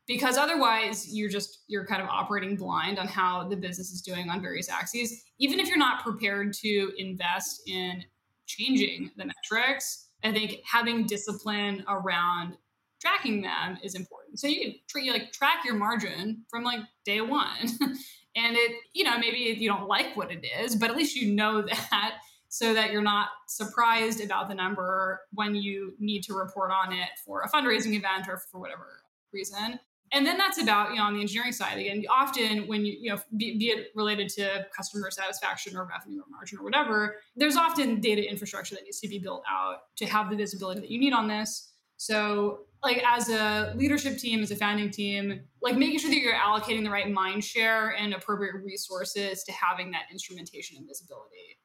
Because 0.06 0.36
otherwise, 0.36 1.14
you're 1.14 1.28
just 1.28 1.60
you're 1.68 1.86
kind 1.86 2.02
of 2.02 2.08
operating 2.08 2.56
blind 2.56 2.98
on 2.98 3.06
how 3.06 3.46
the 3.48 3.56
business 3.56 3.90
is 3.90 4.00
doing 4.00 4.30
on 4.30 4.40
various 4.40 4.68
axes. 4.68 5.24
Even 5.38 5.60
if 5.60 5.68
you're 5.68 5.78
not 5.78 6.02
prepared 6.02 6.52
to 6.54 6.92
invest 6.96 7.62
in 7.66 8.04
changing 8.46 9.10
the 9.16 9.26
metrics, 9.26 10.08
I 10.24 10.32
think 10.32 10.60
having 10.64 11.06
discipline 11.06 11.84
around 11.88 12.56
tracking 13.00 13.42
them 13.42 13.78
is 13.82 13.94
important. 13.94 14.40
So 14.40 14.48
you 14.48 14.74
can 14.90 15.04
you 15.04 15.12
like 15.12 15.32
track 15.32 15.64
your 15.64 15.74
margin 15.74 16.44
from 16.50 16.64
like 16.64 16.80
day 17.04 17.20
one. 17.20 17.68
and 18.36 18.56
it 18.56 18.72
you 18.92 19.04
know 19.04 19.18
maybe 19.18 19.38
you 19.38 19.68
don't 19.68 19.88
like 19.88 20.16
what 20.16 20.30
it 20.30 20.44
is 20.60 20.76
but 20.76 20.90
at 20.90 20.96
least 20.96 21.16
you 21.16 21.34
know 21.34 21.62
that 21.90 22.18
so 22.48 22.72
that 22.74 22.90
you're 22.90 23.02
not 23.02 23.28
surprised 23.46 24.22
about 24.22 24.48
the 24.48 24.54
number 24.54 25.20
when 25.32 25.54
you 25.54 25.94
need 25.98 26.22
to 26.24 26.34
report 26.34 26.70
on 26.70 26.92
it 26.92 27.08
for 27.24 27.42
a 27.42 27.48
fundraising 27.48 27.92
event 27.92 28.26
or 28.28 28.38
for 28.38 28.58
whatever 28.58 29.02
reason. 29.32 29.78
And 30.12 30.26
then 30.26 30.38
that's 30.38 30.60
about 30.60 30.90
you 30.90 30.96
know 30.96 31.02
on 31.02 31.14
the 31.14 31.20
engineering 31.20 31.52
side. 31.52 31.78
Again 31.78 32.04
often 32.10 32.66
when 32.66 32.84
you 32.84 32.96
you 32.98 33.10
know 33.10 33.20
be, 33.36 33.58
be, 33.58 33.66
it 33.66 33.88
related 33.94 34.28
to 34.30 34.66
customer 34.74 35.10
satisfaction 35.10 35.76
or 35.76 35.84
revenue 35.84 36.20
or 36.20 36.24
margin 36.30 36.58
or 36.58 36.64
whatever 36.64 37.16
there's 37.36 37.56
often 37.56 38.00
data 38.00 38.28
infrastructure 38.28 38.74
that 38.74 38.84
needs 38.84 39.00
to 39.00 39.08
be 39.08 39.18
built 39.18 39.42
out 39.50 39.94
to 39.96 40.06
have 40.06 40.30
the 40.30 40.36
visibility 40.36 40.80
that 40.80 40.90
you 40.90 40.98
need 40.98 41.12
on 41.12 41.28
this. 41.28 41.72
So 41.98 42.60
like 42.82 43.02
as 43.04 43.28
a 43.28 43.74
leadership 43.76 44.18
team, 44.18 44.40
as 44.40 44.50
a 44.50 44.56
founding 44.56 44.90
team, 44.90 45.40
like 45.60 45.76
making 45.76 45.98
sure 45.98 46.10
that 46.10 46.16
you're 46.16 46.34
allocating 46.34 46.84
the 46.84 46.90
right 46.90 47.10
mind 47.10 47.44
share 47.44 47.90
and 47.90 48.14
appropriate 48.14 48.54
resources 48.64 49.42
to 49.44 49.52
having 49.52 49.90
that 49.90 50.04
instrumentation 50.12 50.76
and 50.78 50.86
visibility. 50.86 51.58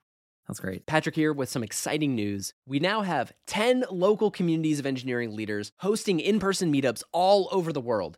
That's 0.47 0.59
great. 0.59 0.85
Patrick 0.85 1.15
here 1.15 1.31
with 1.31 1.49
some 1.49 1.63
exciting 1.63 2.15
news. 2.15 2.53
We 2.65 2.79
now 2.79 3.01
have 3.01 3.31
10 3.47 3.85
local 3.89 4.29
communities 4.29 4.79
of 4.79 4.85
engineering 4.85 5.35
leaders 5.35 5.71
hosting 5.77 6.19
in 6.19 6.39
person 6.39 6.71
meetups 6.71 7.03
all 7.13 7.47
over 7.51 7.71
the 7.71 7.81
world. 7.81 8.17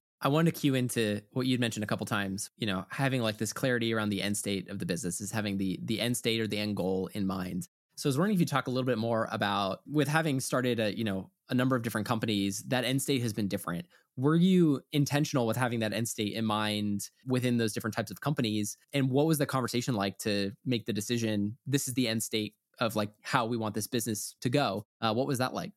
I 0.21 0.27
wanted 0.27 0.53
to 0.53 0.59
cue 0.59 0.75
into 0.75 1.21
what 1.31 1.47
you'd 1.47 1.59
mentioned 1.59 1.83
a 1.83 1.87
couple 1.87 2.05
times, 2.05 2.51
you 2.57 2.67
know, 2.67 2.85
having 2.89 3.21
like 3.21 3.37
this 3.37 3.53
clarity 3.53 3.93
around 3.93 4.09
the 4.09 4.21
end 4.21 4.37
state 4.37 4.69
of 4.69 4.77
the 4.77 4.85
business 4.85 5.19
is 5.19 5.31
having 5.31 5.57
the 5.57 5.79
the 5.83 5.99
end 5.99 6.15
state 6.15 6.39
or 6.39 6.47
the 6.47 6.59
end 6.59 6.75
goal 6.75 7.09
in 7.13 7.25
mind. 7.25 7.67
So 7.95 8.07
I 8.07 8.09
was 8.09 8.17
wondering 8.17 8.35
if 8.35 8.39
you 8.39 8.45
talk 8.45 8.67
a 8.67 8.71
little 8.71 8.85
bit 8.85 8.97
more 8.97 9.27
about 9.31 9.81
with 9.91 10.07
having 10.07 10.39
started 10.39 10.79
a, 10.79 10.95
you 10.95 11.03
know, 11.03 11.29
a 11.49 11.53
number 11.53 11.75
of 11.75 11.81
different 11.81 12.07
companies, 12.07 12.63
that 12.67 12.83
end 12.83 13.01
state 13.01 13.21
has 13.21 13.33
been 13.33 13.47
different. 13.47 13.85
Were 14.17 14.35
you 14.35 14.81
intentional 14.91 15.47
with 15.47 15.57
having 15.57 15.79
that 15.79 15.93
end 15.93 16.07
state 16.07 16.33
in 16.33 16.45
mind 16.45 17.09
within 17.25 17.57
those 17.57 17.73
different 17.73 17.95
types 17.95 18.11
of 18.11 18.21
companies? 18.21 18.77
And 18.93 19.09
what 19.09 19.25
was 19.25 19.37
the 19.37 19.45
conversation 19.45 19.95
like 19.95 20.17
to 20.19 20.51
make 20.65 20.85
the 20.85 20.93
decision, 20.93 21.57
this 21.65 21.87
is 21.87 21.93
the 21.93 22.07
end 22.07 22.23
state 22.23 22.55
of 22.79 22.95
like 22.95 23.11
how 23.21 23.45
we 23.45 23.57
want 23.57 23.75
this 23.75 23.87
business 23.87 24.35
to 24.41 24.49
go? 24.49 24.85
Uh, 25.01 25.13
what 25.13 25.27
was 25.27 25.39
that 25.39 25.53
like? 25.53 25.71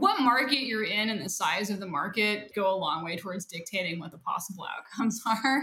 What 0.00 0.20
market 0.20 0.60
you're 0.60 0.84
in 0.84 1.10
and 1.10 1.20
the 1.20 1.28
size 1.28 1.70
of 1.70 1.80
the 1.80 1.86
market 1.86 2.52
go 2.54 2.72
a 2.72 2.76
long 2.76 3.04
way 3.04 3.16
towards 3.16 3.44
dictating 3.44 3.98
what 3.98 4.10
the 4.10 4.18
possible 4.18 4.66
outcomes 4.66 5.20
are. 5.26 5.62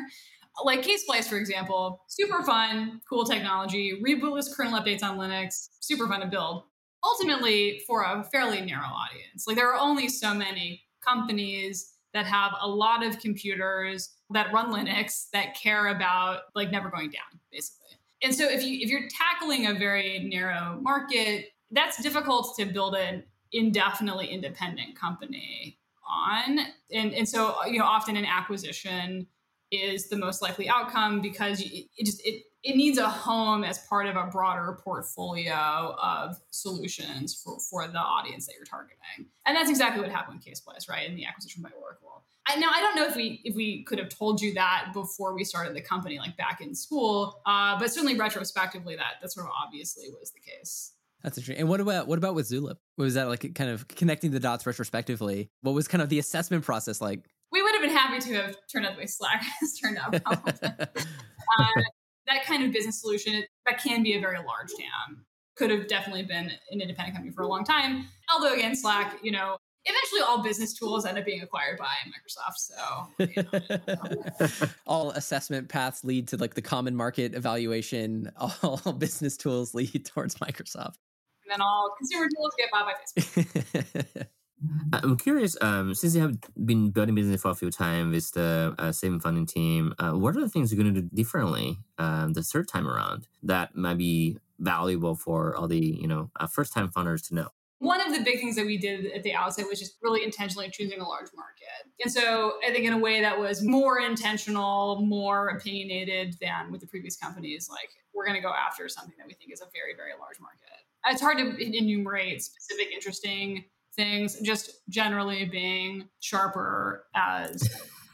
Like 0.63 0.83
Ksplice, 0.83 1.29
for 1.29 1.37
example, 1.37 2.01
super 2.07 2.43
fun, 2.43 3.01
cool 3.09 3.23
technology, 3.23 4.01
rebootless 4.05 4.53
kernel 4.55 4.79
updates 4.79 5.01
on 5.01 5.17
Linux, 5.17 5.69
super 5.79 6.07
fun 6.07 6.19
to 6.21 6.27
build. 6.27 6.63
Ultimately, 7.03 7.81
for 7.87 8.03
a 8.03 8.23
fairly 8.25 8.61
narrow 8.61 8.85
audience, 8.85 9.47
like 9.47 9.55
there 9.55 9.71
are 9.73 9.79
only 9.79 10.07
so 10.07 10.33
many 10.33 10.83
companies 11.01 11.93
that 12.13 12.25
have 12.25 12.53
a 12.61 12.67
lot 12.67 13.03
of 13.03 13.19
computers 13.19 14.09
that 14.31 14.51
run 14.53 14.71
Linux 14.71 15.29
that 15.31 15.55
care 15.55 15.87
about 15.87 16.41
like 16.53 16.71
never 16.71 16.89
going 16.89 17.09
down, 17.09 17.39
basically. 17.51 17.97
And 18.21 18.35
so 18.35 18.47
if 18.47 18.63
you 18.63 18.79
if 18.81 18.89
you're 18.89 19.07
tackling 19.09 19.67
a 19.67 19.73
very 19.73 20.19
narrow 20.19 20.79
market, 20.81 21.47
that's 21.71 22.01
difficult 22.03 22.55
to 22.57 22.65
build 22.65 22.95
an 22.95 23.23
indefinitely 23.51 24.27
independent 24.27 24.95
company 24.95 25.77
on. 26.07 26.59
And 26.91 27.13
and 27.13 27.27
so 27.27 27.55
you 27.65 27.79
know 27.79 27.85
often 27.85 28.15
an 28.17 28.25
acquisition 28.25 29.27
is 29.71 30.09
the 30.09 30.17
most 30.17 30.41
likely 30.41 30.67
outcome 30.67 31.21
because 31.21 31.61
it, 31.61 31.85
just 32.03 32.25
it 32.25 32.43
it 32.63 32.75
needs 32.75 32.97
a 32.97 33.09
home 33.09 33.63
as 33.63 33.79
part 33.79 34.05
of 34.05 34.15
a 34.15 34.25
broader 34.25 34.77
portfolio 34.83 35.95
of 35.99 36.39
solutions 36.51 37.33
for, 37.33 37.57
for 37.59 37.87
the 37.87 37.97
audience 37.97 38.45
that 38.45 38.53
you're 38.55 38.65
targeting. 38.65 39.25
And 39.47 39.57
that's 39.57 39.69
exactly 39.69 39.99
what 39.99 40.11
happened 40.11 40.43
with 40.45 40.45
Ksplice, 40.45 40.87
right? 40.87 41.09
In 41.09 41.15
the 41.15 41.25
acquisition 41.25 41.63
by 41.63 41.69
Oracle. 41.81 42.23
I, 42.47 42.57
now 42.57 42.69
I 42.71 42.79
don't 42.79 42.95
know 42.95 43.07
if 43.07 43.15
we 43.15 43.41
if 43.43 43.55
we 43.55 43.83
could 43.83 43.99
have 43.99 44.09
told 44.09 44.41
you 44.41 44.53
that 44.55 44.91
before 44.93 45.33
we 45.35 45.43
started 45.43 45.75
the 45.75 45.81
company, 45.81 46.17
like 46.19 46.37
back 46.37 46.61
in 46.61 46.73
school, 46.75 47.41
uh, 47.45 47.77
but 47.79 47.91
certainly 47.91 48.17
retrospectively, 48.17 48.95
that 48.95 49.13
that 49.21 49.31
sort 49.31 49.45
of 49.45 49.51
obviously 49.63 50.05
was 50.19 50.31
the 50.31 50.39
case. 50.39 50.93
That's 51.23 51.37
interesting. 51.37 51.59
And 51.61 51.69
what 51.69 51.79
about 51.79 52.07
what 52.07 52.17
about 52.17 52.35
with 52.35 52.49
Zulip? 52.49 52.77
Was 52.97 53.13
that 53.13 53.27
like 53.27 53.53
kind 53.53 53.69
of 53.69 53.87
connecting 53.87 54.31
the 54.31 54.39
dots 54.39 54.65
retrospectively? 54.65 55.49
What 55.61 55.73
was 55.73 55.87
kind 55.87 56.01
of 56.01 56.09
the 56.09 56.19
assessment 56.19 56.63
process 56.63 57.01
like? 57.01 57.25
We 57.51 57.61
would 57.61 57.73
have 57.73 57.81
been 57.81 57.91
happy 57.91 58.19
to 58.19 58.33
have 58.35 58.55
turned 58.71 58.85
out 58.85 58.93
the 58.93 58.99
way 58.99 59.05
Slack 59.05 59.43
has 59.59 59.77
turned 59.77 59.97
out. 59.97 60.15
uh, 60.25 61.81
that 62.27 62.45
kind 62.45 62.63
of 62.63 62.71
business 62.71 63.01
solution 63.01 63.43
that 63.65 63.81
can 63.81 64.03
be 64.03 64.15
a 64.15 64.19
very 64.19 64.37
large 64.37 64.69
TAM 64.69 65.25
could 65.57 65.69
have 65.69 65.87
definitely 65.87 66.23
been 66.23 66.51
an 66.71 66.81
independent 66.81 67.15
company 67.15 67.33
for 67.33 67.41
a 67.43 67.47
long 67.47 67.63
time. 67.63 68.07
Although 68.33 68.53
again, 68.53 68.75
Slack, 68.75 69.19
you 69.21 69.31
know, 69.31 69.57
eventually 69.85 70.21
all 70.21 70.41
business 70.43 70.73
tools 70.73 71.05
end 71.05 71.17
up 71.17 71.25
being 71.25 71.41
acquired 71.41 71.77
by 71.77 71.93
Microsoft. 72.07 72.57
So 74.49 74.67
all 74.87 75.11
assessment 75.11 75.69
paths 75.69 76.03
lead 76.03 76.27
to 76.29 76.37
like 76.37 76.53
the 76.53 76.61
common 76.61 76.95
market 76.95 77.35
evaluation. 77.35 78.31
All 78.37 78.93
business 78.97 79.37
tools 79.37 79.73
lead 79.73 80.05
towards 80.05 80.35
Microsoft. 80.35 80.95
And 81.51 81.59
then 81.59 81.65
all 81.65 81.93
consumer 81.97 82.27
tools 82.33 82.53
get 82.57 82.71
bought 82.71 82.85
by 82.85 82.93
Facebook. 83.03 84.27
I'm 84.93 85.17
curious, 85.17 85.57
um, 85.59 85.93
since 85.95 86.15
you 86.15 86.21
have 86.21 86.37
been 86.65 86.91
building 86.91 87.15
business 87.15 87.41
for 87.41 87.49
a 87.49 87.55
few 87.55 87.71
times 87.71 88.13
with 88.13 88.31
the 88.31 88.75
uh, 88.77 88.91
saving 88.91 89.19
funding 89.19 89.47
team, 89.47 89.93
uh, 89.97 90.11
what 90.11 90.37
are 90.37 90.39
the 90.39 90.49
things 90.49 90.71
you're 90.71 90.81
going 90.81 90.93
to 90.93 91.01
do 91.01 91.09
differently 91.13 91.79
um, 91.97 92.33
the 92.33 92.43
third 92.43 92.67
time 92.67 92.87
around 92.87 93.27
that 93.43 93.75
might 93.75 93.97
be 93.97 94.37
valuable 94.59 95.15
for 95.15 95.55
all 95.55 95.67
the 95.67 95.79
you 95.79 96.07
know 96.07 96.29
uh, 96.39 96.45
first 96.45 96.73
time 96.73 96.89
funders 96.89 97.27
to 97.27 97.35
know? 97.35 97.49
One 97.79 97.99
of 97.99 98.15
the 98.15 98.23
big 98.23 98.39
things 98.39 98.55
that 98.57 98.65
we 98.67 98.77
did 98.77 99.11
at 99.11 99.23
the 99.23 99.33
outset 99.33 99.65
was 99.67 99.79
just 99.79 99.97
really 100.03 100.23
intentionally 100.23 100.69
choosing 100.69 101.01
a 101.01 101.07
large 101.07 101.29
market. 101.35 101.91
And 102.03 102.13
so 102.13 102.53
I 102.63 102.71
think 102.71 102.85
in 102.85 102.93
a 102.93 102.99
way 102.99 103.21
that 103.21 103.39
was 103.39 103.63
more 103.63 103.99
intentional, 103.99 105.01
more 105.01 105.49
opinionated 105.49 106.35
than 106.39 106.71
with 106.71 106.81
the 106.81 106.87
previous 106.87 107.15
companies, 107.15 107.67
like 107.71 107.89
we're 108.13 108.25
going 108.25 108.35
to 108.35 108.41
go 108.41 108.53
after 108.53 108.87
something 108.87 109.15
that 109.17 109.25
we 109.25 109.33
think 109.33 109.51
is 109.51 109.61
a 109.61 109.65
very, 109.73 109.95
very 109.95 110.00
large 110.00 110.00
market. 110.00 110.00
It's 111.11 111.21
hard 111.21 111.37
to 111.39 111.77
enumerate 111.77 112.41
specific 112.41 112.91
interesting 112.93 113.65
things, 113.95 114.39
just 114.39 114.81
generally 114.89 115.45
being 115.45 116.07
sharper 116.21 117.05
as 117.13 117.69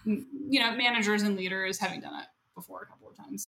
you 0.05 0.59
know 0.59 0.75
managers 0.75 1.21
and 1.21 1.37
leaders 1.37 1.79
having 1.79 2.01
done 2.01 2.19
it 2.19 2.25
before 2.55 2.81
a 2.81 2.85
couple 2.87 3.09
of 3.09 3.15
times. 3.15 3.45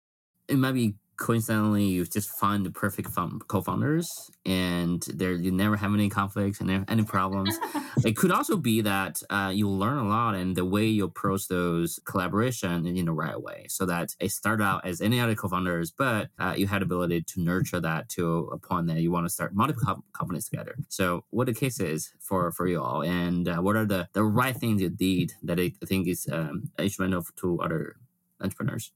It 0.49 0.57
might 0.57 0.73
be 0.73 0.95
coincidentally 1.23 1.85
you 1.85 2.05
just 2.05 2.31
find 2.31 2.67
the 2.67 2.71
perfect 2.71 3.09
co-founders 3.47 4.29
and 4.45 5.03
there 5.15 5.35
you 5.35 5.53
never 5.53 5.77
have 5.77 5.95
any 5.95 6.09
conflicts 6.09 6.61
and 6.61 6.85
any 6.89 7.05
problems. 7.05 7.57
It 8.05 8.17
could 8.17 8.33
also 8.33 8.57
be 8.57 8.81
that 8.81 9.23
uh, 9.29 9.53
you 9.55 9.69
learn 9.69 9.99
a 9.99 10.09
lot 10.09 10.35
and 10.35 10.57
the 10.57 10.65
way 10.65 10.87
you 10.87 11.05
approach 11.05 11.47
those 11.47 12.01
collaboration 12.05 12.87
in 12.87 13.05
the 13.05 13.13
right 13.13 13.41
way 13.41 13.67
so 13.69 13.85
that 13.85 14.17
it 14.19 14.31
started 14.31 14.65
out 14.65 14.87
as 14.87 15.03
any 15.03 15.21
other 15.21 15.35
co-founders 15.35 15.91
but 15.91 16.31
uh, 16.39 16.55
you 16.57 16.67
had 16.67 16.81
ability 16.83 17.23
to 17.33 17.41
nurture 17.41 17.81
that 17.81 18.09
to 18.09 18.49
a 18.51 18.59
point 18.59 18.87
that 18.87 19.01
you 19.03 19.13
want 19.13 19.27
to 19.27 19.31
start 19.31 19.55
multiple 19.55 20.03
companies 20.15 20.49
together. 20.49 20.75
So 20.89 21.25
what 21.31 21.47
the 21.47 21.55
case 21.55 21.79
is 21.81 22.13
for 22.19 22.51
for 22.51 22.67
you 22.67 22.83
all 22.83 23.03
and 23.03 23.47
uh, 23.47 23.59
what 23.59 23.77
are 23.77 23.87
the 23.87 24.09
the 24.15 24.25
right 24.25 24.57
things 24.57 24.81
you 24.81 24.89
did 24.89 25.33
that 25.43 25.59
i 25.61 25.73
think 25.87 26.09
is 26.09 26.27
um, 26.33 26.71
instrumental 26.79 27.25
to 27.37 27.61
other 27.61 27.97
entrepreneurs 28.41 28.93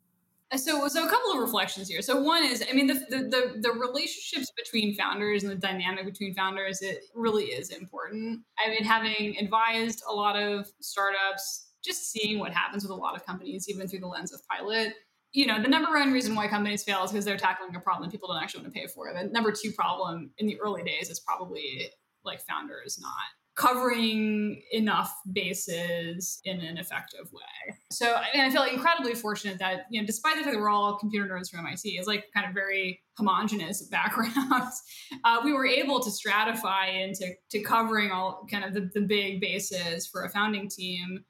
so 0.57 0.89
so 0.89 1.05
a 1.05 1.09
couple 1.09 1.33
of 1.33 1.39
reflections 1.39 1.89
here. 1.89 2.03
So 2.03 2.21
one 2.21 2.45
is 2.45 2.65
i 2.69 2.73
mean 2.73 2.87
the, 2.87 2.95
the, 2.95 3.19
the 3.19 3.61
the 3.61 3.73
relationships 3.73 4.51
between 4.57 4.95
founders 4.95 5.43
and 5.43 5.53
the 5.53 5.57
dynamic 5.57 6.05
between 6.05 6.35
founders 6.35 6.83
it 6.83 7.01
really 7.15 7.45
is 7.45 7.71
important. 7.71 8.41
I 8.59 8.71
mean 8.71 8.85
having 8.85 9.37
advised 9.39 10.03
a 10.09 10.13
lot 10.13 10.37
of 10.37 10.67
startups 10.81 11.71
just 11.85 12.11
seeing 12.11 12.39
what 12.39 12.53
happens 12.53 12.83
with 12.83 12.91
a 12.91 12.95
lot 12.95 13.15
of 13.15 13.25
companies 13.25 13.69
even 13.69 13.87
through 13.87 14.01
the 14.01 14.09
lens 14.09 14.33
of 14.33 14.41
pilot. 14.49 14.95
You 15.33 15.47
know 15.47 15.61
the 15.61 15.69
number 15.69 15.91
one 15.91 16.13
reason 16.13 16.35
why 16.35 16.49
companies 16.49 16.85
fail 16.85 17.05
is 17.05 17.13
because 17.13 17.25
they're 17.25 17.37
tackling 17.37 17.75
a 17.75 17.81
problem 17.81 18.11
people 18.11 18.29
don't 18.29 18.43
actually 18.43 18.63
want 18.63 18.75
to 18.75 18.81
pay 18.81 18.87
for. 18.87 19.13
The 19.13 19.29
number 19.29 19.53
two 19.53 19.73
problem 19.73 20.31
in 20.39 20.47
the 20.47 20.59
early 20.61 20.83
days 20.83 21.11
is 21.11 21.21
probably 21.21 21.91
like 22.25 22.41
founders 22.43 22.99
not 23.01 23.13
covering 23.57 24.63
enough 24.71 25.15
bases 25.33 26.41
in 26.45 26.61
an 26.61 26.77
effective 26.77 27.33
way. 27.33 27.75
So 27.91 28.15
I 28.15 28.27
mean, 28.35 28.45
I 28.45 28.51
feel 28.51 28.65
incredibly 28.65 29.15
fortunate 29.15 29.59
that, 29.59 29.87
you 29.91 30.01
know, 30.01 30.07
despite 30.07 30.37
the 30.37 30.43
fact 30.43 30.55
that 30.55 30.61
we're 30.61 30.69
all 30.69 30.99
computer 30.99 31.27
nerds 31.27 31.51
from 31.51 31.61
MIT, 31.61 31.89
it's 31.89 32.07
like 32.07 32.27
kind 32.35 32.47
of 32.47 32.53
very 32.53 33.01
homogenous 33.17 33.83
backgrounds, 33.91 34.83
uh, 35.25 35.41
we 35.43 35.55
were 35.55 35.67
able 35.67 36.01
to 36.01 36.11
stratify 36.11 37.03
into 37.03 37.33
to 37.51 37.61
covering 37.61 38.11
all 38.11 38.47
kind 38.51 38.63
of 38.65 38.75
the, 38.75 38.91
the 38.95 39.01
big 39.01 39.41
bases 39.41 40.07
for 40.07 40.25
a 40.25 40.29
founding 40.29 40.69
team 40.69 41.25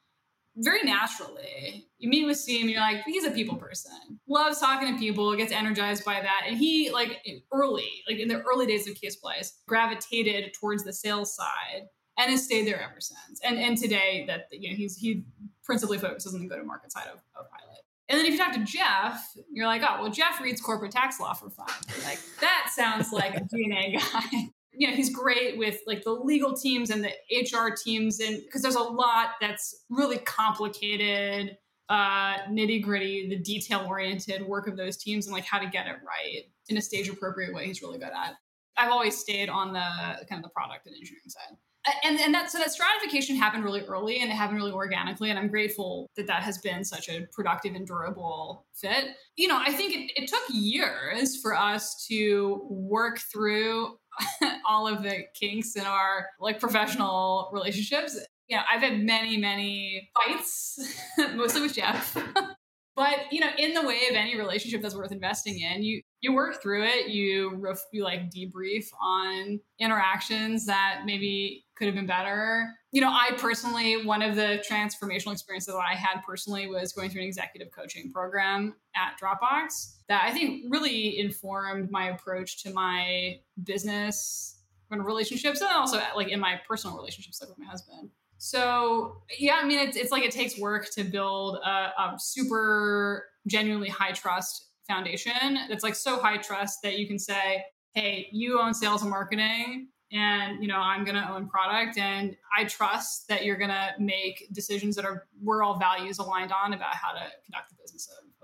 very 0.56 0.82
naturally. 0.82 1.86
You 1.98 2.08
meet 2.08 2.24
with 2.24 2.38
Steve, 2.38 2.68
you're 2.68 2.80
like, 2.80 3.02
he's 3.04 3.24
a 3.24 3.30
people 3.30 3.56
person, 3.56 3.92
loves 4.26 4.58
talking 4.58 4.94
to 4.94 4.98
people, 4.98 5.36
gets 5.36 5.52
energized 5.52 6.04
by 6.04 6.14
that. 6.14 6.44
And 6.46 6.56
he, 6.56 6.90
like, 6.90 7.18
early, 7.52 8.02
like 8.08 8.18
in 8.18 8.28
the 8.28 8.40
early 8.40 8.64
days 8.64 8.88
of 8.88 8.94
Ksplice, 8.94 9.52
gravitated 9.68 10.54
towards 10.58 10.82
the 10.82 10.94
sales 10.94 11.36
side 11.36 11.88
and 12.18 12.30
has 12.30 12.44
stayed 12.44 12.66
there 12.66 12.80
ever 12.80 13.00
since. 13.00 13.40
And 13.44 13.58
and 13.58 13.76
today 13.76 14.24
that 14.26 14.48
you 14.50 14.70
know 14.70 14.76
he's 14.76 14.96
he 14.96 15.24
principally 15.64 15.98
focuses 15.98 16.34
on 16.34 16.40
the 16.40 16.48
go 16.48 16.56
to 16.56 16.64
market 16.64 16.92
side 16.92 17.06
of, 17.12 17.20
of 17.34 17.50
Pilot. 17.50 17.80
And 18.08 18.18
then 18.18 18.26
if 18.26 18.32
you 18.32 18.38
talk 18.38 18.52
to 18.52 18.64
Jeff, 18.64 19.32
you're 19.52 19.66
like, 19.66 19.82
oh 19.82 20.02
well, 20.02 20.10
Jeff 20.10 20.40
reads 20.40 20.60
corporate 20.60 20.92
tax 20.92 21.18
law 21.20 21.34
for 21.34 21.50
fun. 21.50 21.66
Like 22.04 22.20
that 22.40 22.70
sounds 22.74 23.12
like 23.12 23.34
a 23.36 23.40
G&A 23.40 23.98
guy. 24.12 24.48
you 24.72 24.88
know, 24.88 24.94
he's 24.94 25.10
great 25.14 25.58
with 25.58 25.80
like 25.86 26.04
the 26.04 26.12
legal 26.12 26.54
teams 26.54 26.90
and 26.90 27.04
the 27.04 27.10
HR 27.30 27.74
teams, 27.74 28.20
and 28.20 28.42
because 28.44 28.62
there's 28.62 28.76
a 28.76 28.82
lot 28.82 29.30
that's 29.40 29.84
really 29.90 30.18
complicated, 30.18 31.56
uh, 31.88 32.38
nitty 32.48 32.82
gritty, 32.82 33.28
the 33.28 33.38
detail 33.38 33.84
oriented 33.88 34.46
work 34.46 34.68
of 34.68 34.76
those 34.76 34.96
teams, 34.96 35.26
and 35.26 35.34
like 35.34 35.44
how 35.44 35.58
to 35.58 35.66
get 35.66 35.86
it 35.86 35.96
right 36.06 36.44
in 36.68 36.76
a 36.76 36.82
stage 36.82 37.08
appropriate 37.08 37.52
way. 37.52 37.66
He's 37.66 37.82
really 37.82 37.98
good 37.98 38.08
at. 38.08 38.34
I've 38.76 38.92
always 38.92 39.18
stayed 39.18 39.48
on 39.48 39.72
the 39.72 40.26
kind 40.28 40.38
of 40.38 40.42
the 40.42 40.50
product 40.50 40.86
and 40.86 40.94
engineering 40.94 41.28
side 41.28 41.56
and 42.04 42.18
and 42.20 42.34
that 42.34 42.50
so 42.50 42.58
that 42.58 42.70
stratification 42.70 43.36
happened 43.36 43.64
really 43.64 43.82
early 43.82 44.20
and 44.20 44.30
it 44.30 44.34
happened 44.34 44.58
really 44.58 44.72
organically 44.72 45.30
and 45.30 45.38
i'm 45.38 45.48
grateful 45.48 46.10
that 46.16 46.26
that 46.26 46.42
has 46.42 46.58
been 46.58 46.84
such 46.84 47.08
a 47.08 47.26
productive 47.32 47.74
and 47.74 47.86
durable 47.86 48.66
fit. 48.74 49.08
You 49.36 49.48
know 49.48 49.58
i 49.58 49.72
think 49.72 49.94
it, 49.94 50.22
it 50.22 50.28
took 50.28 50.42
years 50.50 51.36
for 51.40 51.54
us 51.54 52.06
to 52.08 52.66
work 52.68 53.18
through 53.18 53.96
all 54.68 54.88
of 54.88 55.02
the 55.02 55.24
kinks 55.38 55.76
in 55.76 55.84
our 55.84 56.26
like 56.40 56.58
professional 56.58 57.50
relationships. 57.52 58.18
You 58.48 58.56
know 58.56 58.62
i've 58.72 58.82
had 58.82 59.02
many 59.02 59.36
many 59.36 60.10
fights 60.14 60.78
mostly 61.34 61.62
with 61.62 61.74
jeff 61.74 62.16
but 62.96 63.30
you 63.30 63.40
know 63.40 63.50
in 63.58 63.74
the 63.74 63.86
way 63.86 64.00
of 64.10 64.16
any 64.16 64.36
relationship 64.36 64.82
that's 64.82 64.96
worth 64.96 65.12
investing 65.12 65.60
in 65.60 65.82
you 65.82 66.02
you 66.26 66.34
work 66.34 66.60
through 66.60 66.84
it. 66.84 67.08
You 67.08 67.54
ref, 67.56 67.78
you 67.92 68.02
like 68.02 68.30
debrief 68.30 68.86
on 69.00 69.60
interactions 69.78 70.66
that 70.66 71.02
maybe 71.04 71.64
could 71.76 71.86
have 71.86 71.94
been 71.94 72.06
better. 72.06 72.68
You 72.90 73.02
know 73.02 73.10
i 73.10 73.30
personally 73.36 74.06
one 74.06 74.22
of 74.22 74.36
the 74.36 74.64
transformational 74.66 75.32
experiences 75.32 75.74
that 75.74 75.84
i 75.86 75.94
had 75.94 76.22
personally 76.26 76.66
was 76.66 76.94
going 76.94 77.10
through 77.10 77.20
an 77.20 77.26
executive 77.26 77.70
coaching 77.70 78.10
program 78.10 78.74
at 78.94 79.20
dropbox 79.22 79.96
that 80.08 80.22
i 80.24 80.32
think 80.32 80.64
really 80.70 81.18
informed 81.18 81.90
my 81.90 82.08
approach 82.08 82.62
to 82.62 82.72
my 82.72 83.34
business 83.64 84.62
relationships 84.90 85.60
and 85.60 85.68
also 85.70 86.00
like 86.14 86.28
in 86.28 86.40
my 86.40 86.58
personal 86.66 86.96
relationships 86.96 87.38
like 87.42 87.50
with 87.50 87.58
my 87.58 87.66
husband 87.66 88.08
so 88.38 89.22
yeah, 89.38 89.58
I 89.62 89.66
mean, 89.66 89.78
it's, 89.78 89.96
it's 89.96 90.12
like 90.12 90.24
it 90.24 90.30
takes 90.30 90.58
work 90.58 90.90
to 90.92 91.04
build 91.04 91.56
a, 91.56 91.68
a 91.68 92.14
super 92.18 93.26
genuinely 93.46 93.88
high 93.88 94.12
trust 94.12 94.68
foundation. 94.86 95.58
That's 95.68 95.82
like 95.82 95.94
so 95.94 96.18
high 96.18 96.36
trust 96.36 96.80
that 96.82 96.98
you 96.98 97.06
can 97.06 97.18
say, 97.18 97.64
"Hey, 97.94 98.28
you 98.32 98.60
own 98.60 98.74
sales 98.74 99.02
and 99.02 99.10
marketing, 99.10 99.88
and 100.12 100.62
you 100.62 100.68
know 100.68 100.78
I'm 100.78 101.04
going 101.04 101.16
to 101.16 101.30
own 101.30 101.48
product, 101.48 101.98
and 101.98 102.36
I 102.56 102.64
trust 102.64 103.28
that 103.28 103.44
you're 103.44 103.56
going 103.56 103.70
to 103.70 103.94
make 103.98 104.46
decisions 104.52 104.96
that 104.96 105.04
are 105.04 105.26
we're 105.42 105.62
all 105.62 105.78
values 105.78 106.18
aligned 106.18 106.52
on 106.52 106.72
about 106.72 106.94
how 106.94 107.12
to 107.12 107.22
conduct 107.44 107.70
the 107.70 107.76
business 107.82 108.08
of, 108.08 108.24
of 108.24 108.28
the 108.28 108.34
company." 108.34 108.35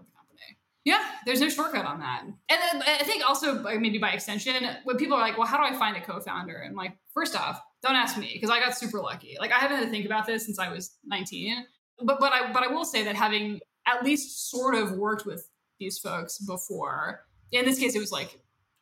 Yeah, 0.84 1.04
there's 1.26 1.40
no 1.40 1.48
shortcut 1.48 1.84
on 1.84 2.00
that. 2.00 2.22
And 2.24 2.34
then 2.48 2.82
I 2.82 3.04
think 3.04 3.24
also 3.28 3.62
maybe 3.78 3.98
by 3.98 4.10
extension, 4.10 4.68
when 4.84 4.96
people 4.96 5.16
are 5.16 5.20
like, 5.20 5.38
well, 5.38 5.46
how 5.46 5.56
do 5.56 5.62
I 5.62 5.78
find 5.78 5.96
a 5.96 6.00
co-founder? 6.00 6.56
And 6.56 6.76
like, 6.76 6.96
first 7.14 7.36
off, 7.36 7.60
don't 7.82 7.94
ask 7.94 8.18
me 8.18 8.30
because 8.34 8.50
I 8.50 8.58
got 8.58 8.76
super 8.76 9.00
lucky. 9.00 9.36
Like 9.38 9.52
I 9.52 9.58
haven't 9.58 9.76
had 9.78 9.84
to 9.84 9.90
think 9.90 10.06
about 10.06 10.26
this 10.26 10.44
since 10.44 10.58
I 10.58 10.72
was 10.72 10.96
19. 11.04 11.64
But 12.04 12.18
but 12.18 12.32
I 12.32 12.52
but 12.52 12.62
I 12.64 12.68
will 12.68 12.84
say 12.84 13.04
that 13.04 13.14
having 13.14 13.60
at 13.86 14.04
least 14.04 14.50
sort 14.50 14.74
of 14.74 14.92
worked 14.92 15.26
with 15.26 15.48
these 15.78 15.98
folks 15.98 16.38
before, 16.38 17.26
in 17.50 17.64
this 17.64 17.78
case, 17.78 17.94
it 17.94 18.00
was 18.00 18.12
like 18.12 18.40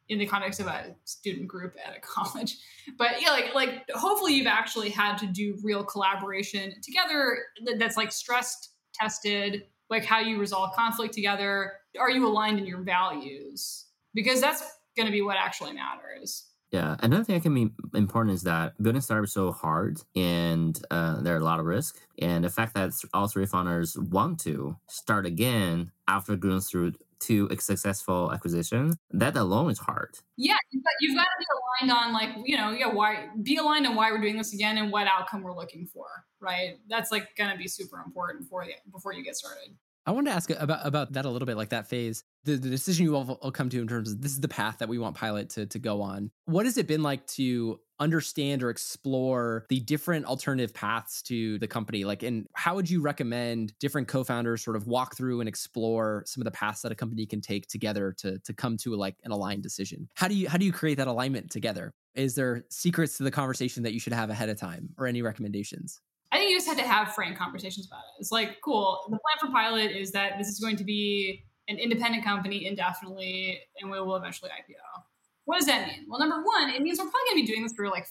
in 0.09 0.19
the 0.19 0.27
context 0.27 0.61
of 0.61 0.67
a 0.67 0.95
student 1.05 1.49
group 1.49 1.75
at 1.85 1.97
a 1.97 2.01
college. 2.03 2.57
But 2.99 3.21
yeah, 3.21 3.31
like 3.31 3.55
like 3.55 3.91
hopefully 3.95 4.35
you've 4.35 4.47
actually 4.47 4.91
had 4.91 5.17
to 5.19 5.27
do 5.27 5.59
real 5.63 5.85
collaboration 5.85 6.75
together 6.83 7.39
that's 7.79 7.97
like 7.97 8.13
stressed 8.13 8.71
tested 8.95 9.65
like 9.91 10.05
how 10.05 10.21
you 10.21 10.39
resolve 10.39 10.75
conflict 10.75 11.15
together. 11.15 11.73
Are 11.99 12.11
you 12.11 12.27
aligned 12.27 12.59
in 12.59 12.67
your 12.67 12.83
values? 12.83 13.87
Because 14.15 14.41
that's 14.41 14.63
going 14.97 15.07
to 15.07 15.13
be 15.13 15.23
what 15.23 15.37
actually 15.37 15.73
matters. 15.73 16.47
Yeah, 16.71 16.97
another 17.01 17.25
thing 17.25 17.35
that 17.35 17.43
can 17.43 17.55
be 17.55 17.71
important 17.99 18.35
is 18.35 18.45
that 18.45 18.81
building 18.81 19.01
startups 19.01 19.33
so 19.33 19.51
hard, 19.51 20.01
and 20.15 20.81
uh, 20.93 21.21
there 21.21 21.35
are 21.35 21.41
a 21.41 21.45
lot 21.45 21.59
of 21.59 21.67
risk. 21.67 21.99
And 22.21 22.45
the 22.45 22.49
fact 22.49 22.75
that 22.75 22.93
all 23.13 23.27
three 23.27 23.47
founders 23.47 23.99
want 23.99 24.39
to 24.41 24.77
start 24.89 25.27
again 25.27 25.91
after 26.07 26.37
going 26.37 26.61
through 26.61 26.93
to 27.21 27.49
a 27.51 27.61
successful 27.61 28.33
acquisition, 28.33 28.93
that 29.11 29.37
alone 29.37 29.71
is 29.71 29.79
hard. 29.79 30.17
Yeah, 30.37 30.57
you've 30.71 30.85
got, 30.85 30.93
you've 31.01 31.17
got 31.17 31.25
to 31.25 31.29
be 31.39 31.91
aligned 31.91 32.07
on 32.07 32.13
like 32.13 32.31
you 32.45 32.57
know 32.57 32.71
yeah 32.71 32.93
why 32.93 33.29
be 33.43 33.57
aligned 33.57 33.87
on 33.87 33.95
why 33.95 34.11
we're 34.11 34.21
doing 34.21 34.37
this 34.37 34.53
again 34.53 34.79
and 34.79 34.91
what 34.91 35.07
outcome 35.07 35.43
we're 35.43 35.57
looking 35.57 35.87
for. 35.87 36.07
Right, 36.41 36.79
that's 36.89 37.13
like 37.13 37.37
going 37.37 37.51
to 37.51 37.57
be 37.57 37.69
super 37.69 38.03
important 38.05 38.49
for 38.49 38.65
you 38.65 38.75
before 38.93 39.13
you 39.13 39.23
get 39.23 39.37
started. 39.37 39.77
I 40.07 40.13
wanted 40.13 40.31
to 40.31 40.37
ask 40.37 40.51
about 40.51 40.87
about 40.87 41.13
that 41.13 41.25
a 41.25 41.31
little 41.31 41.47
bit, 41.47 41.57
like 41.57 41.69
that 41.71 41.89
phase, 41.89 42.25
the, 42.45 42.57
the 42.57 42.71
decision 42.71 43.05
you 43.05 43.15
all, 43.15 43.39
all 43.43 43.53
come 43.53 43.69
to 43.69 43.81
in 43.81 43.87
terms 43.87 44.13
of 44.13 44.23
this 44.23 44.33
is 44.33 44.41
the 44.41 44.49
path 44.49 44.79
that 44.79 44.89
we 44.89 44.99
want 44.99 45.15
Pilot 45.15 45.51
to 45.51 45.67
to 45.67 45.79
go 45.79 46.03
on. 46.03 46.31
What 46.47 46.65
has 46.65 46.79
it 46.79 46.87
been 46.87 47.03
like 47.03 47.27
to 47.29 47.81
understand 48.01 48.63
or 48.63 48.71
explore 48.71 49.67
the 49.69 49.81
different 49.81 50.27
alternative 50.27 50.75
paths 50.75 51.23
to 51.23 51.59
the 51.59 51.69
company? 51.69 52.05
Like, 52.05 52.23
and 52.23 52.47
how 52.55 52.75
would 52.75 52.91
you 52.91 53.01
recommend 53.01 53.79
different 53.79 54.09
co-founders 54.09 54.65
sort 54.65 54.77
of 54.77 54.87
walk 54.87 55.17
through 55.17 55.41
and 55.41 55.49
explore 55.49 56.25
some 56.27 56.41
of 56.41 56.47
the 56.47 56.51
paths 56.51 56.83
that 56.83 56.91
a 56.91 56.95
company 56.95 57.27
can 57.27 57.41
take 57.41 57.69
together 57.69 58.15
to 58.19 58.39
to 58.41 58.53
come 58.53 58.77
to 58.79 58.97
like 58.97 59.17
an 59.25 59.31
aligned 59.31 59.63
decision? 59.63 60.09
How 60.15 60.27
do 60.27 60.35
you 60.35 60.49
how 60.49 60.59
do 60.59 60.65
you 60.65 60.73
create 60.73 60.97
that 60.97 61.07
alignment 61.07 61.51
together? 61.51 61.93
Is 62.15 62.35
there 62.35 62.65
secrets 62.71 63.17
to 63.19 63.23
the 63.23 63.31
conversation 63.31 63.83
that 63.85 63.93
you 63.93 64.01
should 64.01 64.13
have 64.13 64.31
ahead 64.31 64.49
of 64.49 64.59
time, 64.59 64.89
or 64.99 65.07
any 65.07 65.23
recommendations? 65.23 66.01
I 66.33 66.39
think 66.39 66.51
you 66.51 66.57
just 66.57 66.69
had 66.69 66.79
to 66.79 66.87
have 66.87 67.15
frank 67.15 67.37
conversations 67.37 67.87
about 67.87 67.99
it. 68.01 68.21
It's 68.21 68.33
like, 68.33 68.59
cool. 68.65 69.01
The 69.05 69.19
plan 69.19 69.39
for 69.41 69.53
Pilot 69.53 69.91
is 69.91 70.13
that 70.13 70.39
this 70.39 70.49
is 70.49 70.61
going 70.61 70.77
to 70.77 70.85
be 70.85 71.45
an 71.69 71.79
independent 71.79 72.25
company 72.25 72.67
indefinitely, 72.67 73.61
and 73.81 73.91
we 73.91 74.01
will 74.01 74.17
eventually 74.17 74.51
IPO. 74.51 75.03
What 75.45 75.59
does 75.59 75.67
that 75.67 75.87
mean? 75.87 76.07
Well, 76.09 76.21
number 76.21 76.43
one, 76.43 76.71
it 76.71 76.83
means 76.83 76.99
we're 76.99 77.05
probably 77.05 77.21
going 77.31 77.43
to 77.43 77.47
be 77.47 77.53
doing 77.53 77.63
this 77.63 77.73
for 77.73 77.89
like 77.89 78.07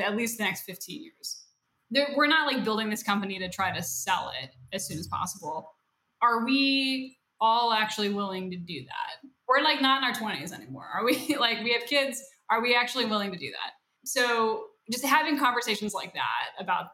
at 0.00 0.16
least 0.16 0.38
the 0.38 0.44
next 0.44 0.62
15 0.62 1.02
years. 1.02 1.44
We're 2.16 2.26
not 2.26 2.52
like 2.52 2.64
building 2.64 2.88
this 2.88 3.02
company 3.02 3.38
to 3.38 3.48
try 3.50 3.74
to 3.74 3.82
sell 3.82 4.32
it 4.42 4.50
as 4.72 4.86
soon 4.86 4.98
as 4.98 5.06
possible. 5.06 5.70
Are 6.22 6.44
we 6.44 7.18
all 7.40 7.72
actually 7.72 8.08
willing 8.08 8.50
to 8.50 8.56
do 8.56 8.80
that? 8.84 9.28
We're 9.46 9.62
like 9.62 9.82
not 9.82 10.02
in 10.02 10.08
our 10.08 10.14
20s 10.14 10.52
anymore. 10.52 10.86
Are 10.94 11.04
we 11.04 11.36
like 11.38 11.62
we 11.62 11.72
have 11.72 11.84
kids? 11.86 12.22
Are 12.50 12.62
we 12.62 12.74
actually 12.74 13.04
willing 13.04 13.32
to 13.32 13.38
do 13.38 13.50
that? 13.50 13.72
So 14.04 14.64
just 14.90 15.04
having 15.04 15.38
conversations 15.38 15.94
like 15.94 16.12
that 16.14 16.50
about 16.58 16.86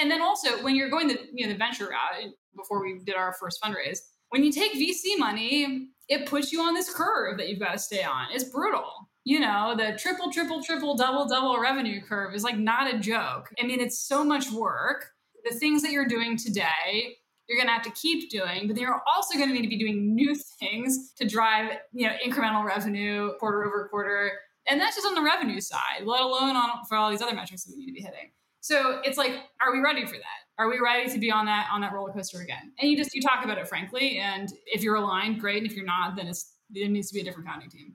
and 0.00 0.10
then 0.10 0.22
also 0.22 0.62
when 0.62 0.76
you're 0.76 0.90
going 0.90 1.08
the 1.08 1.18
you 1.32 1.46
know 1.46 1.52
the 1.52 1.58
venture 1.58 1.86
route 1.86 2.32
before 2.56 2.82
we 2.82 3.00
did 3.04 3.16
our 3.16 3.34
first 3.40 3.60
fundraise 3.62 3.98
when 4.28 4.44
you 4.44 4.52
take 4.52 4.74
vc 4.74 5.18
money 5.18 5.88
it 6.08 6.26
puts 6.26 6.52
you 6.52 6.60
on 6.60 6.74
this 6.74 6.92
curve 6.92 7.38
that 7.38 7.48
you've 7.48 7.58
got 7.58 7.72
to 7.72 7.78
stay 7.78 8.02
on 8.02 8.26
it's 8.32 8.44
brutal 8.44 9.07
you 9.28 9.38
know 9.38 9.74
the 9.76 9.96
triple 9.98 10.32
triple 10.32 10.62
triple 10.62 10.96
double 10.96 11.26
double 11.26 11.60
revenue 11.60 12.00
curve 12.00 12.34
is 12.34 12.42
like 12.42 12.56
not 12.56 12.92
a 12.92 12.98
joke 12.98 13.50
i 13.62 13.66
mean 13.66 13.80
it's 13.80 13.98
so 13.98 14.24
much 14.24 14.50
work 14.50 15.10
the 15.44 15.54
things 15.54 15.82
that 15.82 15.90
you're 15.92 16.08
doing 16.08 16.36
today 16.36 17.16
you're 17.46 17.58
going 17.58 17.66
to 17.66 17.72
have 17.72 17.82
to 17.82 17.90
keep 17.90 18.30
doing 18.30 18.66
but 18.66 18.74
then 18.74 18.82
you're 18.82 19.02
also 19.06 19.36
going 19.36 19.48
to 19.48 19.54
need 19.54 19.62
to 19.62 19.68
be 19.68 19.78
doing 19.78 20.14
new 20.14 20.34
things 20.58 21.12
to 21.12 21.26
drive 21.26 21.72
you 21.92 22.06
know 22.06 22.14
incremental 22.26 22.64
revenue 22.64 23.30
quarter 23.38 23.64
over 23.64 23.88
quarter 23.90 24.32
and 24.66 24.80
that's 24.80 24.96
just 24.96 25.06
on 25.06 25.14
the 25.14 25.22
revenue 25.22 25.60
side 25.60 26.04
let 26.04 26.22
alone 26.22 26.56
on 26.56 26.70
for 26.88 26.96
all 26.96 27.10
these 27.10 27.22
other 27.22 27.34
metrics 27.34 27.64
that 27.64 27.74
we 27.76 27.84
need 27.84 27.86
to 27.86 27.92
be 27.92 28.00
hitting 28.00 28.30
so 28.60 29.00
it's 29.02 29.16
like, 29.16 29.32
are 29.62 29.72
we 29.72 29.80
ready 29.80 30.04
for 30.04 30.16
that? 30.16 30.40
Are 30.62 30.68
we 30.68 30.78
ready 30.78 31.08
to 31.10 31.18
be 31.18 31.30
on 31.30 31.46
that 31.46 31.68
on 31.72 31.80
that 31.80 31.92
roller 31.92 32.12
coaster 32.12 32.40
again? 32.40 32.72
And 32.78 32.90
you 32.90 32.96
just 32.96 33.14
you 33.14 33.22
talk 33.22 33.44
about 33.44 33.56
it 33.56 33.68
frankly, 33.68 34.18
and 34.18 34.52
if 34.66 34.82
you're 34.82 34.96
aligned, 34.96 35.40
great. 35.40 35.58
And 35.58 35.66
if 35.66 35.74
you're 35.74 35.86
not, 35.86 36.16
then 36.16 36.26
it's 36.26 36.52
it 36.74 36.90
needs 36.90 37.08
to 37.08 37.14
be 37.14 37.20
a 37.20 37.24
different 37.24 37.48
founding 37.48 37.70
team. 37.70 37.94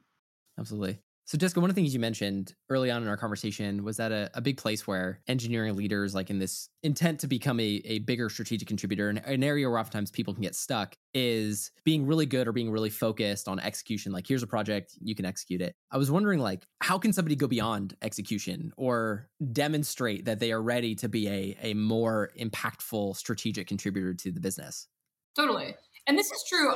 Absolutely. 0.57 0.99
So, 1.25 1.37
Jessica, 1.37 1.61
one 1.61 1.69
of 1.69 1.75
the 1.75 1.81
things 1.81 1.93
you 1.93 2.01
mentioned 2.01 2.53
early 2.69 2.91
on 2.91 3.01
in 3.01 3.07
our 3.07 3.15
conversation 3.15 3.85
was 3.85 3.95
that 3.95 4.11
a, 4.11 4.29
a, 4.33 4.41
big 4.41 4.57
place 4.57 4.85
where 4.85 5.21
engineering 5.25 5.73
leaders, 5.77 6.13
like 6.13 6.29
in 6.29 6.37
this 6.37 6.67
intent 6.83 7.21
to 7.21 7.27
become 7.27 7.61
a, 7.61 7.81
a 7.85 7.99
bigger 7.99 8.29
strategic 8.29 8.67
contributor, 8.67 9.07
and 9.07 9.19
an 9.19 9.41
area 9.41 9.69
where 9.69 9.79
oftentimes 9.79 10.11
people 10.11 10.33
can 10.33 10.43
get 10.43 10.53
stuck, 10.53 10.97
is 11.13 11.71
being 11.85 12.05
really 12.05 12.25
good 12.25 12.45
or 12.45 12.51
being 12.51 12.69
really 12.69 12.89
focused 12.89 13.47
on 13.47 13.57
execution. 13.61 14.11
Like, 14.11 14.27
here's 14.27 14.43
a 14.43 14.47
project, 14.47 14.97
you 14.99 15.15
can 15.15 15.23
execute 15.23 15.61
it. 15.61 15.75
I 15.91 15.97
was 15.97 16.11
wondering, 16.11 16.39
like, 16.39 16.67
how 16.81 16.97
can 16.97 17.13
somebody 17.13 17.37
go 17.37 17.47
beyond 17.47 17.95
execution 18.01 18.73
or 18.75 19.29
demonstrate 19.53 20.25
that 20.25 20.39
they 20.39 20.51
are 20.51 20.61
ready 20.61 20.93
to 20.95 21.07
be 21.07 21.29
a, 21.29 21.57
a 21.61 21.73
more 21.73 22.31
impactful 22.37 23.15
strategic 23.15 23.67
contributor 23.67 24.13
to 24.13 24.31
the 24.31 24.41
business? 24.41 24.89
Totally. 25.37 25.75
And 26.05 26.19
this 26.19 26.29
is 26.31 26.43
true 26.49 26.73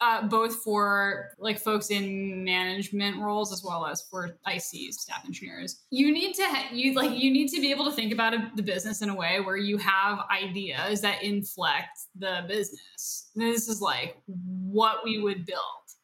uh, 0.00 0.26
both 0.26 0.56
for 0.62 1.30
like 1.38 1.58
folks 1.58 1.90
in 1.90 2.44
management 2.44 3.18
roles 3.18 3.52
as 3.52 3.62
well 3.64 3.86
as 3.86 4.02
for 4.02 4.38
ICs, 4.46 4.94
staff 4.94 5.24
engineers. 5.24 5.84
You 5.90 6.12
need 6.12 6.34
to 6.34 6.42
ha- 6.42 6.68
you 6.72 6.94
like 6.94 7.12
you 7.12 7.30
need 7.30 7.48
to 7.48 7.60
be 7.60 7.70
able 7.70 7.84
to 7.86 7.92
think 7.92 8.12
about 8.12 8.34
a, 8.34 8.50
the 8.56 8.62
business 8.62 9.02
in 9.02 9.08
a 9.08 9.14
way 9.14 9.40
where 9.40 9.56
you 9.56 9.78
have 9.78 10.20
ideas 10.30 11.00
that 11.00 11.22
inflect 11.22 11.98
the 12.18 12.44
business. 12.48 13.30
This 13.34 13.68
is 13.68 13.80
like 13.80 14.16
what 14.26 15.04
we 15.04 15.20
would 15.20 15.46
build 15.46 15.60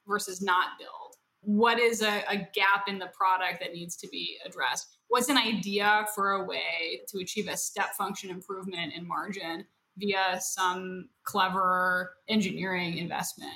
versus 0.06 0.42
not 0.42 0.78
build. 0.78 1.16
What 1.40 1.78
is 1.78 2.02
a, 2.02 2.22
a 2.28 2.36
gap 2.54 2.86
in 2.86 2.98
the 2.98 3.08
product 3.08 3.60
that 3.60 3.72
needs 3.72 3.96
to 3.96 4.08
be 4.08 4.38
addressed? 4.46 4.86
What's 5.08 5.28
an 5.28 5.36
idea 5.36 6.06
for 6.14 6.32
a 6.32 6.44
way 6.44 7.00
to 7.08 7.18
achieve 7.18 7.48
a 7.48 7.56
step 7.56 7.94
function 7.98 8.30
improvement 8.30 8.94
in 8.94 9.06
margin 9.06 9.64
via 9.98 10.38
some 10.40 11.08
clever 11.24 12.14
engineering 12.28 12.96
investment? 12.98 13.52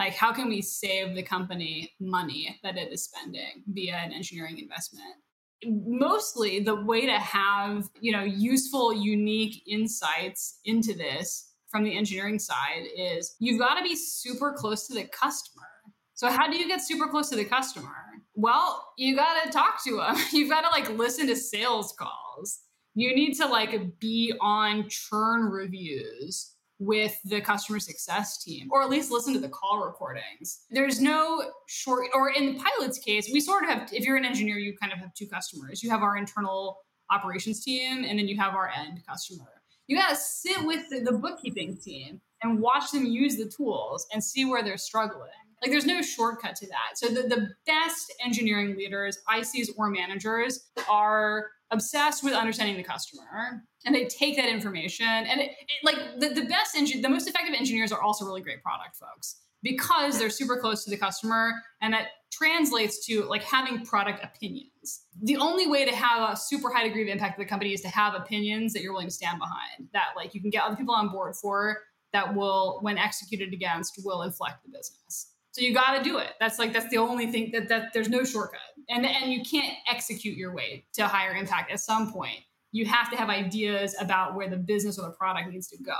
Like 0.00 0.14
how 0.14 0.32
can 0.32 0.48
we 0.48 0.62
save 0.62 1.14
the 1.14 1.22
company 1.22 1.92
money 2.00 2.58
that 2.62 2.78
it 2.78 2.90
is 2.90 3.04
spending 3.04 3.62
via 3.66 3.96
an 3.96 4.12
engineering 4.14 4.58
investment? 4.58 5.14
Mostly 5.62 6.60
the 6.60 6.74
way 6.74 7.04
to 7.04 7.18
have 7.18 7.86
you 8.00 8.10
know 8.10 8.22
useful 8.22 8.94
unique 8.94 9.62
insights 9.68 10.60
into 10.64 10.94
this 10.94 11.52
from 11.68 11.84
the 11.84 11.94
engineering 11.94 12.38
side 12.38 12.84
is 12.96 13.36
you've 13.40 13.58
got 13.58 13.74
to 13.74 13.82
be 13.82 13.94
super 13.94 14.54
close 14.56 14.86
to 14.88 14.94
the 14.94 15.04
customer. 15.04 15.66
So 16.14 16.28
how 16.28 16.50
do 16.50 16.56
you 16.56 16.66
get 16.66 16.80
super 16.80 17.06
close 17.06 17.28
to 17.28 17.36
the 17.36 17.44
customer? 17.44 17.94
Well 18.34 18.92
you 18.96 19.14
got 19.14 19.44
to 19.44 19.50
talk 19.50 19.84
to 19.84 19.96
them 19.98 20.16
you've 20.32 20.48
got 20.48 20.62
to 20.62 20.70
like 20.70 20.88
listen 20.96 21.26
to 21.26 21.36
sales 21.36 21.92
calls. 21.92 22.60
You 22.94 23.14
need 23.14 23.34
to 23.34 23.46
like 23.46 24.00
be 24.00 24.32
on 24.40 24.88
churn 24.88 25.42
reviews 25.50 26.54
with 26.80 27.14
the 27.26 27.40
customer 27.40 27.78
success 27.78 28.42
team, 28.42 28.68
or 28.72 28.82
at 28.82 28.88
least 28.88 29.12
listen 29.12 29.34
to 29.34 29.38
the 29.38 29.48
call 29.48 29.84
recordings. 29.84 30.62
There's 30.70 31.00
no 31.00 31.44
short, 31.68 32.08
or 32.14 32.30
in 32.30 32.54
the 32.54 32.60
Pilot's 32.60 32.98
case, 32.98 33.30
we 33.32 33.38
sort 33.38 33.64
of 33.64 33.70
have, 33.70 33.92
if 33.92 34.04
you're 34.04 34.16
an 34.16 34.24
engineer, 34.24 34.56
you 34.56 34.74
kind 34.76 34.92
of 34.92 34.98
have 34.98 35.14
two 35.14 35.26
customers. 35.26 35.82
You 35.82 35.90
have 35.90 36.02
our 36.02 36.16
internal 36.16 36.78
operations 37.10 37.62
team, 37.62 38.04
and 38.04 38.18
then 38.18 38.26
you 38.26 38.36
have 38.38 38.54
our 38.54 38.70
end 38.70 39.02
customer. 39.06 39.44
You 39.86 39.96
got 39.98 40.10
to 40.10 40.16
sit 40.16 40.64
with 40.64 40.88
the, 40.88 41.00
the 41.00 41.18
bookkeeping 41.18 41.76
team 41.76 42.20
and 42.42 42.60
watch 42.60 42.92
them 42.92 43.04
use 43.04 43.36
the 43.36 43.50
tools 43.54 44.06
and 44.12 44.24
see 44.24 44.46
where 44.46 44.62
they're 44.62 44.78
struggling. 44.78 45.28
Like 45.62 45.70
there's 45.70 45.86
no 45.86 46.00
shortcut 46.00 46.56
to 46.56 46.66
that. 46.68 46.96
So 46.96 47.08
the, 47.08 47.22
the 47.22 47.48
best 47.66 48.12
engineering 48.24 48.76
leaders, 48.76 49.18
ICs 49.28 49.68
or 49.76 49.90
managers, 49.90 50.70
are 50.88 51.48
obsessed 51.70 52.24
with 52.24 52.34
understanding 52.34 52.76
the 52.76 52.82
customer 52.82 53.62
and 53.84 53.94
they 53.94 54.06
take 54.06 54.36
that 54.36 54.48
information 54.48 55.06
and 55.06 55.40
it, 55.40 55.50
it, 55.50 55.84
like 55.84 55.96
the, 56.18 56.28
the 56.28 56.46
best 56.46 56.74
engine 56.76 57.00
the 57.00 57.08
most 57.08 57.28
effective 57.28 57.54
engineers 57.54 57.92
are 57.92 58.02
also 58.02 58.24
really 58.24 58.40
great 58.40 58.62
product 58.62 58.96
folks 58.96 59.36
because 59.62 60.18
they're 60.18 60.30
super 60.30 60.56
close 60.56 60.84
to 60.84 60.90
the 60.90 60.96
customer 60.96 61.52
and 61.80 61.92
that 61.92 62.08
translates 62.32 63.06
to 63.06 63.24
like 63.24 63.42
having 63.42 63.84
product 63.84 64.24
opinions 64.24 65.04
the 65.22 65.36
only 65.36 65.66
way 65.66 65.84
to 65.84 65.94
have 65.94 66.30
a 66.30 66.36
super 66.36 66.72
high 66.72 66.86
degree 66.86 67.02
of 67.02 67.08
impact 67.08 67.38
to 67.38 67.44
the 67.44 67.48
company 67.48 67.72
is 67.72 67.80
to 67.80 67.88
have 67.88 68.14
opinions 68.14 68.72
that 68.72 68.82
you're 68.82 68.92
willing 68.92 69.08
to 69.08 69.14
stand 69.14 69.38
behind 69.38 69.88
that 69.92 70.08
like 70.16 70.34
you 70.34 70.40
can 70.40 70.50
get 70.50 70.64
other 70.64 70.76
people 70.76 70.94
on 70.94 71.08
board 71.08 71.34
for 71.36 71.78
that 72.12 72.34
will 72.34 72.78
when 72.82 72.98
executed 72.98 73.52
against 73.52 74.00
will 74.04 74.22
inflect 74.22 74.64
the 74.64 74.70
business 74.70 75.34
so 75.60 75.66
you 75.66 75.74
got 75.74 75.98
to 75.98 76.02
do 76.02 76.16
it. 76.16 76.30
That's 76.40 76.58
like 76.58 76.72
that's 76.72 76.88
the 76.88 76.96
only 76.96 77.26
thing 77.26 77.50
that 77.52 77.68
that 77.68 77.92
there's 77.92 78.08
no 78.08 78.24
shortcut. 78.24 78.60
And 78.88 79.04
and 79.04 79.30
you 79.30 79.42
can't 79.42 79.76
execute 79.86 80.36
your 80.36 80.54
way 80.54 80.86
to 80.94 81.06
higher 81.06 81.34
impact 81.34 81.70
at 81.70 81.80
some 81.80 82.10
point. 82.12 82.38
You 82.72 82.86
have 82.86 83.10
to 83.10 83.16
have 83.16 83.28
ideas 83.28 83.94
about 84.00 84.34
where 84.34 84.48
the 84.48 84.56
business 84.56 84.98
or 84.98 85.02
the 85.02 85.12
product 85.12 85.50
needs 85.50 85.68
to 85.68 85.82
go. 85.82 85.98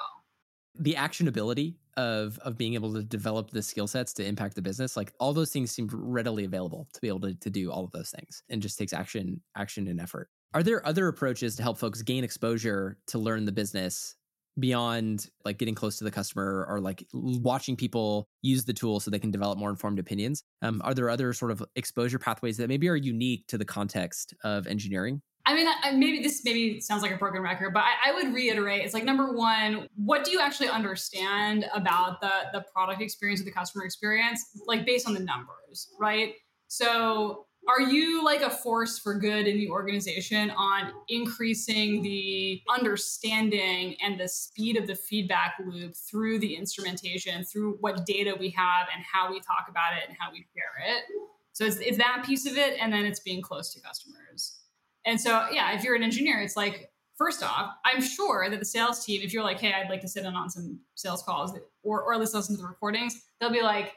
The 0.79 0.95
actionability 0.95 1.75
of 1.99 2.39
of 2.39 2.57
being 2.57 2.73
able 2.73 2.95
to 2.95 3.03
develop 3.03 3.51
the 3.51 3.61
skill 3.61 3.87
sets 3.87 4.15
to 4.15 4.25
impact 4.25 4.55
the 4.55 4.63
business 4.63 4.97
like 4.97 5.13
all 5.21 5.35
those 5.35 5.53
things 5.53 5.71
seem 5.71 5.91
readily 5.93 6.45
available 6.45 6.89
to 6.95 7.01
be 7.01 7.09
able 7.09 7.21
to, 7.21 7.35
to 7.35 7.51
do 7.51 7.71
all 7.71 7.85
of 7.85 7.91
those 7.91 8.11
things. 8.11 8.43
And 8.49 8.63
just 8.63 8.79
takes 8.79 8.95
action 8.95 9.43
action 9.55 9.89
and 9.89 10.01
effort. 10.01 10.31
Are 10.55 10.63
there 10.63 10.85
other 10.87 11.07
approaches 11.09 11.55
to 11.57 11.63
help 11.63 11.79
folks 11.79 12.01
gain 12.01 12.25
exposure 12.25 12.99
to 13.09 13.19
learn 13.19 13.45
the 13.45 13.53
business 13.53 14.17
beyond 14.59 15.27
like 15.45 15.59
getting 15.59 15.75
close 15.75 15.97
to 15.99 16.05
the 16.05 16.11
customer 16.11 16.67
or 16.69 16.81
like 16.81 17.07
watching 17.13 17.77
people 17.77 18.27
use 18.43 18.65
the 18.65 18.73
tool 18.73 19.01
so 19.01 19.11
they 19.11 19.19
can 19.19 19.31
develop 19.31 19.59
more 19.59 19.71
informed 19.71 19.99
opinions 19.99 20.43
um, 20.63 20.81
are 20.85 20.95
there 20.95 21.09
other 21.09 21.33
sort 21.33 21.51
of 21.51 21.63
exposure 21.77 22.19
pathways 22.19 22.57
that 22.57 22.69
maybe 22.69 22.89
are 22.89 22.97
unique 22.97 23.47
to 23.47 23.57
the 23.57 23.65
context 23.65 24.35
of 24.45 24.67
engineering 24.67 25.23
I 25.47 25.55
mean, 25.55 25.67
I, 25.83 25.93
maybe 25.93 26.23
this 26.23 26.45
maybe 26.45 26.81
sounds 26.81 27.03
like 27.03 27.13
a 27.13 27.17
broken 27.17 27.43
record, 27.43 27.73
but 27.73 27.83
I, 27.83 28.11
I, 28.11 28.13
would 28.13 28.35
reiterate: 28.35 28.85
it's 28.85 28.93
like 28.93 29.05
number 29.05 29.33
one, 29.33 29.89
what 29.97 30.23
do 30.23 30.31
you 30.31 30.39
actually 30.39 30.69
understand 30.69 31.65
about 31.75 32.21
the 32.21 32.31
the 32.53 32.65
product 32.73 33.01
experience 33.01 33.41
or 33.41 33.45
the 33.45 33.51
customer 33.51 33.85
experience, 33.85 34.45
like 34.67 34.85
based 34.85 35.09
on 35.09 35.15
the 35.15 35.21
numbers, 35.21 35.89
right? 35.99 36.35
So, 36.69 37.47
are 37.69 37.81
you 37.81 38.25
like 38.25 38.41
a 38.41 38.51
force 38.51 38.99
for 38.99 39.15
good 39.15 39.47
in 39.47 39.57
the 39.57 39.69
organization 39.69 40.51
on 40.51 40.93
increasing 41.09 42.03
the 42.03 42.63
understanding 42.69 43.97
and 44.03 44.19
the 44.19 44.29
speed 44.29 44.77
of 44.77 44.87
the 44.87 44.95
feedback 44.95 45.55
loop 45.65 45.95
through 45.95 46.39
the 46.39 46.57
instrumentation, 46.57 47.45
through 47.45 47.77
what 47.81 48.07
data 48.07 48.35
we 48.39 48.51
have 48.51 48.89
and 48.95 49.05
how 49.05 49.31
we 49.31 49.41
talk 49.41 49.67
about 49.69 49.97
it 49.97 50.09
and 50.09 50.17
how 50.19 50.33
we 50.33 50.39
share 50.55 50.95
it? 50.95 51.05
So 51.53 51.65
it's, 51.65 51.77
it's 51.77 51.99
that 51.99 52.25
piece 52.25 52.47
of 52.47 52.57
it, 52.57 52.79
and 52.81 52.93
then 52.93 53.05
it's 53.05 53.21
being 53.21 53.43
close 53.43 53.73
to 53.75 53.81
customers. 53.81 54.61
And 55.05 55.21
so, 55.21 55.47
yeah, 55.53 55.73
if 55.73 55.85
you're 55.85 55.95
an 55.95 56.03
engineer, 56.03 56.41
it's 56.41 56.57
like, 56.57 56.91
first 57.17 57.43
off, 57.43 57.73
I'm 57.85 58.01
sure 58.01 58.49
that 58.49 58.59
the 58.59 58.65
sales 58.65 59.05
team, 59.05 59.21
if 59.23 59.35
you're 59.35 59.43
like, 59.43 59.61
hey, 59.61 59.75
I'd 59.75 59.91
like 59.91 60.01
to 60.01 60.09
sit 60.09 60.25
in 60.25 60.35
on 60.35 60.49
some 60.49 60.81
sales 60.95 61.23
calls 61.23 61.53
or, 61.83 62.03
or 62.03 62.15
at 62.15 62.21
least 62.21 62.35
listen 62.35 62.57
to 62.57 62.63
the 62.63 62.69
recordings, 62.69 63.21
they'll 63.41 63.51
be 63.51 63.63
like, 63.63 63.93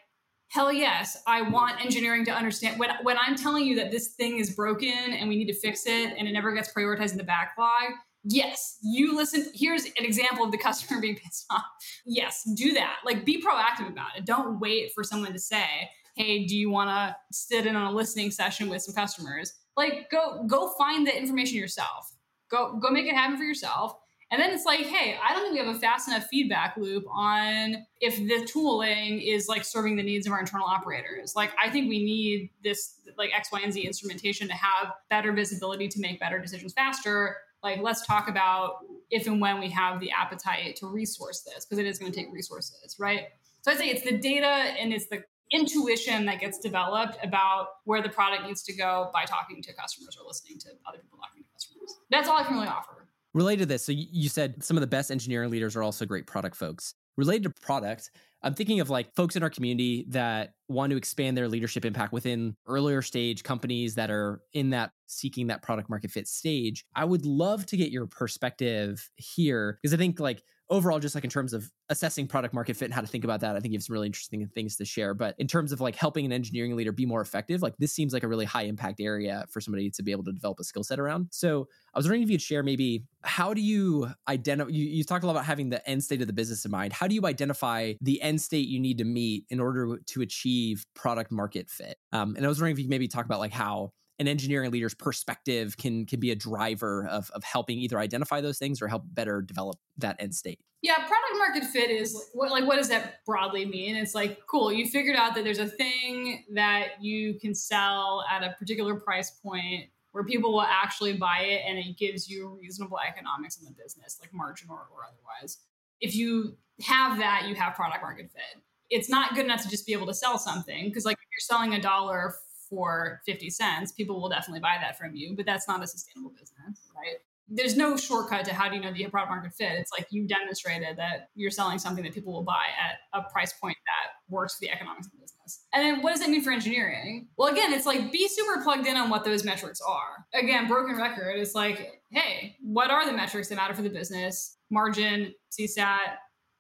hell 0.54 0.72
yes, 0.72 1.18
I 1.26 1.42
want 1.42 1.84
engineering 1.84 2.24
to 2.26 2.32
understand. 2.32 2.80
When, 2.80 2.92
when 3.02 3.18
I'm 3.18 3.36
telling 3.36 3.66
you 3.66 3.76
that 3.78 3.92
this 3.92 4.10
thing 4.10 4.38
is 4.38 4.52
broken 4.52 4.90
and 4.90 5.28
we 5.28 5.36
need 5.36 5.48
to 5.48 5.60
fix 5.60 5.86
it 5.86 6.14
and 6.18 6.28
it 6.28 6.32
never 6.32 6.54
gets 6.54 6.72
prioritized 6.72 7.12
in 7.12 7.18
the 7.18 7.24
backlog, 7.24 7.94
yes, 8.24 8.78
you 8.84 9.16
listen. 9.16 9.48
Here's 9.54 9.86
an 9.86 9.92
example 9.98 10.46
of 10.46 10.52
the 10.52 10.58
customer 10.70 11.02
being 11.02 11.16
pissed 11.16 11.46
off. 11.50 11.66
Yes, 12.06 12.44
do 12.56 12.74
that. 12.74 12.98
Like 13.04 13.26
be 13.26 13.42
proactive 13.42 13.88
about 13.88 14.16
it. 14.16 14.26
Don't 14.26 14.60
wait 14.60 14.92
for 14.94 15.04
someone 15.04 15.34
to 15.34 15.40
say, 15.40 15.90
hey, 16.16 16.46
do 16.46 16.56
you 16.56 16.70
want 16.70 16.90
to 16.90 17.16
sit 17.32 17.66
in 17.66 17.76
on 17.76 17.92
a 17.92 17.92
listening 17.92 18.30
session 18.30 18.70
with 18.70 18.84
some 18.84 18.94
customers? 18.94 19.54
like 19.76 20.10
go 20.12 20.44
go 20.48 20.70
find 20.78 21.06
the 21.06 21.16
information 21.16 21.58
yourself 21.58 22.12
go 22.50 22.78
go 22.78 22.90
make 22.90 23.06
it 23.06 23.16
happen 23.16 23.38
for 23.38 23.44
yourself 23.44 23.96
and 24.34 24.42
then 24.42 24.52
it's 24.52 24.66
like 24.66 24.82
hey 24.82 25.16
i 25.24 25.32
don't 25.32 25.44
think 25.44 25.54
we 25.54 25.60
have 25.60 25.74
a 25.74 25.80
fast 25.80 26.08
enough 26.08 26.26
feedback 26.26 26.76
loop 26.76 27.06
on 27.08 27.86
if 28.02 28.18
the 28.18 28.44
tooling 28.46 29.22
is 29.22 29.48
like 29.48 29.64
serving 29.64 29.96
the 29.96 30.02
needs 30.02 30.26
of 30.26 30.34
our 30.34 30.40
internal 30.40 30.66
operators 30.66 31.36
like 31.36 31.52
i 31.64 31.70
think 31.70 31.88
we 31.88 32.04
need 32.04 32.50
this 32.64 32.96
like 33.18 33.30
x 33.34 33.50
y 33.52 33.62
and 33.64 33.72
z 33.72 33.82
instrumentation 33.82 34.48
to 34.48 34.54
have 34.56 34.92
better 35.10 35.32
visibility 35.32 35.88
to 35.88 36.02
make 36.02 36.20
better 36.20 36.40
decisions 36.40 36.74
faster 36.74 37.38
like 37.62 37.80
let's 37.82 38.06
talk 38.06 38.28
about 38.28 38.78
if 39.12 39.28
and 39.28 39.40
when 39.40 39.60
we 39.60 39.70
have 39.70 40.00
the 40.00 40.10
appetite 40.12 40.76
to 40.76 40.88
resource 40.88 41.42
this 41.42 41.64
because 41.64 41.78
it 41.78 41.86
is 41.86 42.00
going 42.00 42.12
to 42.12 42.18
take 42.18 42.34
resources 42.34 42.96
right 43.00 43.28
so 43.62 43.72
i'd 43.72 43.78
say 43.78 43.88
it's 43.88 44.04
the 44.04 44.18
data 44.18 44.48
and 44.48 44.92
it's 44.92 45.08
the 45.08 45.24
intuition 45.52 46.26
that 46.26 46.40
gets 46.40 46.58
developed 46.58 47.16
about 47.24 47.68
where 47.84 48.02
the 48.02 48.10
product 48.10 48.44
needs 48.44 48.64
to 48.64 48.74
go 48.74 49.12
by 49.14 49.24
talking 49.24 49.62
to 49.62 49.72
customers 49.74 50.18
or 50.20 50.26
listening 50.26 50.58
to 50.58 50.70
other 50.88 50.98
people 50.98 51.20
talking 51.20 51.44
to 51.44 51.50
customers. 51.54 52.00
That's 52.10 52.28
all 52.28 52.38
I 52.38 52.44
can 52.44 52.56
really 52.56 52.70
offer. 52.70 53.03
Related 53.34 53.62
to 53.62 53.66
this, 53.66 53.84
so 53.84 53.92
you 53.92 54.30
said 54.30 54.64
some 54.64 54.78
of 54.78 54.82
the 54.82 54.88
best 54.88 55.10
engineering 55.10 55.50
leaders 55.50 55.76
are 55.76 55.82
also 55.82 56.06
great 56.06 56.28
product 56.28 56.56
folks. 56.56 56.94
Related 57.18 57.44
to 57.44 57.50
product, 57.62 58.12
I'm 58.44 58.54
thinking 58.54 58.80
of 58.80 58.90
like 58.90 59.16
folks 59.16 59.36
in 59.36 59.42
our 59.42 59.50
community 59.50 60.06
that 60.10 60.52
want 60.68 60.92
to 60.92 60.98
expand 60.98 61.38
their 61.38 61.48
leadership 61.48 61.86
impact 61.86 62.14
within 62.14 62.56
earlier 62.68 63.02
stage 63.02 63.44
companies 63.44 63.96
that 63.96 64.12
are 64.12 64.42
in 64.54 64.70
that 64.72 64.92
seeking 65.08 65.48
that 65.48 65.64
product 65.64 65.90
market 65.90 66.12
fit 66.12 66.28
stage. 66.28 66.86
I 66.96 67.06
would 67.06 67.26
love 67.26 67.66
to 67.68 67.78
get 67.78 67.90
your 67.90 68.06
perspective 68.06 69.10
here 69.16 69.80
because 69.82 69.94
I 69.94 69.98
think 69.98 70.20
like 70.20 70.44
overall, 70.70 71.00
just 71.00 71.16
like 71.16 71.24
in 71.24 71.30
terms 71.30 71.54
of 71.54 71.70
assessing 71.90 72.28
product 72.28 72.54
market 72.54 72.76
fit 72.76 72.86
and 72.86 72.94
how 72.94 73.02
to 73.02 73.08
think 73.08 73.24
about 73.24 73.42
that, 73.42 73.56
I 73.56 73.60
think 73.60 73.72
you 73.72 73.78
have 73.78 73.84
some 73.84 73.94
really 73.94 74.08
interesting 74.08 74.48
things 74.48 74.76
to 74.78 74.86
share. 74.86 75.14
But 75.14 75.36
in 75.38 75.48
terms 75.48 75.72
of 75.72 75.82
like 75.82 75.96
helping 75.96 76.26
an 76.26 76.32
engineering 76.32 76.76
leader 76.76 76.92
be 76.92 77.06
more 77.06 77.22
effective, 77.22 77.62
like 77.62 77.76
this 77.78 77.92
seems 77.92 78.14
like 78.14 78.24
a 78.24 78.28
really 78.28 78.46
high 78.46 78.64
impact 78.64 79.00
area 79.00 79.46
for 79.50 79.62
somebody 79.62 79.90
to 79.92 80.04
be 80.04 80.12
able 80.12 80.24
to 80.24 80.32
develop 80.32 80.60
a 80.60 80.64
skill 80.64 80.84
set 80.84 81.00
around. 81.00 81.28
So 81.32 81.68
I 81.94 82.00
was 82.00 82.06
wondering 82.06 82.24
if 82.24 82.30
you'd 82.30 82.42
share 82.42 82.64
maybe 82.64 83.04
how 83.24 83.54
do 83.54 83.62
you 83.62 84.10
identify, 84.28 84.70
you, 84.70 84.86
you 84.86 85.04
talked 85.04 85.24
a 85.24 85.28
lot 85.28 85.34
about 85.34 85.46
having 85.46 85.70
the 85.70 85.88
end 85.88 86.04
state 86.04 86.22
of 86.22 86.28
the 86.28 86.34
business 86.34 86.66
in 86.66 86.72
mind. 86.72 86.94
How 86.94 87.08
do 87.08 87.16
you 87.16 87.26
identify 87.26 87.94
the 88.02 88.22
end 88.22 88.42
state 88.42 88.68
you 88.68 88.80
need 88.80 88.98
to 88.98 89.06
meet 89.06 89.46
in 89.50 89.60
order 89.60 89.98
to 89.98 90.22
achieve 90.22 90.86
product 90.96 91.32
market 91.32 91.70
fit? 91.70 91.98
Um, 92.12 92.36
and 92.36 92.46
I 92.46 92.50
was 92.50 92.58
wondering 92.58 92.74
if 92.74 92.80
you 92.80 92.90
maybe 92.90 93.08
talk 93.08 93.26
about 93.26 93.40
like 93.40 93.54
how 93.54 93.92
an 94.20 94.28
engineering 94.28 94.72
leader's 94.72 94.94
perspective 94.94 95.78
can 95.78 96.06
can 96.06 96.20
be 96.20 96.32
a 96.32 96.36
driver 96.36 97.08
of 97.08 97.30
of 97.32 97.44
helping 97.44 97.78
either 97.80 98.00
identify 98.00 98.42
those 98.42 98.58
things 98.58 98.82
or 98.82 98.88
help 98.88 99.04
better 99.06 99.42
develop 99.42 99.78
that 99.98 100.16
end 100.20 100.36
state. 100.36 100.60
Yeah, 100.82 100.96
product 100.98 101.38
market 101.38 101.64
fit 101.64 101.90
is 101.90 102.14
like 102.14 102.24
what, 102.34 102.52
like 102.52 102.68
what 102.68 102.76
does 102.76 102.90
that 102.90 103.26
broadly 103.26 103.66
mean? 103.66 103.96
It's 103.96 104.14
like 104.14 104.46
cool, 104.48 104.72
you 104.72 104.88
figured 104.88 105.16
out 105.16 105.36
that 105.36 105.44
there's 105.44 105.60
a 105.60 105.68
thing 105.68 106.44
that 106.54 107.02
you 107.02 107.40
can 107.40 107.56
sell 107.56 108.24
at 108.30 108.44
a 108.44 108.56
particular 108.60 108.96
price 108.96 109.32
point 109.32 109.86
where 110.14 110.24
people 110.24 110.54
will 110.54 110.62
actually 110.62 111.14
buy 111.14 111.40
it 111.40 111.64
and 111.68 111.80
it 111.80 111.98
gives 111.98 112.30
you 112.30 112.58
reasonable 112.62 113.00
economics 113.00 113.58
in 113.58 113.66
the 113.66 113.72
business, 113.72 114.20
like 114.22 114.32
margin 114.32 114.70
or, 114.70 114.88
or 114.94 115.04
otherwise. 115.04 115.58
If 116.00 116.16
you 116.16 116.56
have 116.82 117.18
that, 117.18 117.48
you 117.48 117.56
have 117.56 117.74
product 117.74 118.04
market 118.04 118.30
fit. 118.32 118.62
It's 118.92 119.10
not 119.10 119.34
good 119.34 119.46
enough 119.46 119.64
to 119.64 119.70
just 119.70 119.88
be 119.88 119.94
able 119.94 120.06
to 120.06 120.14
sell 120.14 120.38
something 120.38 120.86
because 120.86 121.04
like 121.04 121.16
if 121.16 121.28
you're 121.32 121.58
selling 121.58 121.74
a 121.74 121.82
dollar 121.82 122.36
for 122.74 123.22
50 123.26 123.50
cents, 123.50 123.92
people 123.92 124.20
will 124.20 124.30
definitely 124.30 124.60
buy 124.60 124.78
that 124.82 124.98
from 124.98 125.16
you, 125.16 125.36
but 125.36 125.46
that's 125.46 125.68
not 125.68 125.84
a 125.84 125.88
sustainable 125.88 126.32
business, 126.32 126.88
right? 126.96 127.18
There's 127.50 127.76
no 127.76 127.98
shortcut 127.98 128.46
to 128.46 128.54
how 128.54 128.70
do 128.70 128.76
you 128.76 128.82
know 128.82 128.92
the 128.92 129.06
product 129.08 129.30
market 129.30 129.54
fit. 129.54 129.74
It's 129.74 129.92
like 129.92 130.08
you 130.10 130.26
demonstrated 130.26 130.98
that 130.98 131.30
you're 131.36 131.52
selling 131.52 131.78
something 131.78 132.04
that 132.04 132.14
people 132.14 132.34
will 132.34 132.44
buy 132.44 132.66
at 132.82 133.20
a 133.20 133.30
price 133.30 133.54
point 133.54 133.78
that 133.86 134.34
works 134.34 134.56
for 134.56 134.62
the 134.62 134.72
economics 134.72 135.08
of 135.08 135.12
the 135.12 135.20
business. 135.20 135.66
And 135.74 135.84
then 135.84 136.02
what 136.02 136.12
does 136.12 136.22
that 136.22 136.30
mean 136.30 136.42
for 136.42 136.52
engineering? 136.52 137.28
Well, 137.38 137.52
again, 137.52 137.74
it's 137.74 137.86
like 137.86 138.12
be 138.12 138.28
super 138.30 138.64
plugged 138.64 138.88
in 138.88 138.96
on 138.96 139.10
what 139.10 139.26
those 139.26 139.44
metrics 139.44 139.82
are. 139.82 140.26
Again, 140.34 140.68
broken 140.68 140.96
record 140.96 141.38
is 141.38 141.54
like, 141.54 142.02
hey, 142.12 142.56
what 142.62 142.90
are 142.90 143.06
the 143.06 143.14
metrics 143.14 143.50
that 143.50 143.56
matter 143.56 143.74
for 143.74 143.82
the 143.82 143.90
business? 143.90 144.58
Margin, 144.72 145.34
CSAT, 145.52 145.98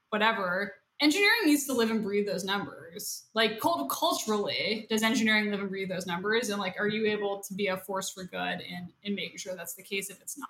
whatever 0.09 0.73
engineering 1.03 1.45
needs 1.45 1.65
to 1.65 1.73
live 1.73 1.91
and 1.91 2.01
breathe 2.01 2.25
those 2.25 2.45
numbers. 2.45 2.82
Like 3.33 3.59
cult- 3.59 3.89
culturally, 3.89 4.87
does 4.89 5.03
engineering 5.03 5.51
live 5.51 5.59
and 5.59 5.69
breathe 5.69 5.89
those 5.89 6.05
numbers? 6.05 6.49
And 6.49 6.59
like, 6.59 6.75
are 6.79 6.87
you 6.87 7.07
able 7.07 7.41
to 7.47 7.53
be 7.53 7.67
a 7.67 7.77
force 7.77 8.09
for 8.09 8.23
good 8.23 8.61
in 8.61 8.89
in 9.03 9.15
making 9.15 9.37
sure 9.37 9.55
that's 9.55 9.75
the 9.75 9.83
case 9.83 10.09
if 10.09 10.21
it's 10.21 10.37
not? 10.37 10.49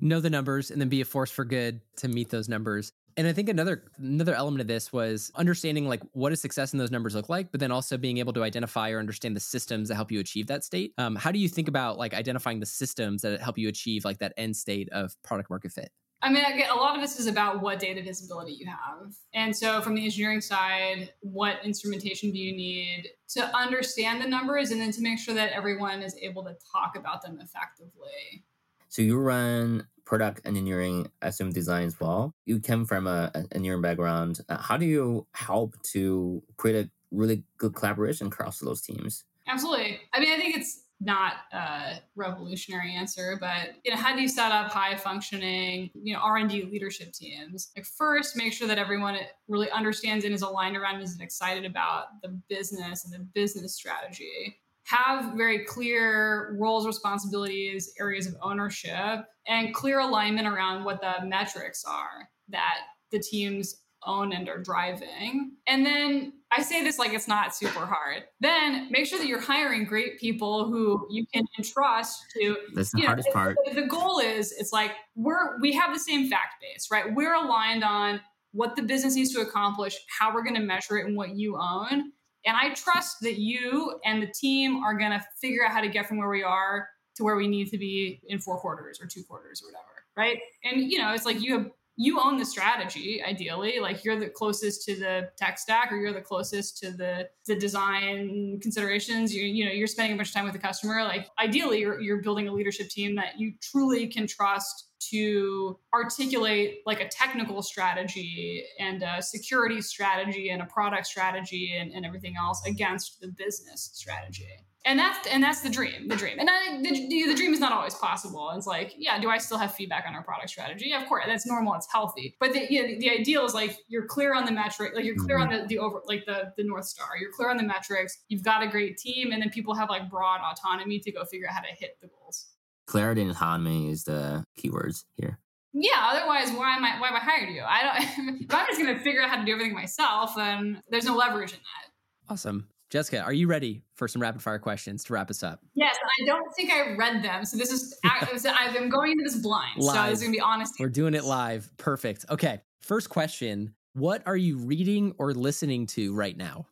Know 0.00 0.20
the 0.20 0.30
numbers 0.30 0.70
and 0.70 0.80
then 0.80 0.88
be 0.88 1.00
a 1.00 1.04
force 1.04 1.30
for 1.30 1.44
good 1.44 1.80
to 1.98 2.08
meet 2.08 2.30
those 2.30 2.48
numbers. 2.48 2.92
And 3.16 3.26
I 3.26 3.32
think 3.32 3.48
another 3.48 3.84
another 3.98 4.34
element 4.34 4.62
of 4.62 4.66
this 4.66 4.92
was 4.92 5.30
understanding 5.34 5.86
like 5.86 6.00
what 6.12 6.30
does 6.30 6.40
success 6.40 6.72
in 6.72 6.78
those 6.78 6.90
numbers 6.90 7.14
look 7.14 7.28
like, 7.28 7.52
but 7.52 7.60
then 7.60 7.70
also 7.70 7.96
being 7.98 8.18
able 8.18 8.32
to 8.32 8.42
identify 8.42 8.90
or 8.90 8.98
understand 8.98 9.36
the 9.36 9.40
systems 9.40 9.88
that 9.88 9.96
help 9.96 10.10
you 10.10 10.18
achieve 10.18 10.46
that 10.46 10.64
state. 10.64 10.94
Um, 10.98 11.14
how 11.16 11.30
do 11.30 11.38
you 11.38 11.48
think 11.48 11.68
about 11.68 11.98
like 11.98 12.14
identifying 12.14 12.60
the 12.60 12.66
systems 12.66 13.22
that 13.22 13.40
help 13.40 13.58
you 13.58 13.68
achieve 13.68 14.04
like 14.04 14.18
that 14.18 14.32
end 14.36 14.56
state 14.56 14.88
of 14.92 15.14
product 15.22 15.50
market 15.50 15.72
fit? 15.72 15.90
I 16.22 16.30
mean, 16.30 16.44
a 16.44 16.74
lot 16.76 16.94
of 16.94 17.02
this 17.02 17.18
is 17.18 17.26
about 17.26 17.60
what 17.60 17.80
data 17.80 18.00
visibility 18.00 18.52
you 18.52 18.66
have. 18.66 19.12
And 19.34 19.54
so, 19.54 19.80
from 19.80 19.96
the 19.96 20.04
engineering 20.04 20.40
side, 20.40 21.12
what 21.20 21.56
instrumentation 21.64 22.30
do 22.30 22.38
you 22.38 22.56
need 22.56 23.08
to 23.30 23.56
understand 23.56 24.22
the 24.22 24.28
numbers 24.28 24.70
and 24.70 24.80
then 24.80 24.92
to 24.92 25.02
make 25.02 25.18
sure 25.18 25.34
that 25.34 25.50
everyone 25.52 26.00
is 26.00 26.16
able 26.22 26.44
to 26.44 26.56
talk 26.72 26.94
about 26.96 27.22
them 27.22 27.40
effectively? 27.42 28.44
So, 28.88 29.02
you 29.02 29.18
run 29.18 29.88
product 30.04 30.42
engineering 30.44 31.10
SM 31.28 31.50
design 31.50 31.86
as 31.86 31.98
well. 31.98 32.34
You 32.44 32.60
come 32.60 32.84
from 32.84 33.08
a, 33.08 33.30
an 33.34 33.48
engineering 33.52 33.82
background. 33.82 34.40
Uh, 34.48 34.58
how 34.58 34.76
do 34.76 34.86
you 34.86 35.26
help 35.32 35.74
to 35.92 36.42
create 36.56 36.86
a 36.86 36.90
really 37.10 37.42
good 37.58 37.74
collaboration 37.74 38.28
across 38.28 38.60
those 38.60 38.80
teams? 38.80 39.24
Absolutely. 39.48 39.98
I 40.12 40.20
mean, 40.20 40.32
I 40.32 40.36
think 40.36 40.56
it's 40.56 40.82
not 41.04 41.34
a 41.52 41.94
revolutionary 42.14 42.94
answer, 42.94 43.36
but 43.40 43.70
you 43.84 43.90
know, 43.90 43.96
how 43.96 44.14
do 44.14 44.22
you 44.22 44.28
set 44.28 44.52
up 44.52 44.70
high 44.70 44.96
functioning, 44.96 45.90
you 45.94 46.14
know, 46.14 46.20
R&D 46.20 46.64
leadership 46.64 47.12
teams? 47.12 47.72
Like 47.76 47.86
first, 47.86 48.36
make 48.36 48.52
sure 48.52 48.68
that 48.68 48.78
everyone 48.78 49.16
really 49.48 49.70
understands 49.70 50.24
and 50.24 50.34
is 50.34 50.42
aligned 50.42 50.76
around 50.76 50.96
and 50.96 51.04
is 51.04 51.18
excited 51.20 51.64
about 51.64 52.20
the 52.22 52.28
business 52.48 53.04
and 53.04 53.12
the 53.12 53.26
business 53.34 53.74
strategy. 53.74 54.58
Have 54.84 55.34
very 55.34 55.64
clear 55.64 56.56
roles, 56.58 56.86
responsibilities, 56.86 57.92
areas 57.98 58.26
of 58.26 58.34
ownership, 58.42 59.26
and 59.46 59.74
clear 59.74 60.00
alignment 60.00 60.46
around 60.46 60.84
what 60.84 61.00
the 61.00 61.24
metrics 61.24 61.84
are 61.84 62.28
that 62.48 62.78
the 63.10 63.18
teams 63.18 63.82
own 64.04 64.32
and 64.32 64.48
are 64.48 64.58
driving. 64.58 65.52
And 65.66 65.86
then 65.86 66.32
I 66.54 66.62
say 66.62 66.82
this 66.82 66.98
like 66.98 67.12
it's 67.12 67.28
not 67.28 67.54
super 67.54 67.86
hard. 67.86 68.24
Then 68.40 68.88
make 68.90 69.06
sure 69.06 69.18
that 69.18 69.26
you're 69.26 69.40
hiring 69.40 69.84
great 69.84 70.18
people 70.20 70.66
who 70.66 71.06
you 71.10 71.24
can 71.32 71.44
entrust 71.58 72.24
to. 72.34 72.56
That's 72.74 72.92
the 72.92 73.02
hardest 73.02 73.28
know, 73.28 73.32
part. 73.32 73.56
The 73.74 73.86
goal 73.86 74.18
is 74.18 74.52
it's 74.52 74.72
like 74.72 74.92
we're 75.14 75.58
we 75.60 75.72
have 75.72 75.92
the 75.94 76.00
same 76.00 76.28
fact 76.28 76.54
base, 76.60 76.88
right? 76.90 77.14
We're 77.14 77.34
aligned 77.34 77.84
on 77.84 78.20
what 78.52 78.76
the 78.76 78.82
business 78.82 79.14
needs 79.16 79.32
to 79.32 79.40
accomplish, 79.40 79.96
how 80.18 80.34
we're 80.34 80.42
going 80.42 80.56
to 80.56 80.60
measure 80.60 80.98
it, 80.98 81.06
and 81.06 81.16
what 81.16 81.36
you 81.36 81.56
own. 81.56 82.12
And 82.44 82.56
I 82.56 82.74
trust 82.74 83.18
that 83.22 83.38
you 83.38 83.98
and 84.04 84.22
the 84.22 84.32
team 84.38 84.82
are 84.82 84.96
going 84.96 85.12
to 85.12 85.24
figure 85.40 85.64
out 85.64 85.72
how 85.72 85.80
to 85.80 85.88
get 85.88 86.06
from 86.06 86.18
where 86.18 86.28
we 86.28 86.42
are 86.42 86.88
to 87.16 87.24
where 87.24 87.36
we 87.36 87.46
need 87.46 87.68
to 87.68 87.78
be 87.78 88.20
in 88.26 88.38
four 88.38 88.58
quarters 88.58 89.00
or 89.00 89.06
two 89.06 89.22
quarters 89.22 89.62
or 89.62 89.68
whatever. 89.68 89.86
Right. 90.16 90.38
And, 90.64 90.90
you 90.90 90.98
know, 90.98 91.12
it's 91.12 91.24
like 91.24 91.40
you 91.40 91.54
have 91.54 91.70
you 91.96 92.18
own 92.20 92.38
the 92.38 92.44
strategy 92.44 93.22
ideally. 93.22 93.78
Like 93.80 94.04
you're 94.04 94.18
the 94.18 94.28
closest 94.28 94.84
to 94.86 94.96
the 94.96 95.30
tech 95.36 95.58
stack 95.58 95.92
or 95.92 95.96
you're 95.96 96.12
the 96.12 96.22
closest 96.22 96.78
to 96.78 96.90
the 96.90 97.28
the 97.46 97.54
design 97.54 98.58
considerations. 98.60 99.34
You 99.34 99.42
you 99.42 99.64
know 99.64 99.72
you're 99.72 99.86
spending 99.86 100.14
a 100.14 100.16
bunch 100.16 100.28
of 100.28 100.34
time 100.34 100.44
with 100.44 100.54
the 100.54 100.58
customer. 100.58 101.02
Like 101.04 101.28
ideally 101.38 101.80
you're, 101.80 102.00
you're 102.00 102.22
building 102.22 102.48
a 102.48 102.52
leadership 102.52 102.88
team 102.88 103.14
that 103.16 103.38
you 103.38 103.52
truly 103.60 104.06
can 104.06 104.26
trust 104.26 104.88
to 105.10 105.78
articulate 105.92 106.78
like 106.86 107.00
a 107.00 107.08
technical 107.08 107.60
strategy 107.60 108.64
and 108.78 109.02
a 109.02 109.20
security 109.20 109.82
strategy 109.82 110.50
and 110.50 110.62
a 110.62 110.66
product 110.66 111.06
strategy 111.06 111.76
and, 111.76 111.92
and 111.92 112.06
everything 112.06 112.34
else 112.38 112.62
against 112.64 113.20
the 113.20 113.28
business 113.28 113.90
strategy 113.92 114.64
and 114.84 114.98
that's 114.98 115.28
and 115.28 115.42
that's 115.42 115.60
the 115.60 115.70
dream 115.70 116.08
the 116.08 116.16
dream. 116.16 116.38
And 116.38 116.48
I, 116.50 116.80
the, 116.82 116.90
the 117.26 117.34
dream 117.34 117.54
is 117.54 117.60
not 117.60 117.72
always 117.72 117.94
possible. 117.94 118.50
It's 118.56 118.66
like 118.66 118.94
yeah 118.96 119.20
do 119.20 119.28
i 119.30 119.38
still 119.38 119.58
have 119.58 119.74
feedback 119.74 120.04
on 120.08 120.14
our 120.14 120.22
product 120.22 120.50
strategy? 120.50 120.86
Yeah, 120.88 121.02
of 121.02 121.08
course 121.08 121.24
that's 121.26 121.46
normal 121.46 121.74
it's 121.74 121.86
healthy. 121.90 122.36
But 122.40 122.52
the, 122.52 122.72
you 122.72 122.82
know, 122.82 122.98
the 122.98 123.10
ideal 123.10 123.44
is 123.44 123.54
like 123.54 123.78
you're 123.88 124.06
clear 124.06 124.34
on 124.34 124.44
the 124.44 124.50
metric 124.50 124.92
like 124.94 125.04
you're 125.04 125.16
clear 125.16 125.38
mm-hmm. 125.38 125.52
on 125.52 125.62
the, 125.62 125.66
the 125.66 125.78
over 125.78 126.02
like 126.06 126.24
the 126.26 126.52
the 126.56 126.64
north 126.64 126.86
star. 126.86 127.16
You're 127.20 127.30
clear 127.30 127.50
on 127.50 127.56
the 127.56 127.62
metrics. 127.62 128.18
You've 128.28 128.42
got 128.42 128.62
a 128.62 128.68
great 128.68 128.96
team 128.96 129.32
and 129.32 129.40
then 129.40 129.50
people 129.50 129.74
have 129.74 129.88
like 129.88 130.10
broad 130.10 130.40
autonomy 130.40 130.98
to 131.00 131.12
go 131.12 131.24
figure 131.24 131.48
out 131.48 131.54
how 131.54 131.60
to 131.60 131.74
hit 131.78 131.98
the 132.00 132.08
goals. 132.08 132.46
Clarity 132.86 133.22
and 133.22 133.30
autonomy 133.30 133.90
is 133.90 134.04
the 134.04 134.44
keywords 134.58 135.04
here. 135.14 135.38
Yeah 135.72 136.10
otherwise 136.10 136.50
why 136.50 136.76
am 136.76 136.84
i 136.84 137.00
why 137.00 137.08
have 137.08 137.16
i 137.16 137.20
hired 137.20 137.50
you? 137.50 137.62
I 137.62 137.82
don't 137.82 138.40
if 138.40 138.54
i'm 138.54 138.66
just 138.66 138.80
going 138.80 138.94
to 138.94 139.00
figure 139.02 139.22
out 139.22 139.30
how 139.30 139.36
to 139.36 139.44
do 139.44 139.52
everything 139.52 139.74
myself 139.74 140.34
then 140.34 140.82
there's 140.90 141.04
no 141.04 141.14
leverage 141.14 141.52
in 141.52 141.58
that. 141.58 142.32
Awesome 142.32 142.68
Jessica, 142.92 143.22
are 143.22 143.32
you 143.32 143.46
ready 143.46 143.80
for 143.94 144.06
some 144.06 144.20
rapid 144.20 144.42
fire 144.42 144.58
questions 144.58 145.02
to 145.04 145.14
wrap 145.14 145.30
us 145.30 145.42
up? 145.42 145.60
Yes, 145.72 145.96
I 145.96 146.26
don't 146.26 146.44
think 146.54 146.70
I 146.70 146.94
read 146.94 147.24
them. 147.24 147.42
So 147.46 147.56
this 147.56 147.72
is, 147.72 147.98
I'm 148.04 148.90
going 148.90 149.12
into 149.12 149.24
this 149.24 149.36
blind. 149.36 149.78
Live. 149.78 149.96
So 149.96 150.02
this 150.10 150.18
is 150.18 150.20
going 150.24 150.32
to 150.34 150.36
be 150.36 150.42
honest. 150.42 150.74
We're 150.78 150.90
doing 150.90 151.14
it 151.14 151.24
live. 151.24 151.70
Perfect. 151.78 152.26
Okay. 152.28 152.60
First 152.82 153.08
question 153.08 153.74
What 153.94 154.22
are 154.26 154.36
you 154.36 154.58
reading 154.58 155.14
or 155.16 155.32
listening 155.32 155.86
to 155.86 156.14
right 156.14 156.36
now? 156.36 156.66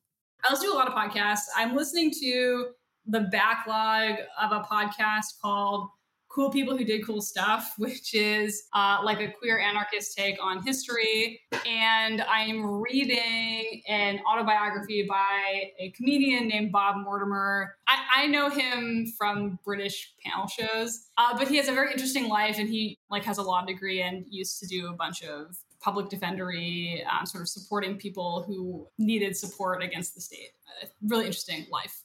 I 0.45 0.53
listen 0.53 0.69
to 0.69 0.75
a 0.75 0.77
lot 0.77 0.89
of 0.89 0.93
podcasts. 0.93 1.47
I'm 1.57 1.75
listening 1.75 2.13
to 2.21 2.67
the 3.07 3.21
backlog 3.33 4.17
of 4.39 4.53
a 4.53 4.61
podcast 4.61 5.41
called 5.41 5.89
cool 6.31 6.51
people 6.51 6.77
who 6.77 6.85
did 6.85 7.05
cool 7.05 7.21
stuff, 7.21 7.75
which 7.79 8.15
is 8.15 8.65
uh, 8.73 8.99
like 9.05 9.21
a 9.21 9.31
queer 9.31 9.59
anarchist 9.59 10.17
take 10.17 10.43
on 10.43 10.63
history. 10.63 11.41
And 11.67 12.23
I'm 12.23 12.65
reading 12.81 13.83
an 13.89 14.21
autobiography 14.31 15.07
by 15.09 15.73
a 15.79 15.91
comedian 15.91 16.49
named 16.49 16.73
Bob 16.73 16.97
Mortimer. 17.05 17.75
I, 17.87 18.23
I 18.23 18.27
know 18.27 18.49
him 18.49 19.13
from 19.19 19.59
British 19.65 20.15
panel 20.25 20.47
shows, 20.47 21.09
uh, 21.19 21.37
but 21.37 21.49
he 21.49 21.57
has 21.57 21.69
a 21.69 21.73
very 21.73 21.91
interesting 21.91 22.29
life, 22.29 22.59
and 22.59 22.69
he 22.69 22.99
like 23.11 23.25
has 23.25 23.39
a 23.39 23.43
law 23.43 23.65
degree 23.65 24.01
and 24.03 24.25
used 24.31 24.61
to 24.61 24.67
do 24.67 24.89
a 24.89 24.93
bunch 24.93 25.23
of 25.23 25.57
public 25.81 26.09
defendery, 26.09 27.03
um, 27.07 27.27
sort 27.27 27.43
of 27.43 27.49
supporting 27.49 27.97
people 27.97 28.45
who 28.47 28.87
needed 28.99 29.37
support 29.37 29.83
against 29.83 30.15
the 30.15 30.21
state. 30.21 30.51
Uh, 30.83 30.87
really 31.03 31.25
interesting 31.27 31.67
life. 31.71 32.00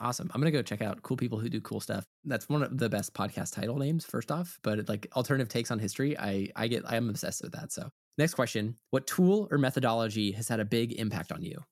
Awesome. 0.00 0.30
I'm 0.34 0.40
going 0.40 0.52
to 0.52 0.56
go 0.56 0.62
check 0.62 0.82
out 0.82 1.02
cool 1.02 1.16
people 1.16 1.38
who 1.38 1.48
do 1.48 1.60
cool 1.60 1.80
stuff. 1.80 2.04
That's 2.24 2.48
one 2.48 2.62
of 2.62 2.78
the 2.78 2.88
best 2.88 3.14
podcast 3.14 3.54
title 3.54 3.76
names 3.78 4.04
first 4.04 4.30
off, 4.30 4.58
but 4.62 4.88
like 4.88 5.08
alternative 5.16 5.48
takes 5.48 5.70
on 5.70 5.78
history, 5.78 6.18
I 6.18 6.48
I 6.56 6.68
get 6.68 6.84
I'm 6.88 7.08
obsessed 7.08 7.42
with 7.42 7.52
that. 7.52 7.72
So, 7.72 7.88
next 8.16 8.34
question, 8.34 8.76
what 8.90 9.06
tool 9.06 9.48
or 9.50 9.58
methodology 9.58 10.32
has 10.32 10.48
had 10.48 10.60
a 10.60 10.64
big 10.64 10.92
impact 10.92 11.32
on 11.32 11.42
you? 11.42 11.62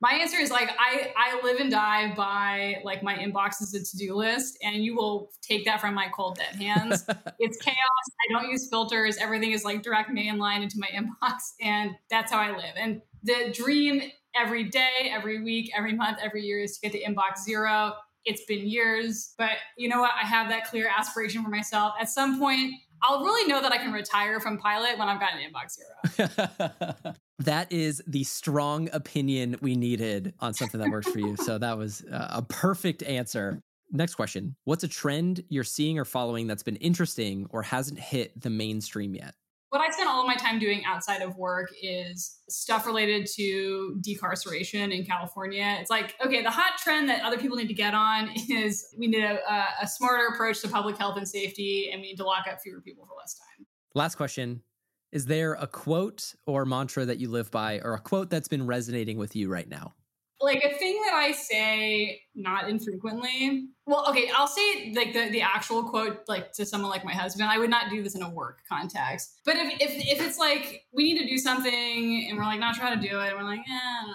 My 0.00 0.12
answer 0.12 0.36
is 0.36 0.50
like 0.50 0.70
I 0.78 1.12
I 1.16 1.40
live 1.42 1.58
and 1.58 1.70
die 1.70 2.14
by 2.14 2.82
like 2.84 3.02
my 3.02 3.16
inbox 3.16 3.62
is 3.62 3.72
a 3.72 3.82
to-do 3.82 4.14
list 4.14 4.58
and 4.62 4.84
you 4.84 4.94
will 4.94 5.30
take 5.40 5.64
that 5.64 5.80
from 5.80 5.94
my 5.94 6.08
cold 6.08 6.36
dead 6.36 6.54
hands. 6.60 7.06
it's 7.38 7.56
chaos. 7.58 7.76
I 7.76 8.32
don't 8.32 8.50
use 8.50 8.68
filters. 8.68 9.16
Everything 9.16 9.52
is 9.52 9.64
like 9.64 9.82
direct 9.82 10.10
mainline 10.10 10.62
into 10.62 10.76
my 10.78 10.88
inbox 10.94 11.54
and 11.62 11.92
that's 12.10 12.30
how 12.30 12.38
I 12.38 12.50
live. 12.50 12.74
And 12.76 13.00
the 13.22 13.52
dream 13.54 14.02
every 14.38 14.64
day, 14.64 15.10
every 15.10 15.42
week, 15.42 15.70
every 15.76 15.94
month, 15.94 16.18
every 16.22 16.42
year 16.42 16.60
is 16.60 16.78
to 16.78 16.88
get 16.88 16.92
to 16.92 17.02
inbox 17.02 17.42
zero. 17.44 17.94
It's 18.24 18.44
been 18.44 18.66
years, 18.66 19.34
but 19.38 19.52
you 19.76 19.88
know 19.88 20.00
what? 20.00 20.10
I 20.20 20.26
have 20.26 20.48
that 20.48 20.64
clear 20.64 20.88
aspiration 20.88 21.44
for 21.44 21.50
myself. 21.50 21.94
At 22.00 22.08
some 22.08 22.38
point, 22.38 22.74
I'll 23.02 23.22
really 23.22 23.48
know 23.48 23.60
that 23.62 23.72
I 23.72 23.76
can 23.76 23.92
retire 23.92 24.40
from 24.40 24.58
Pilot 24.58 24.98
when 24.98 25.08
I've 25.08 25.20
gotten 25.20 25.40
inbox 25.40 25.76
zero. 25.76 27.14
that 27.38 27.70
is 27.70 28.02
the 28.06 28.24
strong 28.24 28.88
opinion 28.92 29.56
we 29.60 29.76
needed 29.76 30.34
on 30.40 30.54
something 30.54 30.80
that 30.80 30.90
works 30.90 31.08
for 31.08 31.18
you. 31.18 31.36
So 31.36 31.58
that 31.58 31.78
was 31.78 32.04
uh, 32.10 32.28
a 32.30 32.42
perfect 32.42 33.02
answer. 33.02 33.60
Next 33.92 34.14
question 34.16 34.56
What's 34.64 34.82
a 34.82 34.88
trend 34.88 35.44
you're 35.48 35.64
seeing 35.64 35.98
or 35.98 36.04
following 36.04 36.46
that's 36.46 36.62
been 36.62 36.76
interesting 36.76 37.46
or 37.50 37.62
hasn't 37.62 38.00
hit 38.00 38.40
the 38.40 38.50
mainstream 38.50 39.14
yet? 39.14 39.34
What 39.70 39.80
I 39.80 39.90
spend 39.90 40.08
all 40.08 40.20
of 40.20 40.26
my 40.26 40.36
time 40.36 40.58
doing 40.58 40.84
outside 40.84 41.22
of 41.22 41.36
work 41.36 41.72
is 41.82 42.38
stuff 42.48 42.86
related 42.86 43.26
to 43.34 44.00
decarceration 44.00 44.96
in 44.96 45.04
California. 45.04 45.76
It's 45.80 45.90
like, 45.90 46.14
okay, 46.24 46.42
the 46.42 46.50
hot 46.50 46.78
trend 46.78 47.08
that 47.08 47.22
other 47.24 47.36
people 47.36 47.56
need 47.56 47.68
to 47.68 47.74
get 47.74 47.94
on 47.94 48.30
is 48.50 48.94
we 48.96 49.08
need 49.08 49.24
a, 49.24 49.40
a 49.82 49.86
smarter 49.86 50.26
approach 50.28 50.60
to 50.60 50.68
public 50.68 50.96
health 50.96 51.16
and 51.16 51.28
safety, 51.28 51.90
and 51.92 52.00
we 52.00 52.08
need 52.08 52.16
to 52.16 52.24
lock 52.24 52.46
up 52.50 52.60
fewer 52.60 52.80
people 52.80 53.06
for 53.06 53.14
less 53.18 53.34
time. 53.34 53.66
Last 53.94 54.14
question 54.14 54.62
Is 55.10 55.26
there 55.26 55.54
a 55.54 55.66
quote 55.66 56.34
or 56.46 56.64
mantra 56.64 57.04
that 57.04 57.18
you 57.18 57.28
live 57.28 57.50
by, 57.50 57.80
or 57.80 57.94
a 57.94 58.00
quote 58.00 58.30
that's 58.30 58.48
been 58.48 58.66
resonating 58.66 59.18
with 59.18 59.34
you 59.34 59.48
right 59.48 59.68
now? 59.68 59.94
Like 60.40 60.62
a 60.62 60.74
thing 60.74 61.00
that 61.04 61.14
I 61.14 61.32
say 61.32 62.20
not 62.34 62.68
infrequently. 62.68 63.68
Well, 63.86 64.06
okay, 64.10 64.30
I'll 64.34 64.46
say 64.46 64.92
like 64.94 65.12
the, 65.12 65.30
the 65.30 65.40
actual 65.40 65.84
quote 65.84 66.20
like 66.28 66.52
to 66.52 66.66
someone 66.66 66.90
like 66.90 67.04
my 67.04 67.12
husband. 67.12 67.48
I 67.48 67.58
would 67.58 67.70
not 67.70 67.90
do 67.90 68.02
this 68.02 68.14
in 68.14 68.22
a 68.22 68.28
work 68.28 68.60
context. 68.68 69.40
But 69.44 69.56
if 69.56 69.80
if, 69.80 70.18
if 70.18 70.26
it's 70.26 70.38
like 70.38 70.84
we 70.92 71.04
need 71.04 71.18
to 71.20 71.26
do 71.26 71.38
something 71.38 72.26
and 72.28 72.36
we're 72.36 72.44
like 72.44 72.60
not 72.60 72.74
trying 72.74 73.00
to 73.00 73.08
do 73.08 73.18
it, 73.20 73.28
and 73.28 73.36
we're 73.38 73.44
like, 73.44 73.60
eh, 73.60 74.12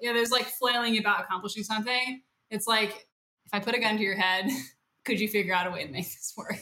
yeah, 0.00 0.12
there's 0.12 0.30
like 0.30 0.46
flailing 0.46 0.98
about 0.98 1.20
accomplishing 1.22 1.62
something. 1.62 2.20
It's 2.50 2.66
like 2.66 3.06
if 3.46 3.54
I 3.54 3.60
put 3.60 3.74
a 3.74 3.80
gun 3.80 3.96
to 3.96 4.02
your 4.02 4.16
head, 4.16 4.50
could 5.04 5.20
you 5.20 5.28
figure 5.28 5.54
out 5.54 5.66
a 5.66 5.70
way 5.70 5.86
to 5.86 5.92
make 5.92 6.04
this 6.04 6.34
work? 6.36 6.58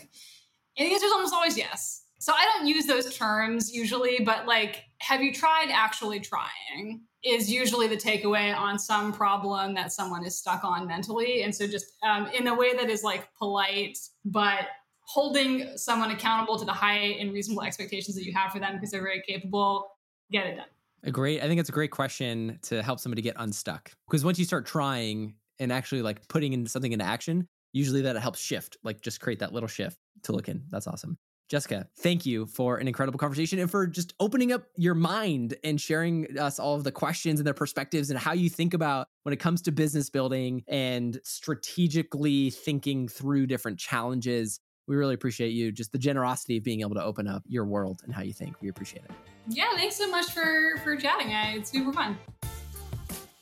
And 0.78 0.88
the 0.88 0.92
answer 0.92 1.06
is 1.06 1.12
almost 1.12 1.34
always 1.34 1.58
yes. 1.58 1.99
So 2.20 2.32
I 2.32 2.44
don't 2.44 2.66
use 2.66 2.86
those 2.86 3.16
terms 3.16 3.72
usually, 3.72 4.20
but 4.24 4.46
like, 4.46 4.84
have 4.98 5.22
you 5.22 5.32
tried 5.32 5.70
actually 5.72 6.20
trying? 6.20 7.02
is 7.22 7.50
usually 7.50 7.86
the 7.86 7.96
takeaway 7.96 8.56
on 8.56 8.78
some 8.78 9.12
problem 9.12 9.74
that 9.74 9.92
someone 9.92 10.24
is 10.24 10.38
stuck 10.38 10.64
on 10.64 10.86
mentally. 10.86 11.42
And 11.42 11.54
so, 11.54 11.66
just 11.66 11.86
um, 12.02 12.28
in 12.28 12.46
a 12.46 12.54
way 12.54 12.74
that 12.74 12.88
is 12.88 13.02
like 13.02 13.28
polite, 13.34 13.98
but 14.24 14.68
holding 15.02 15.76
someone 15.76 16.10
accountable 16.10 16.58
to 16.58 16.64
the 16.64 16.72
high 16.72 17.16
and 17.18 17.32
reasonable 17.32 17.62
expectations 17.62 18.16
that 18.16 18.24
you 18.24 18.32
have 18.32 18.52
for 18.52 18.58
them 18.60 18.74
because 18.74 18.90
they're 18.90 19.02
very 19.02 19.22
capable, 19.26 19.90
get 20.30 20.46
it 20.46 20.56
done. 20.56 20.66
A 21.02 21.10
great, 21.10 21.42
I 21.42 21.48
think 21.48 21.58
it's 21.58 21.68
a 21.68 21.72
great 21.72 21.90
question 21.90 22.58
to 22.62 22.82
help 22.82 23.00
somebody 23.00 23.22
get 23.22 23.34
unstuck. 23.38 23.90
Because 24.06 24.24
once 24.24 24.38
you 24.38 24.44
start 24.44 24.66
trying 24.66 25.34
and 25.58 25.72
actually 25.72 26.02
like 26.02 26.26
putting 26.28 26.52
in 26.52 26.66
something 26.66 26.92
into 26.92 27.04
action, 27.04 27.46
usually 27.72 28.02
that 28.02 28.16
helps 28.16 28.40
shift, 28.40 28.76
like 28.84 29.00
just 29.00 29.20
create 29.20 29.40
that 29.40 29.52
little 29.52 29.68
shift 29.68 29.98
to 30.24 30.32
look 30.32 30.48
in. 30.48 30.62
That's 30.70 30.86
awesome. 30.86 31.18
Jessica, 31.50 31.88
thank 31.98 32.24
you 32.24 32.46
for 32.46 32.76
an 32.76 32.86
incredible 32.86 33.18
conversation 33.18 33.58
and 33.58 33.68
for 33.68 33.84
just 33.84 34.14
opening 34.20 34.52
up 34.52 34.62
your 34.76 34.94
mind 34.94 35.56
and 35.64 35.80
sharing 35.80 36.38
us 36.38 36.60
all 36.60 36.76
of 36.76 36.84
the 36.84 36.92
questions 36.92 37.40
and 37.40 37.46
their 37.46 37.52
perspectives 37.52 38.08
and 38.08 38.18
how 38.20 38.32
you 38.32 38.48
think 38.48 38.72
about 38.72 39.08
when 39.24 39.32
it 39.32 39.38
comes 39.38 39.60
to 39.62 39.72
business 39.72 40.08
building 40.10 40.62
and 40.68 41.20
strategically 41.24 42.50
thinking 42.50 43.08
through 43.08 43.48
different 43.48 43.80
challenges. 43.80 44.60
We 44.86 44.94
really 44.94 45.14
appreciate 45.14 45.48
you, 45.48 45.72
just 45.72 45.90
the 45.90 45.98
generosity 45.98 46.58
of 46.58 46.62
being 46.62 46.82
able 46.82 46.94
to 46.94 47.02
open 47.02 47.26
up 47.26 47.42
your 47.48 47.64
world 47.64 48.02
and 48.04 48.14
how 48.14 48.22
you 48.22 48.32
think. 48.32 48.54
We 48.60 48.68
appreciate 48.68 49.02
it. 49.06 49.10
Yeah, 49.48 49.74
thanks 49.74 49.96
so 49.96 50.08
much 50.08 50.30
for 50.30 50.78
for 50.84 50.94
chatting. 50.94 51.32
It's 51.32 51.72
super 51.72 51.92
fun. 51.92 52.16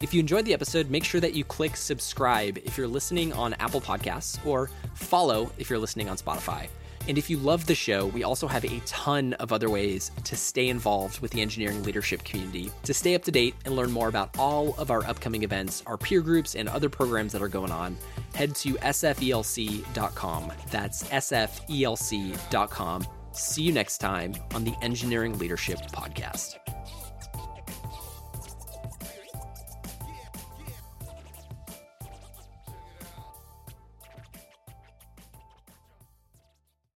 If 0.00 0.14
you 0.14 0.20
enjoyed 0.20 0.46
the 0.46 0.54
episode, 0.54 0.88
make 0.88 1.04
sure 1.04 1.20
that 1.20 1.34
you 1.34 1.44
click 1.44 1.76
subscribe 1.76 2.56
if 2.64 2.78
you're 2.78 2.88
listening 2.88 3.34
on 3.34 3.52
Apple 3.54 3.82
Podcasts 3.82 4.38
or 4.46 4.70
follow 4.94 5.52
if 5.58 5.68
you're 5.68 5.78
listening 5.78 6.08
on 6.08 6.16
Spotify. 6.16 6.68
And 7.06 7.16
if 7.16 7.30
you 7.30 7.38
love 7.38 7.66
the 7.66 7.74
show, 7.74 8.06
we 8.06 8.22
also 8.22 8.46
have 8.46 8.64
a 8.64 8.80
ton 8.86 9.34
of 9.34 9.52
other 9.52 9.70
ways 9.70 10.10
to 10.24 10.36
stay 10.36 10.68
involved 10.68 11.20
with 11.20 11.30
the 11.30 11.40
engineering 11.40 11.82
leadership 11.82 12.24
community. 12.24 12.70
To 12.84 12.94
stay 12.94 13.14
up 13.14 13.22
to 13.24 13.30
date 13.30 13.54
and 13.64 13.76
learn 13.76 13.90
more 13.90 14.08
about 14.08 14.36
all 14.38 14.74
of 14.78 14.90
our 14.90 15.04
upcoming 15.04 15.42
events, 15.42 15.82
our 15.86 15.96
peer 15.96 16.20
groups, 16.20 16.54
and 16.54 16.68
other 16.68 16.88
programs 16.88 17.32
that 17.32 17.42
are 17.42 17.48
going 17.48 17.72
on, 17.72 17.96
head 18.34 18.54
to 18.56 18.74
sfelc.com. 18.74 20.52
That's 20.70 21.04
sfelc.com. 21.04 23.06
See 23.32 23.62
you 23.62 23.72
next 23.72 23.98
time 23.98 24.34
on 24.54 24.64
the 24.64 24.74
Engineering 24.82 25.38
Leadership 25.38 25.78
Podcast. 25.92 26.56